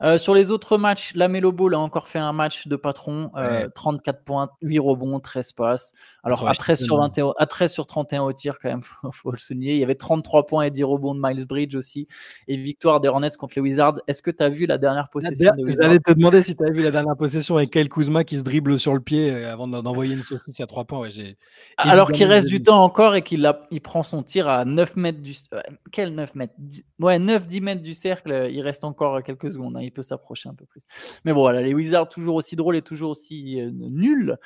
Euh, 0.02 0.18
sur 0.18 0.34
les 0.34 0.50
autres 0.50 0.78
matchs, 0.78 1.12
la 1.14 1.28
Melo 1.28 1.52
Ball 1.52 1.74
a 1.74 1.78
encore 1.78 2.08
fait 2.08 2.18
un 2.18 2.32
match 2.32 2.66
de 2.66 2.74
patron, 2.74 3.30
34 3.72 4.24
points, 4.24 4.50
8 4.62 4.80
rebonds, 4.80 5.20
13 5.20 5.52
passes. 5.52 5.92
Alors 6.24 6.46
à 6.48 6.54
13, 6.54 6.82
sur 6.82 6.98
21, 6.98 7.34
à 7.38 7.46
13 7.46 7.72
sur 7.72 7.86
31 7.86 8.22
au 8.22 8.32
tir, 8.32 8.58
quand 8.60 8.68
même, 8.68 8.82
il 9.04 9.10
faut 9.12 9.30
le 9.30 9.38
souligner. 9.38 9.74
Il 9.74 9.78
y 9.78 9.84
avait 9.84 9.94
33 9.94 10.46
points 10.46 10.64
et 10.64 10.72
10 10.72 10.82
rebonds 10.82 11.14
de 11.14 11.20
Miles 11.22 11.46
Bridge 11.46 11.76
aussi. 11.76 12.08
Et 12.48 12.56
victoire 12.56 13.00
des 13.00 13.06
Hornets 13.06 13.30
contre 13.38 13.54
les 13.54 13.62
Wizards. 13.62 13.94
Est-ce 14.08 14.22
que 14.22 14.32
tu 14.32 14.42
as 14.42 14.48
vu 14.48 14.66
la 14.66 14.78
dernière 14.78 15.08
possession 15.08 15.52
J'allais 15.68 16.00
te 16.00 16.12
demander 16.12 16.42
si 16.42 16.56
tu 16.56 16.66
as 16.66 16.70
vu 16.72 16.82
la 16.82 16.90
dernière 16.90 17.16
possession 17.16 17.56
avec 17.56 17.70
Kyle 17.70 17.88
Kuzma 17.88 18.24
qui 18.24 18.38
se 18.38 18.42
dribble 18.42 18.80
sur 18.80 18.92
le 18.92 19.00
pied 19.00 19.44
avant 19.44 19.68
d'envoyer 19.68 20.14
une 20.14 20.24
saucisse 20.24 20.60
à 20.60 20.66
3 20.66 20.84
points. 20.84 20.98
Ouais, 20.98 21.36
Alors 21.76 22.07
qu'il 22.12 22.26
reste 22.26 22.48
du 22.48 22.62
temps 22.62 22.82
encore 22.82 23.14
et 23.14 23.22
qu'il 23.22 23.50
il 23.70 23.80
prend 23.80 24.02
son 24.02 24.22
tir 24.22 24.48
à 24.48 24.64
9 24.64 24.96
mètres 24.96 25.20
du. 25.20 25.34
Euh, 25.52 25.60
quel 25.92 26.14
9 26.14 26.34
mètres? 26.34 26.54
Ouais, 26.98 27.18
9-10 27.18 27.62
mètres 27.62 27.82
du 27.82 27.94
cercle. 27.94 28.48
Il 28.50 28.60
reste 28.60 28.84
encore 28.84 29.22
quelques 29.22 29.52
secondes. 29.52 29.76
Hein, 29.76 29.82
il 29.82 29.92
peut 29.92 30.02
s'approcher 30.02 30.48
un 30.48 30.54
peu 30.54 30.66
plus. 30.66 30.82
Mais 31.24 31.32
bon, 31.32 31.40
voilà, 31.40 31.62
les 31.62 31.74
Wizards 31.74 32.08
toujours 32.08 32.36
aussi 32.36 32.56
drôles 32.56 32.76
et 32.76 32.82
toujours 32.82 33.10
aussi 33.10 33.60
euh, 33.60 33.70
nuls. 33.72 34.36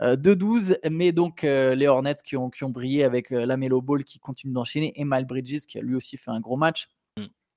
2-12. 0.00 0.72
Euh, 0.72 0.88
mais 0.90 1.12
donc, 1.12 1.42
les 1.42 1.86
Hornets 1.86 2.16
qui 2.24 2.36
ont, 2.36 2.50
qui 2.50 2.64
ont 2.64 2.70
brillé 2.70 3.04
avec 3.04 3.30
la 3.30 3.56
Melo 3.56 3.80
Ball 3.80 4.04
qui 4.04 4.18
continue 4.18 4.52
d'enchaîner 4.52 4.92
et 4.96 5.04
Mal 5.04 5.24
Bridges 5.24 5.66
qui 5.66 5.78
a 5.78 5.82
lui 5.82 5.96
aussi 5.96 6.16
fait 6.16 6.30
un 6.30 6.40
gros 6.40 6.56
match 6.56 6.88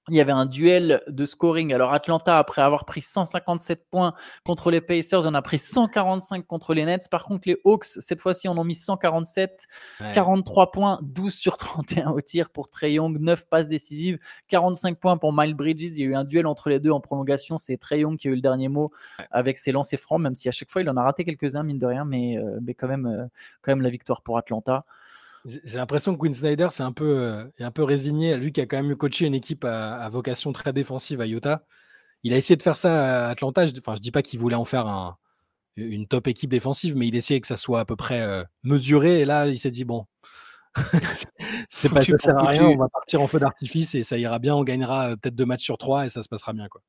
il 0.09 0.15
y 0.15 0.21
avait 0.21 0.33
un 0.33 0.45
duel 0.45 1.01
de 1.07 1.25
scoring. 1.25 1.73
Alors 1.73 1.93
Atlanta, 1.93 2.37
après 2.37 2.61
avoir 2.61 2.83
pris 2.85 3.01
157 3.01 3.85
points 3.89 4.13
contre 4.43 4.69
les 4.69 4.81
Pacers, 4.81 5.25
on 5.25 5.33
a 5.33 5.41
pris 5.41 5.59
145 5.59 6.45
contre 6.45 6.73
les 6.73 6.83
Nets. 6.83 7.07
Par 7.09 7.23
contre, 7.23 7.47
les 7.47 7.57
Hawks, 7.63 7.85
cette 7.85 8.19
fois-ci, 8.19 8.49
en 8.49 8.57
ont 8.57 8.65
mis 8.65 8.75
147, 8.75 9.65
43 10.13 10.71
points, 10.71 10.99
12 11.03 11.33
sur 11.33 11.55
31 11.55 12.11
au 12.11 12.19
tir 12.19 12.49
pour 12.49 12.69
Trey 12.69 12.93
Young, 12.93 13.17
9 13.17 13.47
passes 13.47 13.67
décisives, 13.69 14.19
45 14.49 14.99
points 14.99 15.17
pour 15.17 15.31
Miles 15.31 15.55
Bridges. 15.55 15.83
Il 15.83 15.99
y 15.99 16.03
a 16.03 16.05
eu 16.07 16.15
un 16.15 16.25
duel 16.25 16.47
entre 16.47 16.69
les 16.69 16.81
deux 16.81 16.91
en 16.91 16.99
prolongation. 16.99 17.57
C'est 17.57 17.77
Trey 17.77 17.99
Young 17.99 18.17
qui 18.17 18.27
a 18.27 18.31
eu 18.31 18.35
le 18.35 18.41
dernier 18.41 18.67
mot 18.67 18.91
avec 19.31 19.57
ses 19.57 19.71
lancers 19.71 19.99
francs, 19.99 20.19
même 20.19 20.35
si 20.35 20.49
à 20.49 20.51
chaque 20.51 20.69
fois, 20.69 20.81
il 20.81 20.89
en 20.89 20.97
a 20.97 21.03
raté 21.03 21.23
quelques-uns, 21.23 21.63
mine 21.63 21.79
de 21.79 21.85
rien, 21.85 22.03
mais, 22.03 22.37
euh, 22.37 22.59
mais 22.61 22.73
quand, 22.73 22.89
même, 22.89 23.05
euh, 23.05 23.25
quand 23.61 23.71
même 23.71 23.81
la 23.81 23.89
victoire 23.89 24.21
pour 24.21 24.37
Atlanta. 24.37 24.85
J'ai 25.45 25.77
l'impression 25.77 26.13
que 26.13 26.19
Quinn 26.19 26.33
Snyder 26.33 26.69
c'est 26.71 26.83
un 26.83 26.91
peu, 26.91 27.17
euh, 27.19 27.45
est 27.57 27.63
un 27.63 27.71
peu 27.71 27.83
résigné. 27.83 28.37
Lui 28.37 28.51
qui 28.51 28.61
a 28.61 28.65
quand 28.65 28.81
même 28.81 28.95
coaché 28.95 29.25
une 29.25 29.35
équipe 29.35 29.65
à, 29.65 30.07
vocation 30.09 30.53
très 30.53 30.73
défensive 30.73 31.21
à 31.21 31.27
Utah. 31.27 31.63
Il 32.23 32.33
a 32.33 32.37
essayé 32.37 32.55
de 32.55 32.63
faire 32.63 32.77
ça 32.77 33.27
à 33.27 33.29
Atlanta. 33.29 33.65
Je, 33.65 33.73
enfin, 33.77 33.95
je 33.95 33.99
dis 33.99 34.11
pas 34.11 34.21
qu'il 34.21 34.39
voulait 34.39 34.55
en 34.55 34.65
faire 34.65 34.87
un, 34.87 35.17
une 35.75 36.07
top 36.07 36.27
équipe 36.27 36.49
défensive, 36.49 36.95
mais 36.95 37.07
il 37.07 37.15
essayait 37.15 37.41
que 37.41 37.47
ça 37.47 37.57
soit 37.57 37.81
à 37.81 37.85
peu 37.85 37.95
près 37.95 38.21
euh, 38.21 38.43
mesuré. 38.63 39.21
Et 39.21 39.25
là, 39.25 39.47
il 39.47 39.59
s'est 39.59 39.71
dit 39.71 39.83
bon, 39.85 40.05
c'est 41.69 41.89
pas 41.89 42.01
ça 42.01 42.17
sert 42.17 42.37
à 42.37 42.47
rien. 42.47 42.63
On 42.63 42.77
va 42.77 42.87
partir 42.89 43.21
en 43.21 43.27
feu 43.27 43.39
d'artifice 43.39 43.95
et 43.95 44.03
ça 44.03 44.17
ira 44.17 44.39
bien. 44.39 44.55
On 44.55 44.63
gagnera 44.63 45.09
euh, 45.09 45.15
peut-être 45.15 45.35
deux 45.35 45.45
matchs 45.45 45.63
sur 45.63 45.77
trois 45.77 46.05
et 46.05 46.09
ça 46.09 46.21
se 46.21 46.29
passera 46.29 46.53
bien 46.53 46.67
quoi. 46.69 46.81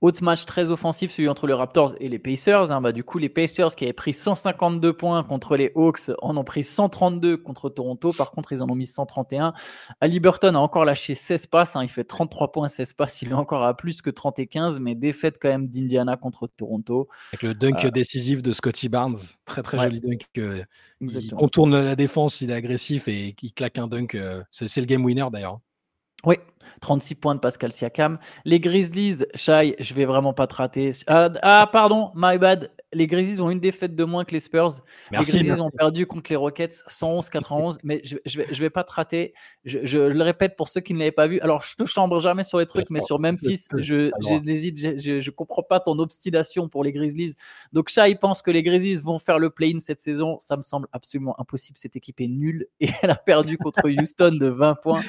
Autre 0.00 0.22
match 0.22 0.46
très 0.46 0.70
offensif, 0.70 1.10
celui 1.10 1.28
entre 1.28 1.46
les 1.46 1.52
Raptors 1.52 1.94
et 2.00 2.08
les 2.08 2.18
Pacers. 2.18 2.72
Hein. 2.72 2.80
Bah, 2.80 2.92
du 2.92 3.04
coup, 3.04 3.18
les 3.18 3.28
Pacers 3.28 3.74
qui 3.74 3.84
avaient 3.84 3.92
pris 3.92 4.14
152 4.14 4.92
points 4.92 5.22
contre 5.24 5.56
les 5.56 5.72
Hawks 5.74 6.10
en 6.22 6.36
ont 6.36 6.44
pris 6.44 6.64
132 6.64 7.36
contre 7.36 7.68
Toronto. 7.68 8.12
Par 8.12 8.30
contre, 8.30 8.52
ils 8.52 8.62
en 8.62 8.68
ont 8.68 8.74
mis 8.74 8.86
131. 8.86 9.52
Ali 10.00 10.20
Burton 10.20 10.56
a 10.56 10.60
encore 10.60 10.84
lâché 10.84 11.14
16 11.14 11.46
passes. 11.46 11.76
Hein. 11.76 11.82
Il 11.82 11.88
fait 11.88 12.04
33 12.04 12.52
points, 12.52 12.68
16 12.68 12.94
passes. 12.94 13.22
Il 13.22 13.30
est 13.30 13.34
encore 13.34 13.62
à 13.62 13.76
plus 13.76 14.02
que 14.02 14.10
30 14.10 14.38
et 14.38 14.46
15, 14.46 14.80
mais 14.80 14.94
défaite 14.94 15.38
quand 15.40 15.48
même 15.48 15.68
d'Indiana 15.68 16.16
contre 16.16 16.46
Toronto. 16.46 17.08
Avec 17.32 17.42
le 17.42 17.54
dunk 17.54 17.84
euh, 17.84 17.90
décisif 17.90 18.42
de 18.42 18.52
Scotty 18.52 18.88
Barnes. 18.88 19.16
Très, 19.44 19.62
très 19.62 19.78
joli 19.78 20.00
dunk. 20.00 20.26
Euh, 20.38 20.64
il 21.00 21.34
contourne 21.34 21.82
la 21.82 21.96
défense, 21.96 22.40
il 22.40 22.50
est 22.50 22.54
agressif 22.54 23.08
et 23.08 23.34
il 23.40 23.52
claque 23.52 23.78
un 23.78 23.86
dunk. 23.86 24.14
Euh, 24.14 24.42
c'est 24.50 24.80
le 24.80 24.86
game 24.86 25.04
winner 25.04 25.26
d'ailleurs. 25.32 25.60
Oui, 26.24 26.36
36 26.80 27.14
points 27.16 27.34
de 27.34 27.40
Pascal 27.40 27.72
Siakam. 27.72 28.18
Les 28.44 28.60
Grizzlies, 28.60 29.24
Shai, 29.34 29.76
je 29.78 29.94
vais 29.94 30.04
vraiment 30.04 30.32
pas 30.32 30.46
te 30.46 30.54
rater. 30.54 30.90
Ah, 31.06 31.28
ah, 31.42 31.68
pardon, 31.70 32.10
my 32.14 32.38
bad. 32.38 32.70
Les 32.92 33.06
Grizzlies 33.06 33.40
ont 33.40 33.50
une 33.50 33.60
défaite 33.60 33.94
de 33.94 34.02
moins 34.02 34.24
que 34.24 34.32
les 34.32 34.40
Spurs. 34.40 34.80
Merci, 35.12 35.32
les 35.32 35.44
Grizzlies 35.44 35.60
ont 35.60 35.70
perdu 35.70 36.06
contre 36.06 36.30
les 36.30 36.36
Rockets 36.36 36.82
111-91. 36.88 37.78
mais 37.84 38.00
je, 38.02 38.16
je, 38.26 38.38
vais, 38.38 38.46
je 38.50 38.60
vais 38.60 38.70
pas 38.70 38.82
te 38.82 38.92
rater. 38.92 39.32
Je, 39.64 39.98
le 39.98 40.22
répète 40.24 40.56
pour 40.56 40.68
ceux 40.68 40.80
qui 40.80 40.94
ne 40.94 40.98
l'avaient 40.98 41.12
pas 41.12 41.28
vu. 41.28 41.40
Alors, 41.40 41.62
je 41.62 41.76
te 41.76 41.84
chambre 41.84 42.18
jamais 42.18 42.42
sur 42.42 42.58
les 42.58 42.66
trucs, 42.66 42.90
mais 42.90 43.00
sur 43.00 43.20
Memphis, 43.20 43.66
je 43.76 44.10
n'hésite, 44.42 44.78
je, 44.98 45.20
je, 45.20 45.30
comprends 45.30 45.62
pas 45.62 45.78
ton 45.78 45.98
obstination 46.00 46.68
pour 46.68 46.82
les 46.82 46.92
Grizzlies. 46.92 47.34
Donc, 47.72 47.90
Shai 47.90 48.16
pense 48.16 48.42
que 48.42 48.50
les 48.50 48.62
Grizzlies 48.62 48.96
vont 48.96 49.20
faire 49.20 49.38
le 49.38 49.50
play-in 49.50 49.78
cette 49.78 50.00
saison. 50.00 50.38
Ça 50.40 50.56
me 50.56 50.62
semble 50.62 50.88
absolument 50.92 51.38
impossible. 51.40 51.78
Cette 51.78 51.94
équipe 51.94 52.20
est 52.20 52.28
nulle 52.28 52.66
et 52.80 52.88
elle 53.02 53.10
a 53.10 53.16
perdu 53.16 53.56
contre 53.56 53.88
Houston 53.88 54.36
de 54.40 54.46
20 54.46 54.74
points. 54.76 55.02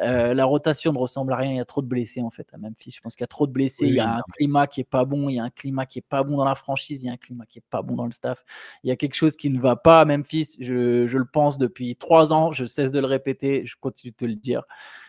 Euh, 0.00 0.34
la 0.34 0.44
rotation 0.44 0.92
ne 0.92 0.98
ressemble 1.06 1.32
à 1.32 1.36
rien. 1.36 1.52
Il 1.52 1.56
y 1.56 1.60
a 1.60 1.64
trop 1.64 1.82
de 1.82 1.86
blessés 1.86 2.22
en 2.22 2.30
fait 2.30 2.46
à 2.52 2.58
Memphis. 2.58 2.92
Je 2.94 3.00
pense 3.00 3.14
qu'il 3.14 3.22
y 3.22 3.24
a 3.24 3.28
trop 3.28 3.46
de 3.46 3.52
blessés. 3.52 3.86
il 3.86 3.94
y 3.94 4.00
a 4.00 4.16
un 4.16 4.22
climat 4.34 4.66
qui 4.66 4.80
est 4.80 4.84
pas 4.84 5.04
bon. 5.04 5.28
Il 5.28 5.34
y 5.34 5.38
a 5.38 5.44
un 5.44 5.50
climat 5.50 5.86
qui 5.86 5.98
est 6.00 6.06
pas 6.08 6.22
bon 6.22 6.36
dans 6.36 6.44
la 6.44 6.54
franchise. 6.54 7.02
Il 7.02 7.06
y 7.06 7.10
a 7.10 7.12
un 7.12 7.16
climat 7.16 7.46
qui 7.46 7.58
est 7.58 7.64
pas 7.70 7.82
bon 7.82 7.96
dans 7.96 8.06
le 8.06 8.12
staff. 8.12 8.44
Il 8.82 8.88
y 8.88 8.90
a 8.90 8.96
quelque 8.96 9.14
chose 9.14 9.36
qui 9.36 9.50
ne 9.50 9.60
va 9.60 9.76
pas 9.76 10.00
à 10.00 10.04
Memphis. 10.04 10.56
Je, 10.60 11.06
je 11.06 11.18
le 11.18 11.26
pense 11.26 11.58
depuis 11.58 11.96
trois 11.96 12.32
ans. 12.32 12.52
Je 12.52 12.66
cesse 12.66 12.92
de 12.92 13.00
le 13.00 13.06
répéter. 13.06 13.64
Je 13.64 13.76
continue 13.80 14.12
de 14.12 14.16
te 14.16 14.24
le 14.24 14.36
dire 14.36 14.62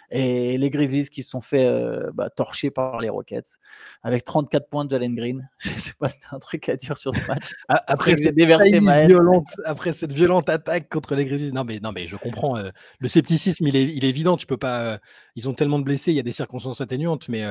et 0.10 0.58
les 0.58 0.70
Grizzlies 0.70 1.10
qui 1.10 1.22
se 1.22 1.30
sont 1.30 1.42
fait 1.42 1.66
euh, 1.66 2.12
bah, 2.14 2.30
torcher 2.30 2.72
par 2.72 3.02
les 3.02 3.10
Rockets 3.10 3.60
avec 4.04 4.24
34 4.24 4.70
points 4.70 4.86
de 4.86 4.92
Jalen 4.92 5.16
Green. 5.16 5.50
Je 5.60 5.78
sais 5.80 5.94
pas 6.00 6.08
si 6.08 6.20
un 6.32 6.40
truc 6.40 6.70
à 6.70 6.78
dire 6.78 6.98
sur 6.98 7.14
ce 7.14 7.26
match. 7.28 7.52
après, 7.68 8.16
cette 8.16 8.36
violente, 8.36 9.48
après 9.66 9.92
cette 9.92 10.14
violente 10.14 10.50
attaque 10.50 10.90
contre 10.90 11.16
les 11.16 11.26
Grizzlies, 11.26 11.52
non 11.52 11.66
mais, 11.66 11.80
non, 11.80 11.92
mais 11.92 12.08
je 12.08 12.16
comprends. 12.16 12.58
Euh, 12.58 12.70
le 13.00 13.08
scepticisme, 13.10 13.68
il 13.68 13.76
est, 13.76 13.84
il 13.84 14.06
est, 14.06 14.10
évident. 14.10 14.38
Tu 14.38 14.46
peux 14.46 14.58
pas, 14.58 14.80
euh, 14.82 14.98
ils 15.36 15.50
ont 15.50 15.54
tellement 15.54 15.80
de 15.80 15.84
blessés, 15.84 16.12
il 16.12 16.16
y 16.16 16.20
a 16.20 16.24
des 16.24 16.32
circonstances 16.32 16.80
atténuantes, 16.80 17.28
mais 17.28 17.44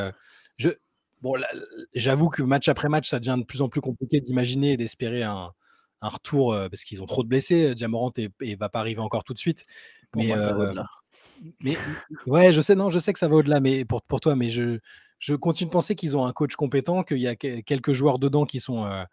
je, 0.56 0.70
bon, 1.20 1.34
j'avoue 1.94 2.30
que 2.30 2.42
match 2.42 2.68
après 2.68 2.88
match, 2.88 3.08
ça 3.08 3.18
devient 3.18 3.36
de 3.38 3.44
plus 3.44 3.60
en 3.60 3.68
plus 3.68 3.82
compliqué 3.82 4.20
d'imaginer 4.20 4.72
et 4.72 4.76
d'espérer 4.78 5.22
un, 5.24 5.52
un, 6.00 6.08
retour 6.08 6.56
parce 6.70 6.84
qu'ils 6.84 7.02
ont 7.02 7.06
trop 7.06 7.22
de 7.22 7.28
blessés. 7.28 7.74
Jamorant 7.76 8.12
et, 8.16 8.30
et 8.40 8.56
va 8.56 8.70
pas 8.70 8.80
arriver 8.80 9.00
encore 9.00 9.24
tout 9.24 9.34
de 9.34 9.38
suite. 9.38 9.66
mais 10.14 10.28
moi, 10.28 10.38
ça 10.38 10.54
mais 11.60 11.76
ouais, 12.26 12.52
je 12.52 12.60
sais, 12.60 12.74
non, 12.74 12.90
je 12.90 12.98
sais 12.98 13.12
que 13.12 13.18
ça 13.18 13.28
va 13.28 13.36
au-delà, 13.36 13.60
mais 13.60 13.84
pour, 13.84 14.02
pour 14.02 14.20
toi, 14.20 14.36
mais 14.36 14.50
je, 14.50 14.78
je 15.18 15.34
continue 15.34 15.68
de 15.68 15.72
penser 15.72 15.94
qu'ils 15.94 16.16
ont 16.16 16.24
un 16.24 16.32
coach 16.32 16.56
compétent, 16.56 17.02
qu'il 17.02 17.18
y 17.18 17.28
a 17.28 17.36
quelques 17.36 17.92
joueurs 17.92 18.18
dedans 18.18 18.44
qui 18.44 18.60
sont. 18.60 18.84
Euh, 18.84 19.04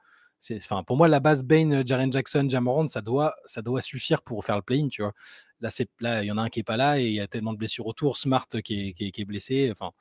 enfin, 0.56 0.84
pour 0.84 0.98
moi, 0.98 1.08
la 1.08 1.20
base 1.20 1.44
Bain, 1.44 1.84
Jaren 1.86 2.12
Jackson, 2.12 2.48
Jamorand, 2.50 2.88
ça 2.88 3.02
doit, 3.02 3.34
ça 3.46 3.62
doit 3.62 3.82
suffire 3.82 4.22
pour 4.22 4.44
faire 4.44 4.56
le 4.56 4.62
play-in, 4.62 4.88
tu 4.90 5.02
vois. 5.02 5.14
Là, 5.62 5.70
c'est, 5.70 5.90
là, 6.00 6.24
il 6.24 6.28
y 6.28 6.32
en 6.32 6.38
a 6.38 6.42
un 6.42 6.50
qui 6.50 6.60
est 6.60 6.64
pas 6.64 6.78
là 6.78 7.00
et 7.00 7.06
il 7.06 7.14
y 7.14 7.22
a 7.22 7.28
tellement 7.28 7.54
de 7.54 7.58
blessures 7.58 7.88
autour. 7.88 8.18
Smart 8.18 8.48
qui 8.64 8.90
est, 8.90 9.12
qui 9.12 9.22
est, 9.22 9.26
blessé, 9.26 9.70
enfin, 9.72 9.92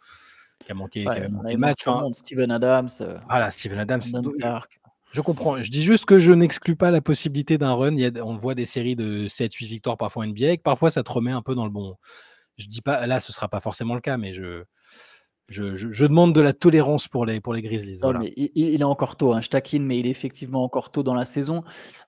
qui 0.65 0.73
a 0.73 0.75
manqué, 0.75 1.05
le 1.05 1.57
match. 1.57 1.85
Steven 2.13 2.51
Adams. 2.51 2.89
Euh, 3.01 3.19
voilà, 3.29 3.51
Steven 3.51 3.79
Adams. 3.79 4.03
Je 5.13 5.21
comprends. 5.21 5.63
Je 5.63 5.71
dis 5.71 5.83
juste 5.83 6.07
que 6.07 6.19
je 6.19 6.33
n'exclus 6.33 6.75
pas 6.75 6.91
la 6.91 7.03
possibilité 7.03 7.59
d'un 7.59 7.75
run. 7.75 7.97
on 8.23 8.37
voit 8.37 8.55
des 8.55 8.65
séries 8.65 8.97
de 8.97 9.29
7-8 9.29 9.67
victoires 9.67 9.97
parfois 9.99 10.27
NBA, 10.27 10.57
parfois 10.65 10.91
ça 10.91 11.03
te 11.03 11.13
remet 11.13 11.33
un 11.33 11.43
peu 11.43 11.55
dans 11.55 11.65
le 11.65 11.71
bon. 11.71 11.97
Je 12.57 12.67
dis 12.67 12.81
pas, 12.81 13.07
là, 13.07 13.21
ce 13.21 13.33
sera 13.33 13.49
pas 13.49 13.61
forcément 13.61 13.95
le 13.95 14.01
cas, 14.01 14.17
mais 14.17 14.33
je, 14.33 14.65
je, 15.49 16.07
demande 16.07 16.35
de 16.35 16.41
la 16.41 16.53
tolérance 16.53 17.09
pour 17.09 17.27
les, 17.27 17.41
pour 17.41 17.53
les 17.53 17.63
Grizzlies. 17.63 18.01
il, 18.37 18.81
est 18.81 18.85
encore 18.85 19.17
tôt, 19.17 19.33
hein, 19.33 19.41
je 19.41 19.49
taquine, 19.49 19.85
mais 19.85 19.99
il 19.99 20.07
est 20.07 20.11
effectivement 20.11 20.65
encore 20.65 20.91
tôt 20.91 21.03
dans 21.03 21.15
la 21.15 21.25
saison. 21.25 21.63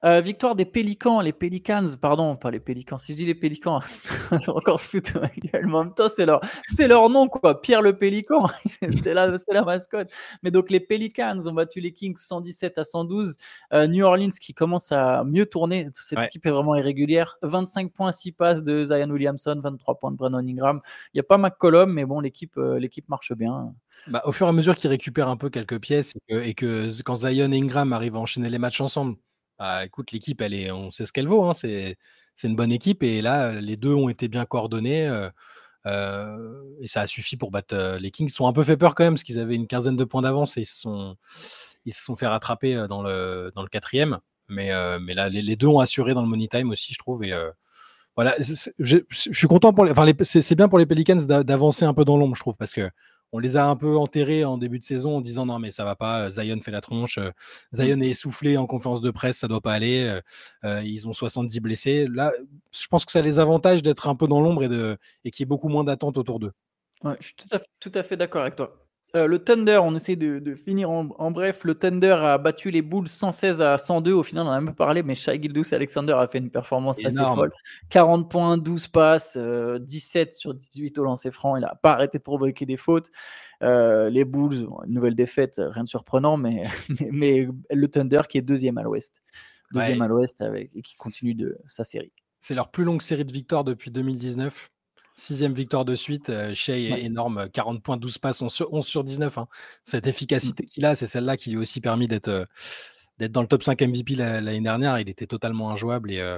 Euh, 0.05 0.20
victoire 0.20 0.55
des 0.55 0.64
Pélicans, 0.64 1.20
les 1.20 1.33
Pelicans, 1.33 1.85
pardon, 2.01 2.37
pas 2.37 2.51
les 2.51 2.61
Pélicans. 2.61 2.99
Si 2.99 3.12
je 3.12 3.18
dis 3.18 3.27
les 3.27 3.35
Pélicans, 3.35 3.81
encore 4.49 4.81
se 4.81 4.88
foutre. 4.88 5.18
En 5.55 5.85
même 5.85 5.94
temps, 5.94 6.09
c'est 6.14 6.27
leur, 6.27 6.40
c'est 6.75 6.88
leur 6.88 7.11
nom, 7.11 7.29
quoi. 7.29 7.61
Pierre 7.61 7.83
le 7.83 7.97
Pélican, 7.97 8.47
c'est 9.03 9.14
la, 9.14 9.37
la 9.49 9.62
mascotte. 9.62 10.11
Mais 10.42 10.51
donc, 10.51 10.70
les 10.70 10.81
Pelicans 10.81 11.38
ont 11.47 11.53
battu 11.53 11.81
les 11.81 11.92
Kings 11.92 12.16
117 12.16 12.79
à 12.79 12.85
112. 12.85 13.37
Euh, 13.73 13.87
New 13.87 14.05
Orleans 14.05 14.31
qui 14.40 14.55
commence 14.55 14.90
à 14.92 15.25
mieux 15.25 15.47
tourner. 15.47 15.88
Cette 15.94 16.23
équipe 16.23 16.47
est 16.47 16.51
vraiment 16.51 16.75
irrégulière. 16.77 17.37
25 17.42 17.92
points, 17.92 18.12
6 18.12 18.33
passes 18.33 18.62
de 18.62 18.85
Zion 18.85 19.11
Williamson, 19.11 19.61
23 19.62 19.99
points 19.99 20.11
de 20.12 20.16
Brandon 20.16 20.38
Ingram. 20.38 20.81
Il 21.12 21.18
n'y 21.18 21.20
a 21.20 21.25
pas 21.25 21.38
McCollum, 21.38 21.92
mais 21.92 22.05
bon, 22.05 22.20
l'équipe, 22.20 22.57
euh, 22.57 22.79
l'équipe 22.79 23.09
marche 23.09 23.23
bien. 23.32 23.74
Bah, 24.06 24.22
au 24.26 24.32
fur 24.32 24.46
et 24.46 24.50
à 24.50 24.52
mesure 24.52 24.74
qu'il 24.74 24.90
récupère 24.90 25.28
un 25.28 25.37
peu 25.37 25.48
quelques 25.48 25.80
pièces 25.80 26.12
et 26.28 26.54
que, 26.54 26.88
quand 27.02 27.16
Zion 27.16 27.52
et 27.52 27.58
Ingram 27.58 27.92
arrivent 27.92 28.16
à 28.16 28.18
enchaîner 28.18 28.50
les 28.50 28.58
matchs 28.58 28.80
ensemble, 28.80 29.16
bah, 29.58 29.84
écoute, 29.84 30.12
l'équipe, 30.12 30.40
elle 30.40 30.54
est, 30.54 30.70
on 30.70 30.90
sait 30.90 31.06
ce 31.06 31.12
qu'elle 31.12 31.28
vaut. 31.28 31.44
Hein, 31.44 31.54
c'est, 31.54 31.96
une 32.42 32.56
bonne 32.56 32.72
équipe 32.72 33.02
et 33.02 33.22
là, 33.22 33.52
les 33.52 33.76
deux 33.76 33.94
ont 33.94 34.08
été 34.08 34.28
bien 34.28 34.44
coordonnés. 34.44 35.06
Euh, 35.06 35.30
euh, 35.87 36.62
et 36.80 36.88
ça 36.88 37.02
a 37.02 37.06
suffi 37.06 37.37
pour 37.37 37.50
battre 37.50 37.74
euh, 37.74 37.98
les 37.98 38.10
Kings. 38.10 38.28
Ils 38.28 38.32
sont 38.32 38.46
un 38.46 38.52
peu 38.52 38.64
fait 38.64 38.76
peur 38.76 38.94
quand 38.94 39.04
même 39.04 39.14
parce 39.14 39.22
qu'ils 39.22 39.38
avaient 39.38 39.54
une 39.54 39.66
quinzaine 39.66 39.96
de 39.96 40.04
points 40.04 40.22
d'avance 40.22 40.56
et 40.56 40.62
ils 40.62 40.66
se 40.66 40.80
sont, 40.80 41.16
ils 41.84 41.92
se 41.94 42.02
sont 42.02 42.16
fait 42.16 42.26
rattraper 42.26 42.87
dans 42.88 43.02
le, 43.02 43.52
dans 43.54 43.62
le 43.62 43.68
quatrième. 43.68 44.18
Mais, 44.48 44.70
mais 45.00 45.14
là, 45.14 45.28
les, 45.30 45.56
deux 45.56 45.68
ont 45.68 45.80
assuré 45.80 46.14
dans 46.14 46.22
le 46.22 46.28
money 46.28 46.48
time 46.48 46.70
aussi, 46.70 46.92
je 46.92 46.98
trouve. 46.98 47.24
Et 47.24 47.32
voilà, 48.16 48.37
je, 48.38 48.98
suis 49.10 49.46
content 49.48 49.72
pour 49.72 49.84
les, 49.84 49.92
enfin, 49.92 50.10
c'est 50.22 50.54
bien 50.54 50.68
pour 50.68 50.78
les 50.78 50.87
Pelicans 50.87 51.16
d'avancer 51.16 51.84
un 51.84 51.94
peu 51.94 52.04
dans 52.04 52.16
l'ombre, 52.16 52.37
je 52.37 52.40
trouve, 52.40 52.56
parce 52.56 52.72
que 52.72 52.90
on 53.35 53.40
les 53.40 53.57
a 53.57 53.66
un 53.66 53.75
peu 53.75 53.97
enterrés 53.97 54.44
en 54.44 54.59
début 54.59 54.79
de 54.79 54.85
saison 54.85 55.16
en 55.16 55.20
disant 55.20 55.44
non 55.44 55.59
mais 55.59 55.73
ça 55.73 55.85
va 55.85 55.97
pas, 55.97 56.31
Zion 56.31 56.61
fait 56.61 56.70
la 56.70 56.81
tronche, 56.81 57.18
mmh. 57.18 57.33
Zion 57.73 58.01
est 58.01 58.11
essoufflé 58.11 58.57
en 58.57 58.66
conférence 58.66 59.01
de 59.01 59.11
presse, 59.11 59.38
ça 59.38 59.49
doit 59.49 59.61
pas 59.61 59.73
aller, 59.73 60.20
ils 60.62 61.09
ont 61.09 61.12
70 61.12 61.59
blessés. 61.59 62.07
Là, 62.09 62.33
je 62.73 62.87
pense 62.87 63.05
que 63.05 63.11
ça 63.11 63.20
les 63.23 63.40
avantage 63.40 63.83
d'être 63.83 64.09
un 64.09 64.14
peu 64.14 64.29
dans 64.29 64.40
l'ombre 64.40 64.62
et, 64.62 64.68
de, 64.68 64.97
et 65.25 65.33
qu'il 65.33 65.42
y 65.42 65.44
ait 65.44 65.47
beaucoup 65.47 65.68
moins 65.68 65.83
d'attente 65.83 66.16
autour 66.16 66.38
d'eux. 66.38 66.53
Ouais, 67.03 67.16
je 67.18 67.27
suis 67.27 67.35
tout 67.35 67.49
à 67.51 67.59
fait, 67.59 67.66
tout 67.81 67.92
à 67.92 68.03
fait 68.05 68.16
d'accord 68.16 68.42
avec 68.42 68.55
toi. 68.55 68.84
Euh, 69.16 69.29
le 69.29 69.38
Thunder, 69.38 69.79
on 69.83 69.94
essaie 69.94 70.16
de, 70.16 70.55
finir 70.57 70.90
en, 70.90 71.31
bref. 71.31 71.62
Le 71.62 71.77
Thunder 71.77 72.16
a 72.18 72.38
battu 72.38 72.70
les 72.70 72.83
Bulls 72.83 73.07
116 73.07 73.62
à 73.62 73.79
102. 73.79 74.12
Au 74.12 74.22
final, 74.24 74.46
on 74.46 74.48
en 74.48 74.53
a 74.53 74.61
même 74.61 74.74
parlé, 74.74 75.03
mais 75.05 75.14
Shai 75.14 75.40
Gildous 75.40 75.72
Alexander 75.72 76.14
a 76.14 76.27
fait 76.27 76.38
une 76.38 76.50
performance 76.50 76.98
assez 77.05 77.22
folle. 77.22 77.53
40 77.90 78.29
points, 78.29 78.59
12 78.59 78.88
passes, 78.88 79.37
17 79.37 79.38
euh, 79.38 80.33
sur 80.35 80.55
18 80.55 80.98
au 80.98 81.05
lancer 81.05 81.31
franc. 81.31 81.57
Il 81.57 81.61
n'a 81.61 81.77
pas 81.81 81.92
arrêté 81.92 82.18
de 82.18 82.24
provoquer 82.24 82.66
des 82.66 82.77
fautes. 82.77 83.11
Euh, 83.62 84.11
les 84.11 84.24
Bulls, 84.24 84.66
une 84.87 84.94
nouvelle 84.94 85.14
défaite, 85.14 85.61
rien 85.64 85.85
de 85.85 85.88
surprenant, 85.88 86.37
mais, 86.37 86.64
mais, 87.12 87.46
le 87.70 87.88
Thunder 87.88 88.22
qui 88.29 88.38
est 88.38 88.42
deuxième 88.42 88.79
à 88.79 88.83
l'ouest. 88.83 89.22
Deuxième 89.72 90.03
à 90.03 90.09
l'ouest 90.09 90.42
et 90.55 90.83
qui 90.83 90.96
continue 90.96 91.35
de 91.35 91.59
sa 91.66 91.85
série. 91.85 92.12
C'est 92.40 92.55
leur 92.55 92.70
plus 92.70 92.85
longue 92.85 93.00
série 93.00 93.24
de 93.24 93.33
victoires 93.33 93.64
depuis 93.64 93.90
2019. 93.90 94.70
Sixième 95.16 95.55
victoire 95.55 95.85
de 95.85 95.94
suite, 95.94 96.29
euh, 96.29 96.55
Shea 96.55 96.72
est 96.72 97.05
énorme, 97.05 97.48
40 97.53 97.81
points, 97.83 97.96
12 97.96 98.18
passes, 98.18 98.42
11 98.42 98.85
sur, 98.85 99.05
19. 99.05 99.38
Hein. 99.38 99.46
Cette 99.85 100.07
mmh. 100.07 100.09
efficacité 100.09 100.66
qu'il 100.66 100.85
a, 100.85 100.96
c'est 100.96 101.07
celle-là 101.07 101.37
qui 101.37 101.50
lui 101.50 101.59
a 101.59 101.61
aussi 101.61 101.81
permis 101.81 102.09
d'être 102.09 102.29
euh, 102.29 102.44
dans 103.29 103.40
le 103.40 103.46
top 103.46 103.62
5 103.62 103.81
MVP 103.81 104.16
l'année 104.16 104.61
dernière. 104.61 104.98
Il 104.98 105.09
était 105.09 105.29
totalement 105.29 105.70
injouable 105.70 106.11
et, 106.11 106.18
euh, 106.18 106.37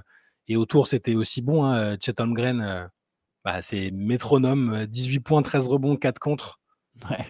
et 0.49 0.57
autour, 0.57 0.89
c'était 0.89 1.15
aussi 1.15 1.41
bon. 1.41 1.65
Hein. 1.65 1.97
Chet 1.99 2.21
Holmgren, 2.21 2.91
bah, 3.47 3.62
c'est 3.62 3.91
métronome, 3.93 4.85
18 4.85 5.21
points, 5.21 5.41
13 5.41 5.69
rebonds, 5.69 5.97
4 5.97 6.19
contre. 6.19 6.61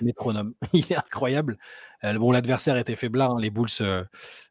Métronome, 0.03 0.55
il 0.73 0.93
est 0.93 0.97
incroyable. 0.97 1.59
bon, 2.03 2.33
l'adversaire 2.33 2.77
était 2.77 2.97
faiblard, 2.97 3.37
hein. 3.37 3.41
les 3.41 3.51
Bulls 3.51 3.69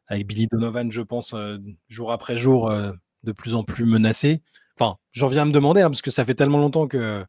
avec 0.06 0.26
Billy 0.26 0.46
Donovan, 0.46 0.90
je 0.90 1.02
pense, 1.02 1.34
jour 1.88 2.12
après 2.12 2.38
jour, 2.38 2.70
de 3.22 3.32
plus 3.32 3.54
en 3.54 3.64
plus 3.64 3.84
menacés. 3.84 4.42
Enfin, 4.78 4.96
j'en 5.12 5.28
viens 5.28 5.42
à 5.42 5.44
me 5.44 5.52
demander, 5.52 5.80
hein, 5.82 5.90
parce 5.90 6.02
que 6.02 6.10
ça 6.10 6.24
fait 6.24 6.34
tellement 6.34 6.58
longtemps 6.58 6.86
que 6.86 7.24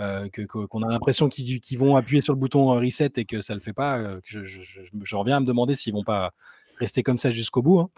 euh, 0.00 0.28
qu'on 0.48 0.82
a 0.82 0.90
l'impression 0.90 1.28
qu'ils 1.28 1.78
vont 1.78 1.96
appuyer 1.96 2.22
sur 2.22 2.32
le 2.32 2.38
bouton 2.38 2.72
euh, 2.72 2.80
reset 2.80 3.12
et 3.16 3.24
que 3.24 3.40
ça 3.42 3.52
ne 3.52 3.58
le 3.58 3.62
fait 3.62 3.74
pas. 3.74 3.98
Euh, 3.98 4.20
je, 4.24 5.16
reviens 5.16 5.36
à 5.36 5.40
me 5.40 5.46
demander 5.46 5.74
s'ils 5.74 5.92
vont 5.92 6.02
pas 6.02 6.32
rester 6.78 7.02
comme 7.02 7.18
ça 7.18 7.30
jusqu'au 7.30 7.62
bout. 7.62 7.78
Hein. 7.78 7.90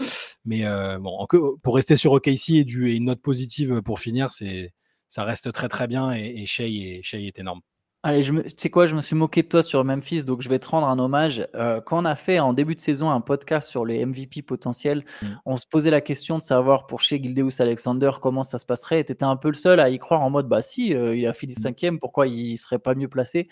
Mais 0.44 0.64
bon, 0.98 1.26
pour 1.62 1.76
rester 1.76 1.96
sur 1.96 2.12
OKC 2.12 2.50
et, 2.50 2.64
du, 2.64 2.90
et 2.90 2.96
une 2.96 3.04
note 3.04 3.22
positive 3.22 3.80
pour 3.82 4.00
finir, 4.00 4.32
c'est 4.32 4.74
ça 5.08 5.24
reste 5.24 5.52
très 5.52 5.68
très 5.68 5.86
bien 5.86 6.14
et, 6.14 6.44
et 6.44 7.26
est 7.26 7.38
énorme. 7.38 7.60
Allez, 8.06 8.22
je 8.22 8.34
tu 8.34 8.50
sais 8.58 8.68
quoi, 8.68 8.84
je 8.84 8.94
me 8.94 9.00
suis 9.00 9.16
moqué 9.16 9.42
de 9.42 9.48
toi 9.48 9.62
sur 9.62 9.82
Memphis, 9.82 10.26
donc 10.26 10.42
je 10.42 10.50
vais 10.50 10.58
te 10.58 10.68
rendre 10.68 10.86
un 10.88 10.98
hommage. 10.98 11.48
Euh, 11.54 11.80
quand 11.80 12.02
on 12.02 12.04
a 12.04 12.14
fait 12.16 12.38
en 12.38 12.52
début 12.52 12.74
de 12.74 12.80
saison 12.80 13.10
un 13.10 13.22
podcast 13.22 13.70
sur 13.70 13.86
les 13.86 14.04
MVP 14.04 14.42
potentiels, 14.42 15.06
mmh. 15.22 15.26
on 15.46 15.56
se 15.56 15.66
posait 15.66 15.90
la 15.90 16.02
question 16.02 16.36
de 16.36 16.42
savoir 16.42 16.86
pour 16.86 17.00
chez 17.00 17.16
Gildeus 17.16 17.62
Alexander 17.62 18.10
comment 18.20 18.42
ça 18.42 18.58
se 18.58 18.66
passerait. 18.66 19.00
Et 19.00 19.06
tu 19.06 19.12
étais 19.12 19.24
un 19.24 19.36
peu 19.36 19.48
le 19.48 19.54
seul 19.54 19.80
à 19.80 19.88
y 19.88 19.98
croire 19.98 20.20
en 20.20 20.28
mode, 20.28 20.48
bah 20.48 20.60
si, 20.60 20.94
euh, 20.94 21.16
il 21.16 21.26
a 21.26 21.32
fini 21.32 21.54
mmh. 21.54 21.62
cinquième, 21.62 21.98
pourquoi 21.98 22.26
il 22.26 22.58
serait 22.58 22.78
pas 22.78 22.94
mieux 22.94 23.08
placé? 23.08 23.48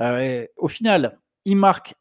Euh, 0.00 0.46
Au 0.56 0.68
final, 0.68 1.18
il 1.44 1.56
marque 1.56 1.96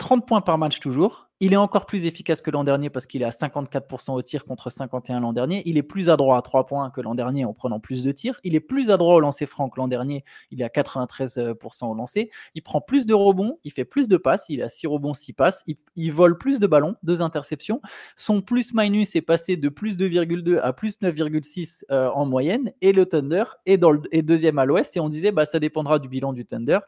30 0.00 0.26
points 0.26 0.40
par 0.40 0.56
match 0.56 0.80
toujours. 0.80 1.28
Il 1.40 1.52
est 1.52 1.56
encore 1.56 1.84
plus 1.84 2.06
efficace 2.06 2.40
que 2.40 2.50
l'an 2.50 2.64
dernier 2.64 2.88
parce 2.88 3.06
qu'il 3.06 3.20
est 3.20 3.26
à 3.26 3.30
54% 3.30 4.12
au 4.12 4.22
tir 4.22 4.46
contre 4.46 4.70
51 4.70 5.20
l'an 5.20 5.34
dernier. 5.34 5.62
Il 5.66 5.76
est 5.76 5.82
plus 5.82 6.08
adroit 6.08 6.38
à 6.38 6.42
3 6.42 6.66
points 6.66 6.90
que 6.90 7.02
l'an 7.02 7.14
dernier 7.14 7.44
en 7.44 7.52
prenant 7.52 7.80
plus 7.80 8.02
de 8.02 8.10
tirs. 8.10 8.40
Il 8.42 8.54
est 8.54 8.60
plus 8.60 8.90
adroit 8.90 9.14
au 9.14 9.20
lancer 9.20 9.44
franc 9.44 9.68
que 9.68 9.78
l'an 9.78 9.88
dernier. 9.88 10.24
Il 10.50 10.62
est 10.62 10.64
à 10.64 10.68
93% 10.68 11.90
au 11.90 11.94
lancer. 11.94 12.30
Il 12.54 12.62
prend 12.62 12.80
plus 12.80 13.04
de 13.04 13.12
rebonds. 13.12 13.58
Il 13.64 13.72
fait 13.72 13.84
plus 13.84 14.08
de 14.08 14.16
passes. 14.16 14.46
Il 14.48 14.62
a 14.62 14.70
6 14.70 14.86
rebonds, 14.86 15.12
6 15.12 15.34
passes. 15.34 15.64
Il, 15.96 16.12
vole 16.12 16.38
plus 16.38 16.60
de 16.60 16.66
ballons, 16.66 16.96
2 17.02 17.20
interceptions. 17.20 17.82
Son 18.16 18.40
plus-minus 18.40 19.16
est 19.16 19.22
passé 19.22 19.56
de 19.56 19.68
plus 19.68 19.98
2,2 19.98 20.60
à 20.62 20.72
plus 20.72 20.98
9,6 21.00 21.84
euh, 21.90 22.08
en 22.10 22.24
moyenne. 22.24 22.72
Et 22.80 22.92
le 22.92 23.04
Thunder 23.04 23.44
est, 23.66 23.82
est 24.12 24.22
deuxième 24.22 24.58
à 24.58 24.64
l'ouest. 24.64 24.96
Et 24.96 25.00
on 25.00 25.10
disait, 25.10 25.30
bah, 25.30 25.44
ça 25.44 25.58
dépendra 25.58 25.98
du 25.98 26.08
bilan 26.08 26.32
du 26.32 26.46
Thunder 26.46 26.80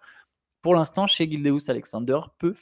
pour 0.63 0.75
l'instant, 0.75 1.07
chez 1.07 1.29
Gildeus 1.29 1.69
Alexander 1.69 2.19
peut, 2.39 2.55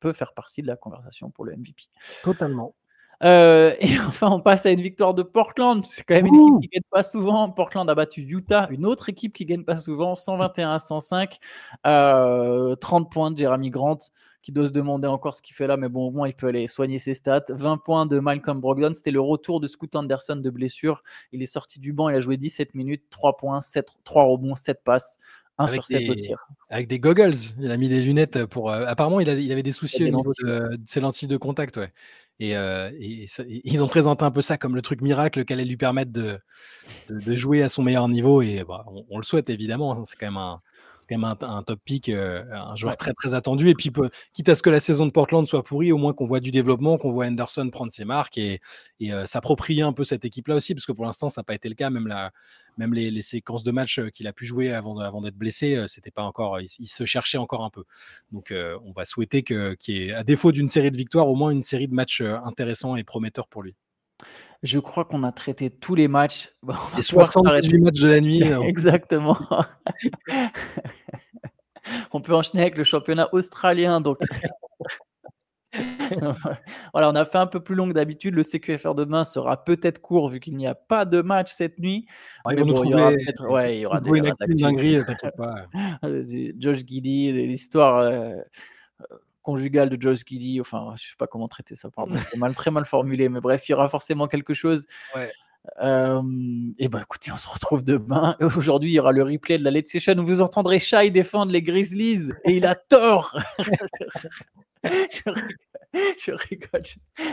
peut, 0.00 0.12
faire 0.12 0.32
partie 0.32 0.62
de 0.62 0.68
la 0.68 0.76
conversation 0.76 1.30
pour 1.30 1.44
le 1.44 1.56
MVP. 1.56 1.84
Totalement. 2.22 2.74
Euh, 3.22 3.74
et 3.80 3.98
enfin, 4.00 4.28
on 4.30 4.40
passe 4.40 4.66
à 4.66 4.70
une 4.70 4.80
victoire 4.80 5.14
de 5.14 5.22
Portland. 5.22 5.84
C'est 5.84 6.04
quand 6.04 6.14
même 6.14 6.26
une 6.26 6.34
équipe 6.34 6.60
qui 6.62 6.68
gagne 6.68 6.90
pas 6.90 7.02
souvent. 7.02 7.48
Portland 7.50 7.88
a 7.90 7.94
battu 7.94 8.22
Utah, 8.22 8.68
une 8.70 8.86
autre 8.86 9.08
équipe 9.08 9.32
qui 9.32 9.44
gagne 9.44 9.64
pas 9.64 9.76
souvent, 9.76 10.14
121 10.14 10.72
à 10.72 10.78
105. 10.78 11.38
30 11.82 11.86
euh, 11.86 12.76
points 13.10 13.30
de 13.30 13.38
Jeremy 13.38 13.70
Grant, 13.70 13.98
qui 14.42 14.52
doit 14.52 14.66
se 14.66 14.72
demander 14.72 15.08
encore 15.08 15.34
ce 15.34 15.42
qu'il 15.42 15.54
fait 15.54 15.66
là, 15.66 15.76
mais 15.76 15.88
bon, 15.88 16.06
au 16.06 16.10
moins 16.10 16.28
il 16.28 16.34
peut 16.34 16.46
aller 16.46 16.66
soigner 16.66 16.98
ses 16.98 17.14
stats. 17.14 17.44
20 17.50 17.78
points 17.78 18.06
de 18.06 18.18
Malcolm 18.20 18.60
Brogdon. 18.60 18.92
C'était 18.92 19.10
le 19.10 19.20
retour 19.20 19.60
de 19.60 19.66
Scoot 19.66 19.94
Anderson 19.96 20.36
de 20.36 20.50
blessure. 20.50 21.02
Il 21.32 21.42
est 21.42 21.46
sorti 21.46 21.80
du 21.80 21.92
banc, 21.92 22.08
il 22.08 22.16
a 22.16 22.20
joué 22.20 22.36
17 22.36 22.74
minutes, 22.74 23.04
3 23.10 23.36
points, 23.36 23.60
7, 23.60 23.88
3 24.04 24.24
rebonds, 24.24 24.54
7 24.54 24.82
passes 24.82 25.18
avec 25.64 25.82
des, 25.88 26.34
Avec 26.68 26.88
des 26.88 26.98
goggles. 26.98 27.34
Il 27.58 27.70
a 27.70 27.76
mis 27.76 27.88
des 27.88 28.00
lunettes 28.00 28.46
pour. 28.46 28.70
Euh, 28.70 28.84
apparemment, 28.86 29.20
il, 29.20 29.28
il, 29.28 29.52
avait 29.52 29.62
des 29.62 29.72
soucis 29.72 30.04
au 30.04 30.08
niveau 30.08 30.32
de, 30.42 30.78
ses 30.86 31.00
lentilles 31.00 31.28
de 31.28 31.36
contact. 31.36 31.76
Ouais. 31.76 31.92
Et, 32.40 32.56
euh, 32.56 32.90
ils 32.98 33.82
ont 33.82 33.88
présenté 33.88 34.24
un 34.24 34.30
peu 34.30 34.40
ça 34.40 34.56
comme 34.56 34.74
le 34.74 34.82
truc 34.82 35.02
miracle 35.02 35.44
qui 35.44 35.52
allait 35.52 35.64
lui 35.64 35.76
permettre 35.76 36.10
de, 36.10 36.38
de, 37.10 37.34
jouer 37.34 37.62
à 37.62 37.68
son 37.68 37.82
meilleur 37.82 38.08
niveau. 38.08 38.40
Et 38.40 38.64
bah, 38.66 38.86
on, 39.10 39.18
le 39.18 39.24
souhaite 39.24 39.50
évidemment. 39.50 39.92
Hein, 39.92 40.02
c'est 40.04 40.16
quand 40.16 40.26
même 40.26 40.38
un, 40.38 40.60
quand 41.08 41.18
même 41.18 41.36
un, 41.42 41.62
top 41.62 41.80
pick, 41.84 42.08
euh, 42.08 42.44
un 42.52 42.76
joueur 42.76 42.96
très 42.96 43.12
très 43.12 43.34
attendu. 43.34 43.68
Et 43.68 43.74
puis, 43.74 43.90
quitte 44.32 44.48
à 44.48 44.54
ce 44.54 44.62
que 44.62 44.70
la 44.70 44.80
saison 44.80 45.06
de 45.06 45.10
Portland 45.10 45.46
soit 45.46 45.62
pourrie, 45.62 45.92
au 45.92 45.98
moins 45.98 46.12
qu'on 46.12 46.24
voit 46.24 46.40
du 46.40 46.50
développement, 46.50 46.98
qu'on 46.98 47.10
voit 47.10 47.26
Anderson 47.26 47.68
prendre 47.70 47.92
ses 47.92 48.04
marques 48.04 48.38
et, 48.38 48.60
euh, 49.02 49.26
s'approprier 49.26 49.82
un 49.82 49.92
peu 49.92 50.04
cette 50.04 50.24
équipe-là 50.24 50.56
aussi, 50.56 50.74
parce 50.74 50.86
que 50.86 50.92
pour 50.92 51.04
l'instant, 51.04 51.28
ça 51.28 51.40
n'a 51.40 51.44
pas 51.44 51.54
été 51.54 51.68
le 51.68 51.74
cas. 51.74 51.90
Même, 51.90 52.06
la, 52.06 52.30
même 52.76 52.94
les, 52.94 53.22
séquences 53.22 53.64
de 53.64 53.70
match 53.70 53.98
euh, 53.98 54.08
qu'il 54.08 54.26
a 54.26 54.32
pu 54.32 54.44
jouer 54.44 54.72
avant, 54.72 54.98
avant 54.98 55.20
d'être 55.20 55.36
blessé, 55.36 55.84
c'était 55.86 56.10
pas 56.10 56.22
encore, 56.22 56.60
il, 56.60 56.86
se 56.86 57.04
cherchait 57.04 57.38
encore 57.38 57.64
un 57.64 57.70
peu. 57.70 57.84
Donc, 58.32 58.52
on 58.52 58.92
va 58.92 59.04
souhaiter 59.04 59.42
qu'il 59.42 59.76
y 59.88 60.08
ait, 60.08 60.12
à 60.12 60.24
défaut 60.24 60.52
d'une 60.52 60.68
série 60.68 60.90
de 60.90 60.96
victoires, 60.96 61.28
au 61.28 61.34
moins 61.34 61.50
une 61.50 61.62
série 61.62 61.88
de 61.88 61.94
matchs 61.94 62.20
intéressants 62.20 62.96
et 62.96 63.04
prometteurs 63.04 63.48
pour 63.48 63.62
lui. 63.62 63.74
Je 64.62 64.78
crois 64.78 65.04
qu'on 65.06 65.22
a 65.22 65.32
traité 65.32 65.70
tous 65.70 65.94
les 65.94 66.08
matchs. 66.08 66.54
les 66.96 67.02
68 67.02 67.80
matchs 67.80 68.00
de 68.00 68.08
la 68.08 68.20
nuit. 68.20 68.42
Exactement. 68.64 69.38
on 72.12 72.20
peut 72.20 72.34
enchaîner 72.34 72.62
avec 72.62 72.76
le 72.76 72.84
championnat 72.84 73.28
australien. 73.32 74.00
Donc, 74.00 74.18
voilà, 76.92 77.10
on 77.10 77.14
a 77.14 77.24
fait 77.24 77.38
un 77.38 77.46
peu 77.46 77.60
plus 77.60 77.74
long 77.74 77.88
que 77.88 77.94
d'habitude. 77.94 78.34
Le 78.34 78.42
CQFR 78.42 78.94
demain 78.94 79.24
sera 79.24 79.64
peut-être 79.64 80.00
court 80.00 80.28
vu 80.28 80.40
qu'il 80.40 80.56
n'y 80.56 80.66
a 80.66 80.74
pas 80.74 81.06
de 81.06 81.22
match 81.22 81.52
cette 81.52 81.78
nuit. 81.78 82.06
il 82.50 82.58
y 82.58 82.62
aura 82.62 83.10
peut-être, 83.10 83.48
ouais, 83.48 83.78
il 83.78 83.80
y 83.80 83.86
aura 83.86 84.00
des 84.00 84.20
dingueries, 84.56 85.04
t'inquiète 85.06 85.36
pas. 85.36 85.66
Josh 86.58 86.84
Giddy, 86.84 87.32
l'histoire. 87.46 87.98
Euh, 87.98 88.34
conjugale 89.42 89.90
de 89.90 90.00
Josh 90.00 90.20
Giddy. 90.26 90.60
Enfin, 90.60 90.94
je 90.96 91.08
sais 91.08 91.16
pas 91.18 91.26
comment 91.26 91.48
traiter 91.48 91.74
ça. 91.74 91.88
C'est 92.30 92.38
mal, 92.38 92.54
très 92.54 92.70
mal 92.70 92.84
formulé, 92.84 93.28
mais 93.28 93.40
bref, 93.40 93.68
il 93.68 93.72
y 93.72 93.74
aura 93.74 93.88
forcément 93.88 94.28
quelque 94.28 94.54
chose. 94.54 94.86
et 95.80 96.88
ben 96.88 97.00
écoutez, 97.00 97.32
on 97.32 97.36
se 97.36 97.48
retrouve 97.48 97.84
demain. 97.84 98.36
Aujourd'hui, 98.56 98.90
il 98.90 98.94
y 98.94 99.00
aura 99.00 99.12
le 99.12 99.22
replay 99.22 99.58
de 99.58 99.64
la 99.64 99.70
Late 99.70 99.88
Session 99.88 100.16
où 100.18 100.24
vous 100.24 100.42
entendrez 100.42 100.78
Shai 100.78 101.10
défendre 101.10 101.52
les 101.52 101.62
Grizzlies 101.62 102.30
et 102.44 102.56
il 102.56 102.66
a 102.66 102.74
tort. 102.74 103.38
je, 104.84 106.32
rigole, 106.32 106.82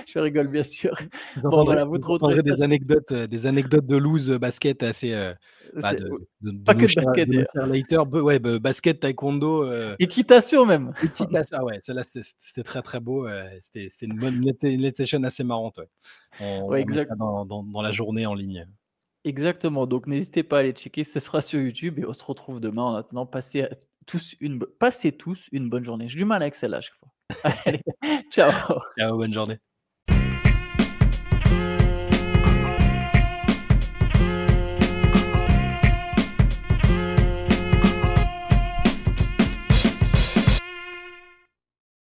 je, 0.06 0.20
rigole, 0.20 0.48
bien 0.48 0.64
sûr. 0.64 0.94
Bon, 1.42 1.64
voilà, 1.64 1.86
vous, 1.86 1.98
vous 2.02 2.42
des 2.42 2.64
anecdotes, 2.64 3.12
euh, 3.14 3.28
des 3.28 3.46
anecdotes 3.46 3.86
de 3.86 3.96
loose 3.96 4.32
euh, 4.32 4.38
basket 4.38 4.84
assez. 4.84 5.14
Euh, 5.14 5.34
bah, 5.76 5.94
de, 5.94 6.10
de, 6.42 6.64
pas 6.64 6.76
que 6.76 6.86
de 6.86 6.96
basket. 6.96 7.30
Later, 7.54 8.04
ouais, 8.22 8.40
basket, 8.40 9.00
taekwondo. 9.00 9.66
Équitation 10.00 10.66
même. 10.66 10.94
Équitation, 11.02 11.58
ah 11.60 11.64
ouais, 11.64 11.80
celle-là 11.82 12.04
c'était 12.04 12.64
très 12.64 12.82
très 12.82 13.00
beau. 13.00 13.28
C'était 13.62 13.88
une 14.02 14.18
bonne 14.18 14.44
une 14.64 14.94
session 14.94 15.24
assez 15.24 15.44
marrante. 15.44 15.78
Ouais. 15.78 15.88
On, 16.40 16.68
ouais, 16.68 16.86
ça 16.96 17.16
dans, 17.16 17.46
dans, 17.46 17.64
dans 17.64 17.82
la 17.82 17.92
journée 17.92 18.26
en 18.26 18.34
ligne. 18.34 18.68
Exactement. 19.24 19.88
Donc 19.88 20.08
n'hésitez 20.08 20.44
pas 20.44 20.58
à 20.58 20.60
aller 20.62 20.72
checker. 20.74 21.04
Ce 21.04 21.20
sera 21.20 21.42
sur 21.42 21.60
YouTube 21.62 22.00
et 22.00 22.06
on 22.06 22.14
se 22.14 22.24
retrouve 22.24 22.60
demain. 22.60 22.84
En 22.84 22.96
attendant, 22.96 23.26
passez 23.26 23.68
tous 24.06 24.36
une, 24.40 24.60
passez 24.80 25.12
tous 25.12 25.48
une 25.52 25.70
bonne 25.70 25.84
journée. 25.84 26.08
J'ai 26.08 26.18
du 26.18 26.26
mal 26.26 26.42
avec 26.42 26.56
celle-là 26.56 26.78
à 26.78 26.82
chaque 26.82 26.96
fois. 26.96 27.10
Allez, 27.44 27.84
ciao. 28.32 28.52
Ciao, 28.98 29.18
bonne 29.18 29.34
journée. 29.34 29.60